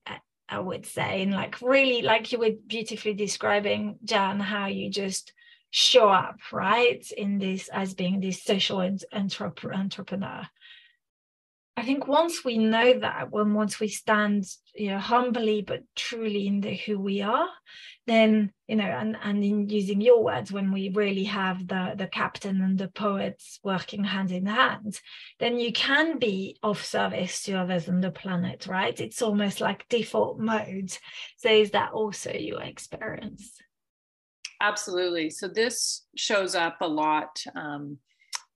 I 0.51 0.59
would 0.59 0.85
say, 0.85 1.23
and 1.23 1.31
like 1.31 1.61
really, 1.61 2.01
like 2.01 2.33
you 2.33 2.37
were 2.37 2.51
beautifully 2.67 3.13
describing, 3.13 3.97
Jan, 4.03 4.41
how 4.41 4.67
you 4.67 4.89
just 4.89 5.31
show 5.69 6.09
up 6.09 6.39
right 6.51 7.09
in 7.15 7.39
this 7.39 7.69
as 7.69 7.93
being 7.93 8.19
this 8.19 8.43
social 8.43 8.81
entrepreneur 9.13 10.45
i 11.81 11.85
think 11.85 12.07
once 12.07 12.45
we 12.45 12.57
know 12.57 12.99
that 12.99 13.31
when 13.31 13.53
once 13.53 13.79
we 13.79 13.87
stand 13.87 14.45
you 14.75 14.91
know 14.91 14.99
humbly 14.99 15.61
but 15.61 15.81
truly 15.95 16.47
in 16.47 16.61
the 16.61 16.75
who 16.75 16.99
we 16.99 17.21
are 17.21 17.49
then 18.07 18.51
you 18.67 18.75
know 18.75 18.83
and 18.83 19.15
and 19.23 19.43
in 19.43 19.69
using 19.69 20.01
your 20.01 20.23
words 20.23 20.51
when 20.51 20.71
we 20.71 20.89
really 20.89 21.25
have 21.25 21.67
the 21.67 21.93
the 21.97 22.07
captain 22.07 22.61
and 22.61 22.77
the 22.77 22.87
poets 22.87 23.59
working 23.63 24.03
hand 24.03 24.31
in 24.31 24.45
hand 24.45 24.99
then 25.39 25.59
you 25.59 25.71
can 25.71 26.17
be 26.17 26.57
of 26.63 26.83
service 26.83 27.43
to 27.43 27.53
others 27.53 27.87
on 27.89 28.01
the 28.01 28.11
planet 28.11 28.61
right? 28.67 28.99
It's 28.99 29.21
almost 29.21 29.61
like 29.61 29.87
default 29.89 30.39
mode. 30.39 30.97
So 31.37 31.49
is 31.49 31.71
that 31.71 31.91
also 31.91 32.31
your 32.31 32.61
experience? 32.61 33.57
Absolutely. 34.59 35.29
So 35.29 35.47
this 35.47 36.05
shows 36.15 36.55
up 36.55 36.77
a 36.81 36.87
lot 36.87 37.43
um, 37.55 37.97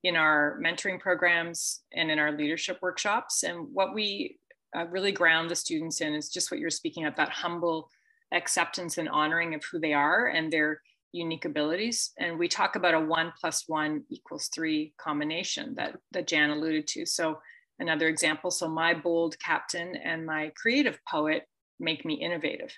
in 0.05 0.15
our 0.15 0.59
mentoring 0.63 0.99
programs 0.99 1.81
and 1.91 2.11
in 2.11 2.19
our 2.19 2.31
leadership 2.31 2.77
workshops. 2.79 3.41
And 3.41 3.67
what 3.73 3.95
we 3.95 4.37
uh, 4.77 4.85
really 4.91 5.11
ground 5.11 5.49
the 5.49 5.55
students 5.55 5.99
in 5.99 6.13
is 6.13 6.29
just 6.29 6.51
what 6.51 6.59
you're 6.59 6.69
speaking 6.69 7.05
of 7.05 7.15
that 7.15 7.29
humble 7.29 7.89
acceptance 8.31 8.99
and 8.99 9.09
honoring 9.09 9.55
of 9.55 9.63
who 9.63 9.79
they 9.79 9.93
are 9.93 10.27
and 10.27 10.53
their 10.53 10.79
unique 11.11 11.45
abilities. 11.45 12.11
And 12.19 12.37
we 12.37 12.47
talk 12.47 12.75
about 12.75 12.93
a 12.93 12.99
one 12.99 13.33
plus 13.41 13.63
one 13.65 14.03
equals 14.11 14.47
three 14.53 14.93
combination 14.99 15.73
that, 15.77 15.97
that 16.11 16.27
Jan 16.27 16.51
alluded 16.51 16.85
to. 16.89 17.07
So 17.07 17.39
another 17.79 18.07
example, 18.07 18.51
so 18.51 18.69
my 18.69 18.93
bold 18.93 19.35
captain 19.39 19.95
and 19.95 20.23
my 20.23 20.51
creative 20.55 20.99
poet 21.09 21.47
make 21.79 22.05
me 22.05 22.13
innovative 22.13 22.71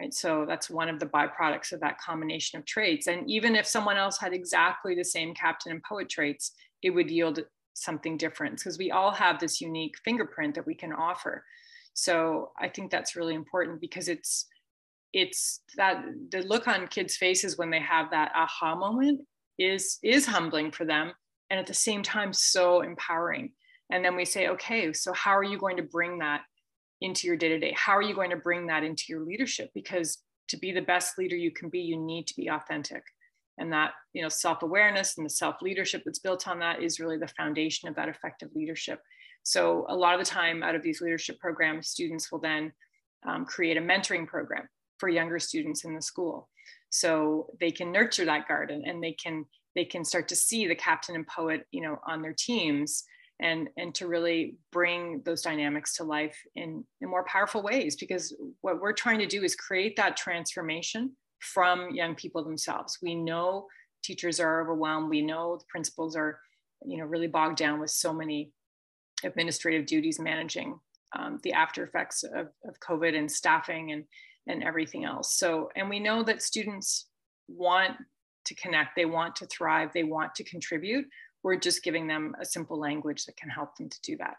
right? 0.00 0.14
So 0.14 0.46
that's 0.48 0.70
one 0.70 0.88
of 0.88 0.98
the 0.98 1.06
byproducts 1.06 1.72
of 1.72 1.80
that 1.80 2.00
combination 2.00 2.58
of 2.58 2.64
traits. 2.64 3.06
And 3.06 3.30
even 3.30 3.54
if 3.54 3.66
someone 3.66 3.98
else 3.98 4.18
had 4.18 4.32
exactly 4.32 4.94
the 4.94 5.04
same 5.04 5.34
captain 5.34 5.72
and 5.72 5.82
poet 5.82 6.08
traits, 6.08 6.52
it 6.82 6.90
would 6.90 7.10
yield 7.10 7.40
something 7.74 8.16
different 8.16 8.56
because 8.56 8.78
we 8.78 8.90
all 8.90 9.12
have 9.12 9.38
this 9.38 9.60
unique 9.60 9.94
fingerprint 10.04 10.54
that 10.54 10.66
we 10.66 10.74
can 10.74 10.92
offer. 10.92 11.44
So 11.92 12.52
I 12.58 12.68
think 12.68 12.90
that's 12.90 13.16
really 13.16 13.34
important 13.34 13.80
because 13.80 14.08
it's 14.08 14.46
it's 15.12 15.60
that 15.76 16.04
the 16.30 16.42
look 16.42 16.68
on 16.68 16.86
kids' 16.86 17.16
faces 17.16 17.58
when 17.58 17.70
they 17.70 17.80
have 17.80 18.10
that 18.12 18.30
aha 18.34 18.76
moment 18.76 19.20
is 19.58 19.98
is 20.02 20.24
humbling 20.24 20.70
for 20.70 20.84
them 20.84 21.12
and 21.50 21.58
at 21.60 21.66
the 21.66 21.74
same 21.74 22.02
time 22.02 22.32
so 22.32 22.80
empowering. 22.80 23.52
And 23.92 24.04
then 24.04 24.16
we 24.16 24.24
say, 24.24 24.48
okay, 24.48 24.92
so 24.92 25.12
how 25.12 25.36
are 25.36 25.42
you 25.42 25.58
going 25.58 25.76
to 25.78 25.82
bring 25.82 26.18
that 26.18 26.42
into 27.00 27.26
your 27.26 27.36
day 27.36 27.48
to 27.48 27.58
day? 27.58 27.74
How 27.76 27.96
are 27.96 28.02
you 28.02 28.14
going 28.14 28.30
to 28.30 28.36
bring 28.36 28.66
that 28.66 28.84
into 28.84 29.04
your 29.08 29.24
leadership? 29.24 29.70
Because 29.74 30.18
to 30.48 30.56
be 30.58 30.72
the 30.72 30.82
best 30.82 31.16
leader 31.18 31.36
you 31.36 31.50
can 31.50 31.68
be, 31.68 31.80
you 31.80 31.96
need 31.96 32.26
to 32.26 32.34
be 32.36 32.48
authentic. 32.48 33.02
and 33.60 33.72
that 33.72 33.92
you 34.12 34.22
know 34.22 34.28
self-awareness 34.28 35.16
and 35.16 35.24
the 35.24 35.30
self-leadership 35.30 36.02
that's 36.04 36.18
built 36.18 36.48
on 36.48 36.58
that 36.58 36.82
is 36.82 36.98
really 36.98 37.18
the 37.18 37.28
foundation 37.28 37.88
of 37.88 37.94
that 37.94 38.08
effective 38.08 38.48
leadership 38.54 39.00
so 39.42 39.86
a 39.88 39.94
lot 39.94 40.14
of 40.14 40.20
the 40.20 40.26
time 40.26 40.62
out 40.62 40.74
of 40.74 40.82
these 40.82 41.00
leadership 41.00 41.38
programs 41.38 41.88
students 41.88 42.32
will 42.32 42.40
then 42.40 42.72
um, 43.26 43.44
create 43.44 43.76
a 43.76 43.80
mentoring 43.80 44.26
program 44.26 44.66
for 44.98 45.08
younger 45.08 45.38
students 45.38 45.84
in 45.84 45.94
the 45.94 46.02
school 46.02 46.48
so 46.90 47.46
they 47.60 47.70
can 47.70 47.92
nurture 47.92 48.24
that 48.24 48.48
garden 48.48 48.82
and 48.86 49.02
they 49.02 49.12
can 49.12 49.44
they 49.76 49.84
can 49.84 50.04
start 50.04 50.26
to 50.28 50.36
see 50.36 50.66
the 50.66 50.74
captain 50.74 51.14
and 51.14 51.26
poet 51.26 51.66
you 51.70 51.82
know 51.82 51.98
on 52.06 52.22
their 52.22 52.34
teams 52.36 53.04
and 53.40 53.68
and 53.76 53.94
to 53.94 54.06
really 54.06 54.56
bring 54.70 55.22
those 55.24 55.42
dynamics 55.42 55.96
to 55.96 56.04
life 56.04 56.36
in 56.54 56.84
in 57.00 57.08
more 57.08 57.24
powerful 57.24 57.62
ways 57.62 57.96
because 57.96 58.34
what 58.60 58.80
we're 58.80 58.92
trying 58.92 59.18
to 59.18 59.26
do 59.26 59.42
is 59.42 59.56
create 59.56 59.96
that 59.96 60.16
transformation 60.16 61.16
from 61.40 61.90
young 61.90 62.14
people 62.14 62.44
themselves. 62.44 62.98
We 63.02 63.14
know 63.14 63.66
teachers 64.04 64.40
are 64.40 64.60
overwhelmed. 64.60 65.08
We 65.08 65.22
know 65.22 65.56
the 65.56 65.64
principals 65.68 66.16
are 66.16 66.38
you 66.84 66.98
know 66.98 67.04
really 67.04 67.26
bogged 67.26 67.56
down 67.56 67.80
with 67.80 67.90
so 67.90 68.12
many 68.12 68.52
administrative 69.24 69.86
duties 69.86 70.18
managing 70.18 70.78
um, 71.18 71.38
the 71.42 71.52
after 71.52 71.84
effects 71.84 72.22
of, 72.22 72.48
of 72.64 72.78
covid 72.80 73.16
and 73.16 73.30
staffing 73.30 73.92
and 73.92 74.04
and 74.46 74.62
everything 74.62 75.04
else. 75.04 75.38
So 75.38 75.70
and 75.76 75.88
we 75.88 75.98
know 75.98 76.22
that 76.24 76.42
students 76.42 77.06
want 77.48 77.96
to 78.46 78.54
connect. 78.54 78.96
They 78.96 79.04
want 79.06 79.36
to 79.36 79.46
thrive. 79.46 79.90
They 79.92 80.04
want 80.04 80.34
to 80.34 80.44
contribute 80.44 81.06
we're 81.42 81.56
just 81.56 81.82
giving 81.82 82.06
them 82.06 82.34
a 82.40 82.44
simple 82.44 82.78
language 82.78 83.24
that 83.26 83.36
can 83.36 83.50
help 83.50 83.76
them 83.76 83.88
to 83.88 84.00
do 84.02 84.16
that. 84.18 84.36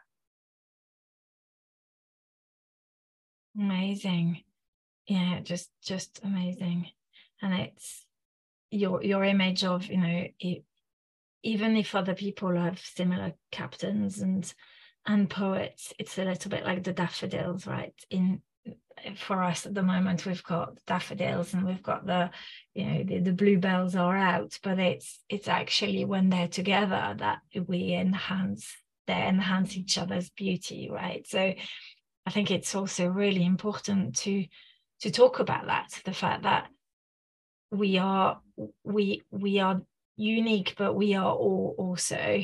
Amazing. 3.58 4.44
Yeah, 5.08 5.40
just 5.42 5.70
just 5.84 6.22
amazing. 6.24 6.88
And 7.42 7.54
it's 7.54 8.06
your 8.70 9.04
your 9.04 9.24
image 9.24 9.64
of, 9.64 9.88
you 9.88 9.98
know, 9.98 10.28
it, 10.40 10.64
even 11.44 11.76
if 11.76 11.96
other 11.96 12.14
people 12.14 12.56
have 12.56 12.80
similar 12.80 13.34
captains 13.52 14.22
and 14.22 14.52
and 15.06 15.30
poets, 15.30 15.94
it's 15.98 16.18
a 16.18 16.24
little 16.24 16.52
bit 16.52 16.64
like 16.64 16.84
the 16.84 16.94
daffodils, 16.94 17.66
right? 17.66 17.94
In 18.10 18.42
for 19.16 19.44
us 19.44 19.66
at 19.66 19.74
the 19.74 19.84
moment 19.84 20.26
we've 20.26 20.44
got 20.44 20.74
daffodils 20.86 21.54
and 21.54 21.66
we've 21.66 21.84
got 21.84 22.06
the 22.06 22.30
you 22.74 22.86
know 22.86 23.04
the, 23.04 23.20
the 23.20 23.34
bluebells 23.34 23.96
are 23.96 24.18
out 24.18 24.58
but 24.64 24.80
it's 24.80 25.20
it's 25.30 25.48
actually 25.48 26.06
when 26.06 26.30
they're 26.30 26.48
together 26.48 27.16
that 27.18 27.40
we 27.68 27.94
enhance 27.94 28.76
they 29.08 29.28
enhance 29.28 29.76
each 29.76 29.98
other's 29.98 30.30
beauty 30.30 30.90
right? 30.92 31.28
So 31.28 31.54
i 32.26 32.30
think 32.30 32.52
it's 32.52 32.76
also 32.76 33.08
really 33.08 33.44
important 33.44 34.16
to 34.16 34.46
to 35.02 35.10
talk 35.10 35.40
about 35.40 35.66
that 35.66 35.90
the 36.06 36.14
fact 36.14 36.44
that 36.44 36.68
we 37.72 37.98
are 37.98 38.40
we 38.84 39.24
we 39.32 39.60
are 39.60 39.82
unique 40.18 40.76
but 40.78 40.94
we 40.94 41.16
are 41.16 41.34
all 41.34 41.74
also 41.78 42.44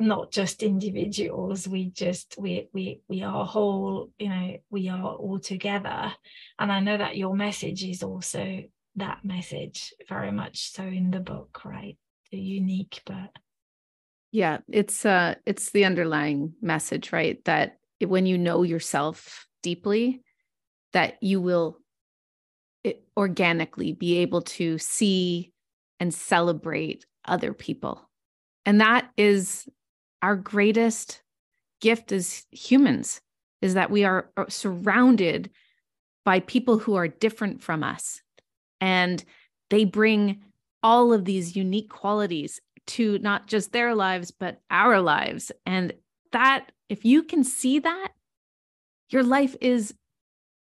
not 0.00 0.32
just 0.32 0.62
individuals 0.62 1.68
we 1.68 1.90
just 1.90 2.36
we 2.38 2.68
we 2.72 3.00
we 3.08 3.22
are 3.22 3.44
whole 3.44 4.10
you 4.18 4.28
know 4.28 4.56
we 4.70 4.88
are 4.88 5.14
all 5.14 5.38
together. 5.38 6.12
And 6.58 6.72
i 6.72 6.80
know 6.80 6.96
that 6.96 7.16
your 7.16 7.34
message 7.36 7.84
is 7.84 8.02
also 8.02 8.62
that 8.96 9.24
message 9.24 9.92
very 10.08 10.32
much 10.32 10.72
so 10.72 10.82
in 10.82 11.10
the 11.10 11.20
book 11.20 11.62
right? 11.64 11.96
The 12.32 12.38
unique 12.38 13.02
but 13.04 13.30
yeah 14.32 14.58
it's 14.68 15.04
uh 15.04 15.34
it's 15.46 15.70
the 15.70 15.84
underlying 15.84 16.54
message 16.62 17.12
right? 17.12 17.44
That 17.44 17.78
when 18.04 18.26
you 18.26 18.38
know 18.38 18.62
yourself 18.62 19.46
deeply 19.62 20.22
that 20.92 21.22
you 21.22 21.40
will 21.40 21.78
organically 23.16 23.92
be 23.92 24.18
able 24.18 24.42
to 24.42 24.78
see 24.78 25.52
and 25.98 26.12
celebrate 26.12 27.04
other 27.24 27.52
people. 27.52 28.08
And 28.64 28.80
that 28.80 29.10
is 29.16 29.68
our 30.22 30.36
greatest 30.36 31.22
gift 31.80 32.12
as 32.12 32.46
humans 32.50 33.20
is 33.62 33.74
that 33.74 33.90
we 33.90 34.04
are 34.04 34.30
uh, 34.36 34.44
surrounded 34.48 35.50
by 36.24 36.40
people 36.40 36.78
who 36.78 36.94
are 36.94 37.08
different 37.08 37.62
from 37.62 37.82
us. 37.82 38.22
And 38.80 39.22
they 39.70 39.84
bring 39.84 40.42
all 40.82 41.12
of 41.12 41.24
these 41.24 41.56
unique 41.56 41.90
qualities 41.90 42.60
to 42.88 43.18
not 43.18 43.46
just 43.46 43.72
their 43.72 43.94
lives 43.94 44.30
but 44.30 44.60
our 44.70 45.00
lives. 45.00 45.52
And 45.66 45.92
that 46.32 46.72
if 46.88 47.04
you 47.04 47.22
can 47.22 47.44
see 47.44 47.78
that 47.78 48.08
your 49.10 49.22
life 49.22 49.56
is 49.60 49.94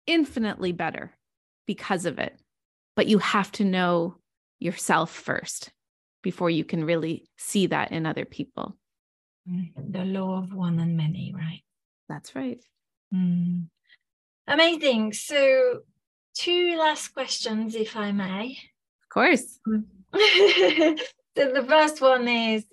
infinitely 0.06 0.72
better 0.72 1.12
because 1.66 2.04
of 2.06 2.18
it. 2.18 2.38
But 2.96 3.06
you 3.06 3.18
have 3.18 3.50
to 3.52 3.64
know 3.64 4.16
yourself 4.60 5.10
first 5.10 5.72
before 6.22 6.50
you 6.50 6.64
can 6.64 6.84
really 6.84 7.28
see 7.36 7.66
that 7.66 7.90
in 7.92 8.06
other 8.06 8.24
people 8.24 8.76
the 9.46 10.04
law 10.04 10.38
of 10.38 10.52
one 10.52 10.78
and 10.78 10.96
many, 10.96 11.32
right? 11.34 11.62
That's 12.08 12.34
right. 12.34 12.62
Mm. 13.14 13.66
Amazing. 14.46 15.12
So, 15.12 15.80
two 16.34 16.76
last 16.76 17.08
questions, 17.08 17.74
if 17.74 17.96
I 17.96 18.12
may. 18.12 18.58
Of 19.02 19.08
course. 19.12 19.58
so, 19.66 20.96
the 21.34 21.64
first 21.66 22.00
one 22.00 22.28
is 22.28 22.64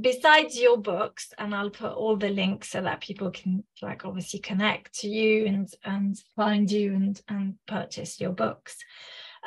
besides 0.00 0.58
your 0.58 0.78
books, 0.78 1.32
and 1.38 1.54
I'll 1.54 1.70
put 1.70 1.92
all 1.92 2.16
the 2.16 2.30
links 2.30 2.70
so 2.70 2.80
that 2.80 3.00
people 3.00 3.30
can, 3.30 3.64
like, 3.82 4.04
obviously 4.04 4.40
connect 4.40 5.00
to 5.00 5.08
you 5.08 5.46
and 5.46 5.68
and 5.84 6.18
find 6.36 6.70
you 6.70 6.94
and 6.94 7.20
and 7.28 7.54
purchase 7.66 8.20
your 8.20 8.32
books 8.32 8.76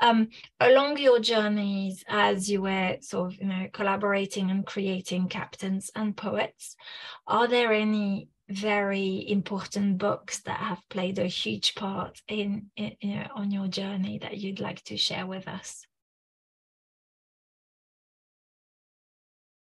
um, 0.02 0.30
along 0.60 0.98
your 0.98 1.20
journeys 1.20 2.04
as 2.08 2.50
you 2.50 2.62
were 2.62 2.98
sort 3.02 3.34
of 3.34 3.39
you 3.39 3.48
know 3.48 3.68
collaborating 3.74 4.52
and 4.52 4.66
creating 4.66 5.28
captains 5.28 5.91
and 5.96 6.18
poets 6.18 6.76
are 7.28 7.48
there 7.48 7.72
any 7.72 8.30
very 8.50 9.26
important 9.30 9.98
books 9.98 10.41
that 10.41 10.60
have 10.60 10.82
played 10.89 11.18
a 11.18 11.26
huge 11.26 11.76
part 11.76 12.22
in, 12.28 12.70
in 12.76 12.94
you 13.02 13.16
know, 13.16 13.28
on 13.36 13.52
your 13.52 13.68
journey 13.68 14.20
that 14.20 14.38
you'd 14.38 14.60
like 14.60 14.84
to 14.84 14.98
share 14.98 15.26
with 15.26 15.48
us 15.48 15.86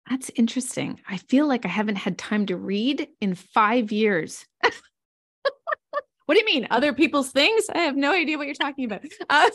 That's 0.09 0.31
interesting. 0.35 0.99
I 1.07 1.17
feel 1.17 1.47
like 1.47 1.65
I 1.65 1.69
haven't 1.69 1.97
had 1.97 2.17
time 2.17 2.47
to 2.47 2.57
read 2.57 3.07
in 3.21 3.35
five 3.35 3.91
years. 3.91 4.43
What 6.29 6.35
do 6.35 6.41
you 6.41 6.45
mean? 6.45 6.67
Other 6.69 6.93
people's 6.93 7.31
things? 7.31 7.65
I 7.73 7.79
have 7.79 7.95
no 7.95 8.13
idea 8.13 8.37
what 8.37 8.45
you're 8.45 8.53
talking 8.53 8.85
about. 8.85 9.03
Uh, 9.31 9.49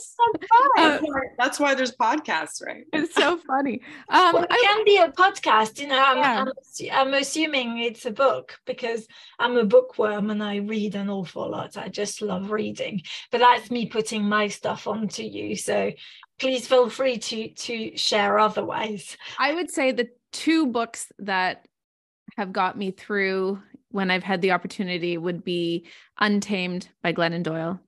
uh, 0.79 0.99
That's 1.39 1.61
why 1.61 1.75
there's 1.75 1.95
podcasts, 1.95 2.65
right? 2.65 2.85
It's 2.93 3.15
so 3.15 3.37
funny. 3.47 3.81
Um, 4.09 4.33
well, 4.35 4.43
it 4.43 4.51
can 4.51 4.85
be 4.85 4.97
a 4.97 5.09
podcast. 5.09 5.79
You 5.79 5.87
know, 5.87 6.03
I'm, 6.03 6.17
yeah. 6.19 6.45
I'm, 6.93 7.09
I'm, 7.09 7.15
assuming 7.15 7.79
it's 7.79 8.07
a 8.07 8.11
book 8.11 8.59
because 8.67 9.07
I'm 9.39 9.57
a 9.57 9.65
bookworm 9.65 10.31
and 10.31 10.43
I 10.43 10.57
read 10.57 10.97
an 10.97 11.11
awful 11.11 11.49
lot. 11.49 11.77
I 11.77 11.89
just 11.89 12.23
love 12.23 12.51
reading, 12.51 13.03
but 13.31 13.39
that's 13.39 13.71
me 13.71 13.87
putting 13.87 14.25
my 14.25 14.49
stuff 14.49 14.89
onto 14.89 15.23
you. 15.23 15.55
So 15.55 15.93
please 16.41 16.67
feel 16.67 16.91
free 16.91 17.19
to 17.19 17.49
to 17.51 17.97
share 17.97 18.39
otherwise. 18.39 19.17
I 19.39 19.55
would 19.55 19.71
say 19.71 19.93
the 19.93 20.09
two 20.33 20.67
books 20.67 21.13
that 21.21 21.69
have 22.37 22.53
got 22.53 22.77
me 22.77 22.91
through 22.91 23.63
when 23.95 24.11
I've 24.11 24.25
had 24.25 24.43
the 24.43 24.51
opportunity 24.51 25.17
would 25.17 25.45
be 25.45 25.87
Untamed 26.19 26.89
by 27.01 27.13
Glennon 27.13 27.45
Doyle. 27.45 27.79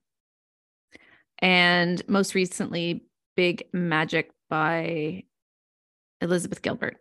And 1.40 2.00
most 2.09 2.36
recently, 2.36 3.04
Big 3.34 3.64
Magic 3.72 4.30
by 4.48 5.24
Elizabeth 6.20 6.62
Gilbert. 6.62 6.98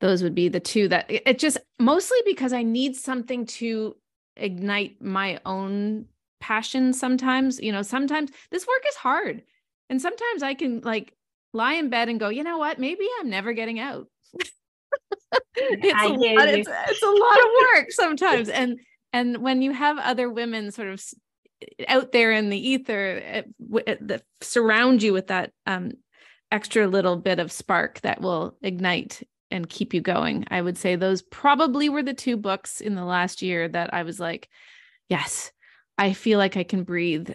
Those 0.00 0.24
would 0.24 0.34
be 0.34 0.48
the 0.48 0.58
two 0.58 0.88
that 0.88 1.06
it 1.08 1.38
just 1.38 1.58
mostly 1.78 2.18
because 2.26 2.52
I 2.52 2.64
need 2.64 2.96
something 2.96 3.46
to 3.46 3.94
ignite 4.36 5.00
my 5.00 5.38
own 5.46 6.06
passion 6.40 6.92
sometimes. 6.92 7.60
You 7.60 7.70
know, 7.70 7.82
sometimes 7.82 8.32
this 8.50 8.66
work 8.66 8.82
is 8.88 8.96
hard. 8.96 9.42
And 9.88 10.02
sometimes 10.02 10.42
I 10.42 10.54
can 10.54 10.80
like 10.80 11.14
lie 11.52 11.74
in 11.74 11.88
bed 11.88 12.08
and 12.08 12.18
go, 12.18 12.30
you 12.30 12.42
know 12.42 12.58
what? 12.58 12.80
Maybe 12.80 13.06
I'm 13.20 13.30
never 13.30 13.52
getting 13.52 13.78
out. 13.78 14.08
it's, 15.56 16.02
a 16.02 16.08
lot, 16.08 16.48
it's, 16.48 16.68
it's 16.88 17.02
a 17.02 17.06
lot 17.06 17.38
of 17.38 17.46
work 17.74 17.90
sometimes. 17.90 18.48
And 18.48 18.80
and 19.12 19.38
when 19.38 19.62
you 19.62 19.72
have 19.72 19.98
other 19.98 20.28
women 20.28 20.70
sort 20.70 20.88
of 20.88 21.02
out 21.88 22.12
there 22.12 22.32
in 22.32 22.50
the 22.50 22.68
ether 22.68 23.44
that 24.00 24.22
surround 24.40 25.02
you 25.02 25.12
with 25.12 25.28
that 25.28 25.52
um, 25.66 25.92
extra 26.50 26.86
little 26.86 27.16
bit 27.16 27.38
of 27.38 27.52
spark 27.52 28.00
that 28.00 28.20
will 28.20 28.56
ignite 28.62 29.22
and 29.50 29.68
keep 29.68 29.92
you 29.92 30.00
going. 30.00 30.46
I 30.50 30.62
would 30.62 30.78
say 30.78 30.96
those 30.96 31.22
probably 31.22 31.88
were 31.88 32.02
the 32.02 32.14
two 32.14 32.36
books 32.36 32.80
in 32.80 32.94
the 32.94 33.04
last 33.04 33.42
year 33.42 33.68
that 33.68 33.92
I 33.92 34.02
was 34.02 34.18
like, 34.18 34.48
yes, 35.08 35.52
I 35.98 36.14
feel 36.14 36.38
like 36.38 36.56
I 36.56 36.64
can 36.64 36.84
breathe 36.84 37.30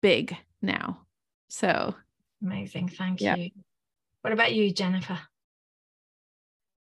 big 0.00 0.36
now. 0.62 1.00
So 1.48 1.94
amazing. 2.42 2.88
Thank 2.88 3.20
yeah. 3.20 3.36
you. 3.36 3.50
What 4.22 4.32
about 4.32 4.54
you, 4.54 4.72
Jennifer? 4.72 5.18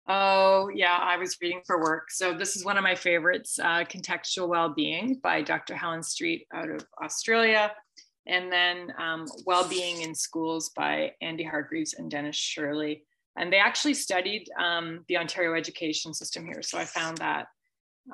Oh, 0.07 0.69
yeah, 0.75 0.99
I 1.01 1.17
was 1.17 1.39
reading 1.41 1.63
for 1.67 1.81
work. 1.81 2.11
So, 2.11 2.35
this 2.35 2.57
is 2.57 2.65
one 2.65 2.77
of 2.77 2.83
my 2.83 2.95
favorites 2.95 3.59
uh, 3.59 3.85
Contextual 3.85 4.49
Wellbeing 4.49 5.21
by 5.23 5.41
Dr. 5.41 5.75
Helen 5.75 6.03
Street 6.03 6.47
out 6.53 6.69
of 6.69 6.85
Australia. 7.03 7.73
and 8.27 8.51
then 8.51 8.93
um, 8.99 9.27
Well-Being 9.47 10.03
in 10.03 10.15
Schools 10.15 10.71
by 10.71 11.13
Andy 11.21 11.45
Hargreaves 11.45 11.95
and 11.95 12.11
Dennis 12.11 12.37
Shirley. 12.37 13.05
And 13.37 13.53
they 13.53 13.59
actually 13.59 13.95
studied 13.95 14.49
um, 14.59 15.05
the 15.09 15.19
Ontario 15.19 15.55
education 15.55 16.15
system 16.15 16.45
here. 16.47 16.63
So 16.63 16.79
I 16.79 16.85
found 16.85 17.19
that 17.19 17.47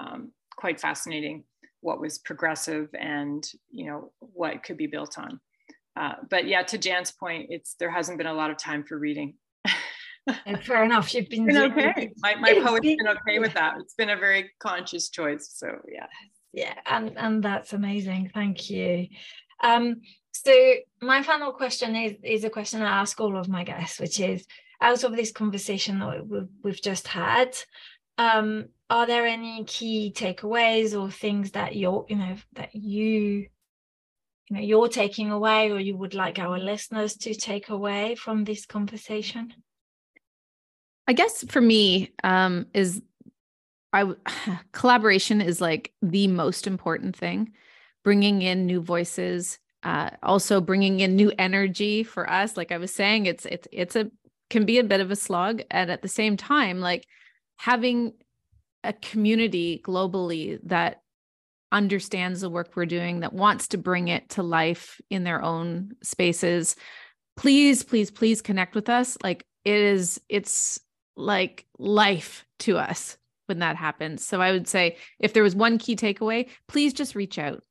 um, 0.01 0.33
quite 0.57 0.81
fascinating, 0.81 1.45
what 1.81 2.01
was 2.01 2.19
progressive 2.19 2.89
and, 2.99 3.47
you 3.71 3.87
know, 3.87 4.13
what 4.21 4.63
could 4.63 4.77
be 4.77 4.87
built 4.87 5.19
on. 5.19 5.41
Uh, 5.97 6.15
but 6.29 6.47
yeah, 6.47 6.63
to 6.63 6.79
Jan's 6.79 7.13
point, 7.13 7.49
it's 7.51 7.75
there 7.75 7.91
hasn't 7.91 8.17
been 8.19 8.27
a 8.27 8.35
lot 8.35 8.51
of 8.51 8.57
time 8.57 8.85
for 8.85 8.99
reading. 8.99 9.35
Fair 10.63 10.85
enough. 10.85 11.15
You've 11.15 11.29
been, 11.29 11.47
been 11.47 11.73
okay. 11.73 12.13
My, 12.19 12.35
my 12.35 12.55
poet's 12.55 12.87
been 12.87 13.09
okay 13.09 13.39
with 13.39 13.55
that. 13.55 13.75
It's 13.81 13.95
been 13.95 14.11
a 14.11 14.17
very 14.17 14.51
conscious 14.59 15.09
choice. 15.09 15.51
So 15.53 15.69
yeah. 15.91 16.07
Yeah, 16.53 16.75
and, 16.85 17.17
and 17.17 17.45
that's 17.45 17.73
amazing. 17.75 18.33
Thank 18.35 18.71
you. 18.71 19.07
Um, 19.63 20.01
so 20.33 20.53
my 21.01 21.23
final 21.23 21.53
question 21.53 21.95
is 21.95 22.15
is 22.25 22.43
a 22.43 22.51
question 22.51 22.83
I 22.83 23.01
ask 23.01 23.21
all 23.21 23.37
of 23.37 23.49
my 23.49 23.63
guests, 23.63 24.01
which 24.01 24.19
is 24.19 24.45
out 24.81 25.05
of 25.05 25.15
this 25.15 25.31
conversation 25.31 26.01
that 26.01 26.27
we've, 26.27 26.49
we've 26.65 26.83
just 26.83 27.07
had, 27.07 27.57
um, 28.19 28.65
are 28.89 29.07
there 29.07 29.27
any 29.27 29.63
key 29.65 30.13
takeaways 30.13 31.01
or 31.01 31.09
things 31.09 31.53
that 31.53 31.77
you're, 31.77 32.05
you 32.09 32.17
know, 32.17 32.35
that 32.55 32.75
you, 32.75 33.47
you 34.49 34.57
know, 34.57 34.61
you're 34.61 34.89
taking 34.89 35.31
away 35.31 35.71
or 35.71 35.79
you 35.79 35.97
would 35.97 36.15
like 36.15 36.41
our 36.41 36.59
listeners 36.59 37.15
to 37.19 37.35
take 37.35 37.69
away 37.69 38.17
from 38.17 38.43
this 38.43 38.67
conversation? 38.67 39.53
I 41.11 41.13
guess 41.13 41.45
for 41.49 41.61
me, 41.61 42.13
um, 42.23 42.67
is 42.73 43.03
I 43.93 44.13
collaboration 44.73 45.41
is 45.41 45.61
like 45.61 45.93
the 46.01 46.29
most 46.29 46.69
important 46.69 47.17
thing. 47.17 47.51
Bringing 48.05 48.43
in 48.43 48.65
new 48.65 48.81
voices 48.81 49.59
uh, 49.83 50.11
also 50.23 50.61
bringing 50.61 51.01
in 51.01 51.17
new 51.17 51.33
energy 51.37 52.05
for 52.05 52.31
us. 52.31 52.57
Like 52.57 52.71
i 52.71 52.79
was 52.79 52.95
saying 52.95 53.27
it's 53.27 53.45
it's 53.47 53.67
it's 53.73 53.97
a 53.97 54.09
can 54.51 54.65
be 54.65 54.79
a 54.79 54.85
bit 54.85 55.01
of 55.01 55.11
a 55.11 55.17
slog. 55.17 55.63
And 55.73 55.91
at 55.91 56.03
the 56.03 56.09
same 56.09 56.37
time 56.37 56.79
like 56.79 57.09
having 57.57 58.13
a 58.85 58.93
community 58.93 59.83
globally 59.85 60.61
that 60.63 61.03
understands 61.73 62.41
the 62.41 62.51
work 62.51 62.71
we're 62.77 62.87
doing 62.87 63.21
that 63.21 63.33
wants 63.33 63.67
to 63.69 63.79
bring 63.79 64.07
it 64.07 64.29
to 64.29 64.45
life 64.45 65.01
in 65.11 65.25
their 65.25 65.43
own 65.43 65.91
spaces. 66.05 66.77
Please 67.37 67.83
please 67.83 68.13
please 68.13 68.41
connect 68.41 68.77
with 68.77 68.89
us. 68.89 69.19
Like 69.25 69.45
it 69.65 69.75
is 69.75 70.21
it's 70.29 70.79
like 71.17 71.67
life 71.79 72.47
to 72.61 72.79
us 72.79 73.17
when 73.47 73.59
that 73.59 73.77
happens. 73.77 74.25
So 74.25 74.41
i 74.41 74.53
would 74.53 74.69
say 74.69 74.97
if 75.19 75.33
there 75.33 75.43
was 75.43 75.55
one 75.57 75.79
key 75.79 75.97
takeaway 75.97 76.49
please 76.69 76.93
just 76.93 77.15
reach 77.15 77.39
out. 77.39 77.63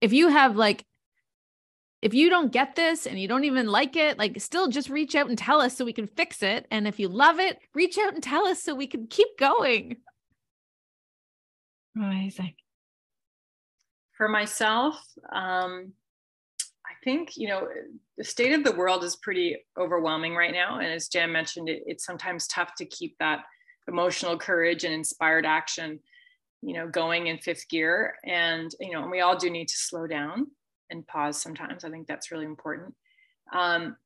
If 0.00 0.12
you 0.12 0.28
have 0.28 0.56
like 0.56 0.84
if 2.02 2.12
you 2.12 2.28
don't 2.28 2.52
get 2.52 2.76
this 2.76 3.06
and 3.06 3.18
you 3.18 3.26
don't 3.26 3.44
even 3.44 3.66
like 3.66 3.96
it 3.96 4.18
like 4.18 4.38
still 4.40 4.68
just 4.68 4.90
reach 4.90 5.14
out 5.14 5.28
and 5.28 5.38
tell 5.38 5.60
us 5.60 5.76
so 5.76 5.84
we 5.84 5.92
can 5.92 6.06
fix 6.06 6.42
it. 6.42 6.66
And 6.70 6.86
if 6.86 7.00
you 7.00 7.08
love 7.08 7.40
it 7.40 7.58
reach 7.74 7.96
out 7.98 8.14
and 8.14 8.22
tell 8.22 8.46
us 8.46 8.62
so 8.62 8.74
we 8.74 8.86
can 8.86 9.06
keep 9.06 9.38
going. 9.38 9.96
Amazing. 11.96 12.54
For 14.16 14.28
myself 14.28 15.02
um 15.32 15.92
i 15.92 16.03
think 17.04 17.36
you 17.36 17.48
know 17.48 17.68
the 18.16 18.24
state 18.24 18.52
of 18.52 18.64
the 18.64 18.72
world 18.72 19.04
is 19.04 19.16
pretty 19.16 19.56
overwhelming 19.78 20.34
right 20.34 20.52
now. 20.52 20.78
And 20.78 20.88
as 20.88 21.08
jan 21.08 21.30
mentioned 21.30 21.68
it, 21.68 21.82
it's 21.86 22.04
sometimes 22.04 22.46
tough 22.48 22.74
to 22.78 22.86
keep 22.86 23.16
that 23.18 23.44
emotional 23.86 24.38
courage 24.38 24.84
and 24.84 24.94
inspired 24.94 25.44
action 25.44 26.00
you 26.62 26.72
know 26.74 26.88
going 26.88 27.26
in 27.28 27.38
fifth 27.38 27.68
gear. 27.68 28.14
And 28.24 28.70
you 28.80 28.92
know 28.92 29.02
and 29.02 29.10
we 29.10 29.20
all 29.20 29.36
do 29.36 29.50
need 29.50 29.68
to 29.68 29.76
slow 29.76 30.06
down 30.06 30.46
and 30.90 31.06
pause 31.06 31.40
sometimes. 31.40 31.84
I 31.84 31.90
think 31.90 32.06
that's 32.06 32.32
really 32.32 32.46
important. 32.46 32.94
Um, 33.52 33.96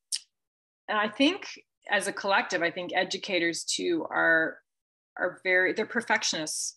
and 0.88 0.98
i 0.98 1.08
think 1.08 1.46
as 1.90 2.06
a 2.06 2.12
collective 2.12 2.62
i 2.62 2.70
think 2.70 2.92
educators 2.94 3.64
too 3.64 4.06
are 4.10 4.58
are 5.18 5.40
very 5.44 5.72
they're 5.72 5.86
perfectionists. 5.86 6.76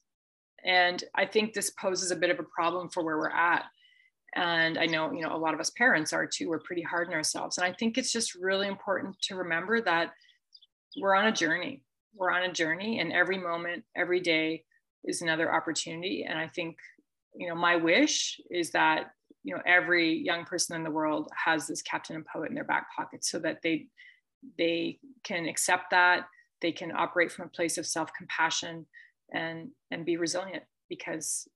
And 0.63 1.03
i 1.15 1.26
think 1.26 1.53
this 1.53 1.72
poses 1.72 2.11
a 2.11 2.15
bit 2.15 2.30
of 2.30 2.39
a 2.39 2.43
problem 2.43 2.89
for 2.89 3.03
where 3.03 3.17
we're 3.17 3.32
at 3.32 3.63
and 4.36 4.77
i 4.77 4.86
know 4.86 5.11
you 5.11 5.21
know 5.21 5.36
a 5.36 5.38
lot 5.38 5.53
of 5.53 5.59
us 5.59 5.71
parents 5.71 6.13
are 6.13 6.25
too 6.25 6.49
we're 6.49 6.59
pretty 6.59 6.82
hard 6.82 7.07
on 7.07 7.13
ourselves 7.13 7.57
and 7.57 7.65
i 7.65 7.73
think 7.73 7.97
it's 7.97 8.11
just 8.11 8.36
really 8.36 8.67
important 8.67 9.15
to 9.21 9.36
remember 9.36 9.82
that 9.82 10.11
we're 11.01 11.15
on 11.15 11.27
a 11.27 11.32
journey 11.32 11.84
we're 12.15 12.32
on 12.32 12.43
a 12.43 12.53
journey 12.53 12.99
and 12.99 13.11
every 13.11 13.38
moment 13.38 13.84
every 13.95 14.19
day 14.19 14.63
is 15.03 15.21
another 15.21 15.53
opportunity. 15.53 16.25
And 16.27 16.38
I 16.38 16.47
think, 16.47 16.77
you 17.36 17.47
know, 17.47 17.55
my 17.55 17.75
wish 17.75 18.39
is 18.49 18.71
that, 18.71 19.11
you 19.43 19.55
know, 19.55 19.61
every 19.65 20.13
young 20.13 20.45
person 20.45 20.75
in 20.75 20.84
the 20.84 20.91
world 20.91 21.29
has 21.45 21.67
this 21.67 21.82
captain 21.82 22.15
and 22.15 22.25
poet 22.25 22.49
in 22.49 22.55
their 22.55 22.63
back 22.63 22.88
pocket 22.95 23.25
so 23.25 23.39
that 23.39 23.59
they 23.63 23.88
they 24.57 24.99
can 25.23 25.45
accept 25.45 25.91
that, 25.91 26.25
they 26.61 26.71
can 26.71 26.91
operate 26.91 27.32
from 27.32 27.45
a 27.45 27.49
place 27.49 27.77
of 27.77 27.86
self-compassion 27.86 28.86
and 29.34 29.69
and 29.91 30.05
be 30.05 30.17
resilient 30.17 30.63
because 30.89 31.47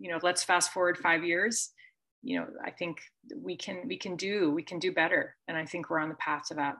you 0.00 0.10
know, 0.10 0.18
let's 0.22 0.42
fast 0.42 0.72
forward 0.72 0.98
five 0.98 1.22
years 1.22 1.70
you 2.22 2.38
know 2.38 2.46
i 2.64 2.70
think 2.70 3.00
we 3.34 3.56
can 3.56 3.82
we 3.86 3.96
can 3.96 4.16
do 4.16 4.50
we 4.50 4.62
can 4.62 4.78
do 4.78 4.92
better 4.92 5.36
and 5.48 5.56
i 5.56 5.64
think 5.64 5.88
we're 5.88 5.98
on 5.98 6.08
the 6.08 6.14
path 6.16 6.42
to 6.48 6.54
that 6.54 6.74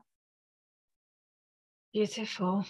beautiful 1.93 2.65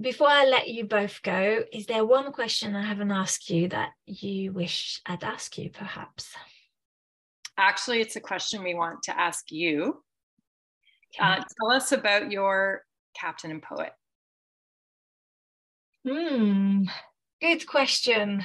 before 0.00 0.28
I 0.28 0.46
let 0.46 0.68
you 0.68 0.84
both 0.84 1.20
go, 1.20 1.62
is 1.74 1.84
there 1.84 2.06
one 2.06 2.32
question 2.32 2.74
I 2.74 2.86
haven't 2.86 3.10
asked 3.10 3.50
you 3.50 3.68
that 3.68 3.90
you 4.06 4.50
wish 4.50 4.98
I'd 5.04 5.22
ask 5.22 5.58
you, 5.58 5.68
perhaps? 5.68 6.32
Actually, 7.58 8.00
it's 8.00 8.16
a 8.16 8.20
question 8.20 8.64
we 8.64 8.74
want 8.74 9.02
to 9.02 9.20
ask 9.20 9.52
you. 9.52 10.02
Okay. 11.14 11.22
Uh, 11.22 11.36
tell 11.36 11.70
us 11.70 11.92
about 11.92 12.30
your 12.30 12.82
captain 13.14 13.50
and 13.50 13.62
poet. 13.62 13.92
Hmm, 16.08 16.84
good 17.42 17.66
question. 17.66 18.42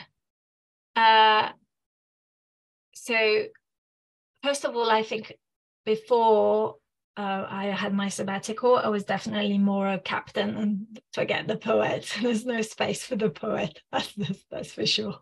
Uh, 0.95 1.49
so, 2.93 3.45
first 4.43 4.65
of 4.65 4.75
all, 4.75 4.89
I 4.89 5.03
think 5.03 5.33
before 5.85 6.75
uh, 7.17 7.45
I 7.49 7.65
had 7.65 7.93
my 7.93 8.09
sabbatical, 8.09 8.77
I 8.77 8.87
was 8.89 9.03
definitely 9.03 9.57
more 9.57 9.87
a 9.87 9.99
captain 9.99 10.55
and 10.55 10.99
forget 11.13 11.47
the 11.47 11.57
poet. 11.57 12.13
There's 12.21 12.45
no 12.45 12.61
space 12.61 13.03
for 13.03 13.15
the 13.15 13.29
poet, 13.29 13.81
that's, 13.91 14.13
that's, 14.13 14.45
that's 14.49 14.71
for 14.71 14.85
sure. 14.85 15.19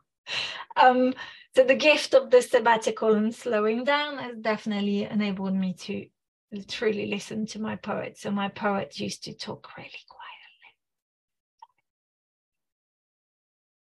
Um, 0.76 1.14
so 1.56 1.64
the 1.64 1.76
gift 1.76 2.14
of 2.16 2.32
the 2.32 2.42
sabbatical 2.42 3.14
and 3.14 3.34
slowing 3.34 3.84
down 3.84 4.18
has 4.18 4.38
definitely 4.38 5.04
enabled 5.04 5.54
me 5.54 5.74
to 5.74 6.08
truly 6.68 7.08
listen 7.08 7.46
to 7.48 7.60
my 7.60 7.76
poet. 7.76 8.18
So 8.18 8.32
my 8.32 8.48
poet 8.48 9.00
used 9.00 9.24
to 9.26 9.34
talk 9.34 9.70
really 9.78 9.90
quietly. 9.90 10.24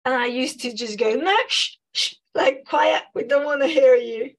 And 0.05 0.15
I 0.15 0.25
used 0.27 0.61
to 0.61 0.73
just 0.73 0.97
go, 0.97 1.13
no, 1.15 1.35
shh, 1.47 1.75
like 2.35 2.65
quiet, 2.65 3.03
we 3.13 3.23
don't 3.23 3.45
want 3.45 3.61
to 3.61 3.67
hear 3.67 3.95
you, 3.95 4.31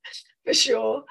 for 0.45 0.55
sure. 0.55 1.05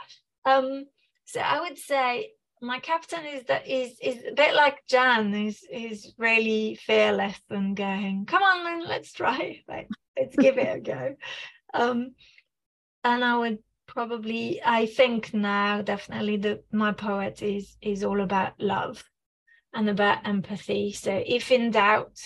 Um, 0.46 0.86
so 1.26 1.40
I 1.40 1.62
would 1.62 1.78
say 1.78 2.32
my 2.62 2.80
captain 2.80 3.26
is 3.26 3.44
that 3.46 3.68
is 3.68 3.98
is 4.02 4.24
a 4.28 4.34
bit 4.34 4.56
like 4.56 4.86
Jan, 4.88 5.34
is 5.34 5.66
is 5.72 6.14
really 6.18 6.76
fearless 6.76 7.40
and 7.50 7.76
going, 7.76 8.26
come 8.26 8.44
on 8.44 8.64
then, 8.64 8.88
let's 8.88 9.14
try, 9.14 9.62
like, 9.68 9.90
let's 10.18 10.36
give 10.36 10.58
it 10.58 10.78
a 10.78 10.80
go. 10.80 11.16
Um, 11.74 12.16
and 13.04 13.24
I 13.24 13.38
would 13.38 13.60
probably, 13.88 14.62
I 14.64 14.86
think 14.86 15.34
now 15.34 15.82
definitely 15.82 16.38
that 16.38 16.64
my 16.72 16.92
poet 16.92 17.42
is 17.42 17.78
is 17.82 18.04
all 18.04 18.22
about 18.22 18.60
love 18.60 19.04
and 19.74 19.90
about 19.90 20.28
empathy. 20.28 20.92
So 20.94 21.24
if 21.26 21.52
in 21.52 21.72
doubt, 21.72 22.18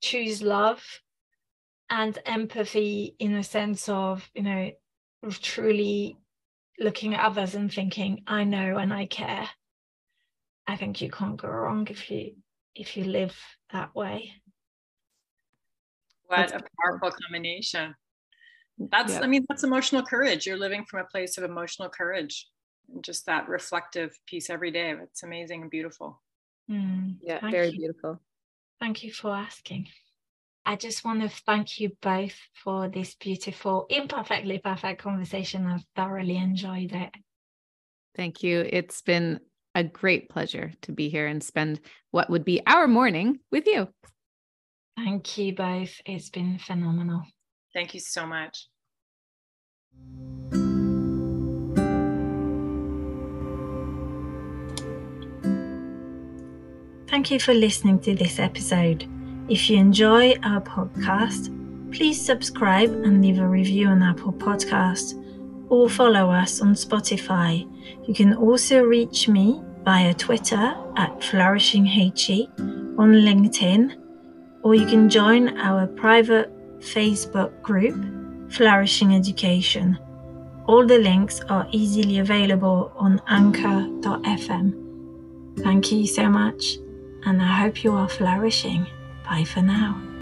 choose 0.00 0.42
love 0.42 0.82
and 1.90 2.18
empathy 2.26 3.14
in 3.18 3.34
a 3.34 3.44
sense 3.44 3.88
of 3.88 4.28
you 4.34 4.42
know 4.42 4.70
of 5.22 5.40
truly 5.40 6.16
looking 6.78 7.14
at 7.14 7.24
others 7.24 7.54
and 7.54 7.72
thinking 7.72 8.22
i 8.26 8.44
know 8.44 8.78
and 8.78 8.92
i 8.92 9.06
care. 9.06 9.48
I 10.66 10.76
think 10.76 11.02
you 11.02 11.10
can't 11.10 11.36
go 11.36 11.48
wrong 11.48 11.86
if 11.90 12.10
you 12.10 12.36
if 12.74 12.96
you 12.96 13.04
live 13.04 13.38
that 13.72 13.94
way. 13.94 14.32
What 16.26 16.48
that's 16.48 16.52
a 16.52 16.64
powerful 16.82 17.10
combination. 17.10 17.94
That's 18.78 19.12
yeah. 19.12 19.20
i 19.20 19.26
mean 19.26 19.44
that's 19.48 19.62
emotional 19.62 20.02
courage. 20.02 20.46
You're 20.46 20.56
living 20.56 20.84
from 20.86 21.00
a 21.00 21.04
place 21.04 21.36
of 21.38 21.44
emotional 21.44 21.88
courage 21.88 22.48
and 22.92 23.04
just 23.04 23.26
that 23.26 23.48
reflective 23.48 24.18
piece 24.26 24.48
every 24.50 24.70
day. 24.70 24.94
It's 25.02 25.22
amazing 25.22 25.62
and 25.62 25.70
beautiful. 25.70 26.22
Mm, 26.70 27.16
yeah 27.20 27.40
very 27.50 27.70
you. 27.70 27.78
beautiful. 27.78 28.20
Thank 28.80 29.04
you 29.04 29.12
for 29.12 29.34
asking 29.34 29.88
I 30.66 30.76
just 30.76 31.04
want 31.04 31.20
to 31.20 31.28
thank 31.28 31.78
you 31.78 31.90
both 32.00 32.34
for 32.62 32.88
this 32.88 33.14
beautiful, 33.16 33.86
imperfectly 33.90 34.58
perfect 34.58 35.02
conversation. 35.02 35.66
I've 35.66 35.84
thoroughly 35.94 36.38
enjoyed 36.38 36.92
it. 36.92 37.10
Thank 38.16 38.42
you. 38.42 38.66
It's 38.66 39.02
been 39.02 39.40
a 39.74 39.84
great 39.84 40.30
pleasure 40.30 40.72
to 40.82 40.92
be 40.92 41.10
here 41.10 41.26
and 41.26 41.42
spend 41.42 41.80
what 42.12 42.30
would 42.30 42.44
be 42.44 42.62
our 42.66 42.88
morning 42.88 43.40
with 43.52 43.66
you. 43.66 43.88
Thank 44.96 45.36
you 45.36 45.54
both. 45.54 46.00
It's 46.06 46.30
been 46.30 46.58
phenomenal. 46.58 47.22
Thank 47.74 47.92
you 47.92 48.00
so 48.00 48.26
much. 48.26 48.68
Thank 57.08 57.30
you 57.30 57.38
for 57.38 57.52
listening 57.52 58.00
to 58.00 58.14
this 58.14 58.38
episode. 58.38 59.08
If 59.46 59.68
you 59.68 59.76
enjoy 59.76 60.36
our 60.42 60.60
podcast, 60.62 61.52
please 61.92 62.18
subscribe 62.24 62.90
and 62.90 63.20
leave 63.20 63.38
a 63.38 63.46
review 63.46 63.88
on 63.88 64.02
Apple 64.02 64.32
Podcast 64.32 65.20
or 65.68 65.90
follow 65.90 66.30
us 66.30 66.62
on 66.62 66.72
Spotify. 66.72 67.68
You 68.08 68.14
can 68.14 68.32
also 68.34 68.82
reach 68.82 69.28
me 69.28 69.60
via 69.84 70.14
Twitter 70.14 70.74
at 70.96 71.20
FlourishingHE, 71.20 72.98
on 72.98 73.12
LinkedIn, 73.12 73.94
or 74.62 74.74
you 74.74 74.86
can 74.86 75.10
join 75.10 75.58
our 75.58 75.86
private 75.88 76.50
Facebook 76.80 77.60
group, 77.60 78.02
Flourishing 78.50 79.14
Education. 79.14 79.98
All 80.66 80.86
the 80.86 80.98
links 80.98 81.42
are 81.50 81.68
easily 81.70 82.18
available 82.20 82.92
on 82.96 83.20
anchor.fm. 83.28 84.72
Thank 85.58 85.92
you 85.92 86.06
so 86.06 86.30
much, 86.30 86.78
and 87.26 87.42
I 87.42 87.60
hope 87.60 87.84
you 87.84 87.92
are 87.92 88.08
flourishing. 88.08 88.86
Bye 89.24 89.44
for 89.44 89.62
now. 89.62 90.13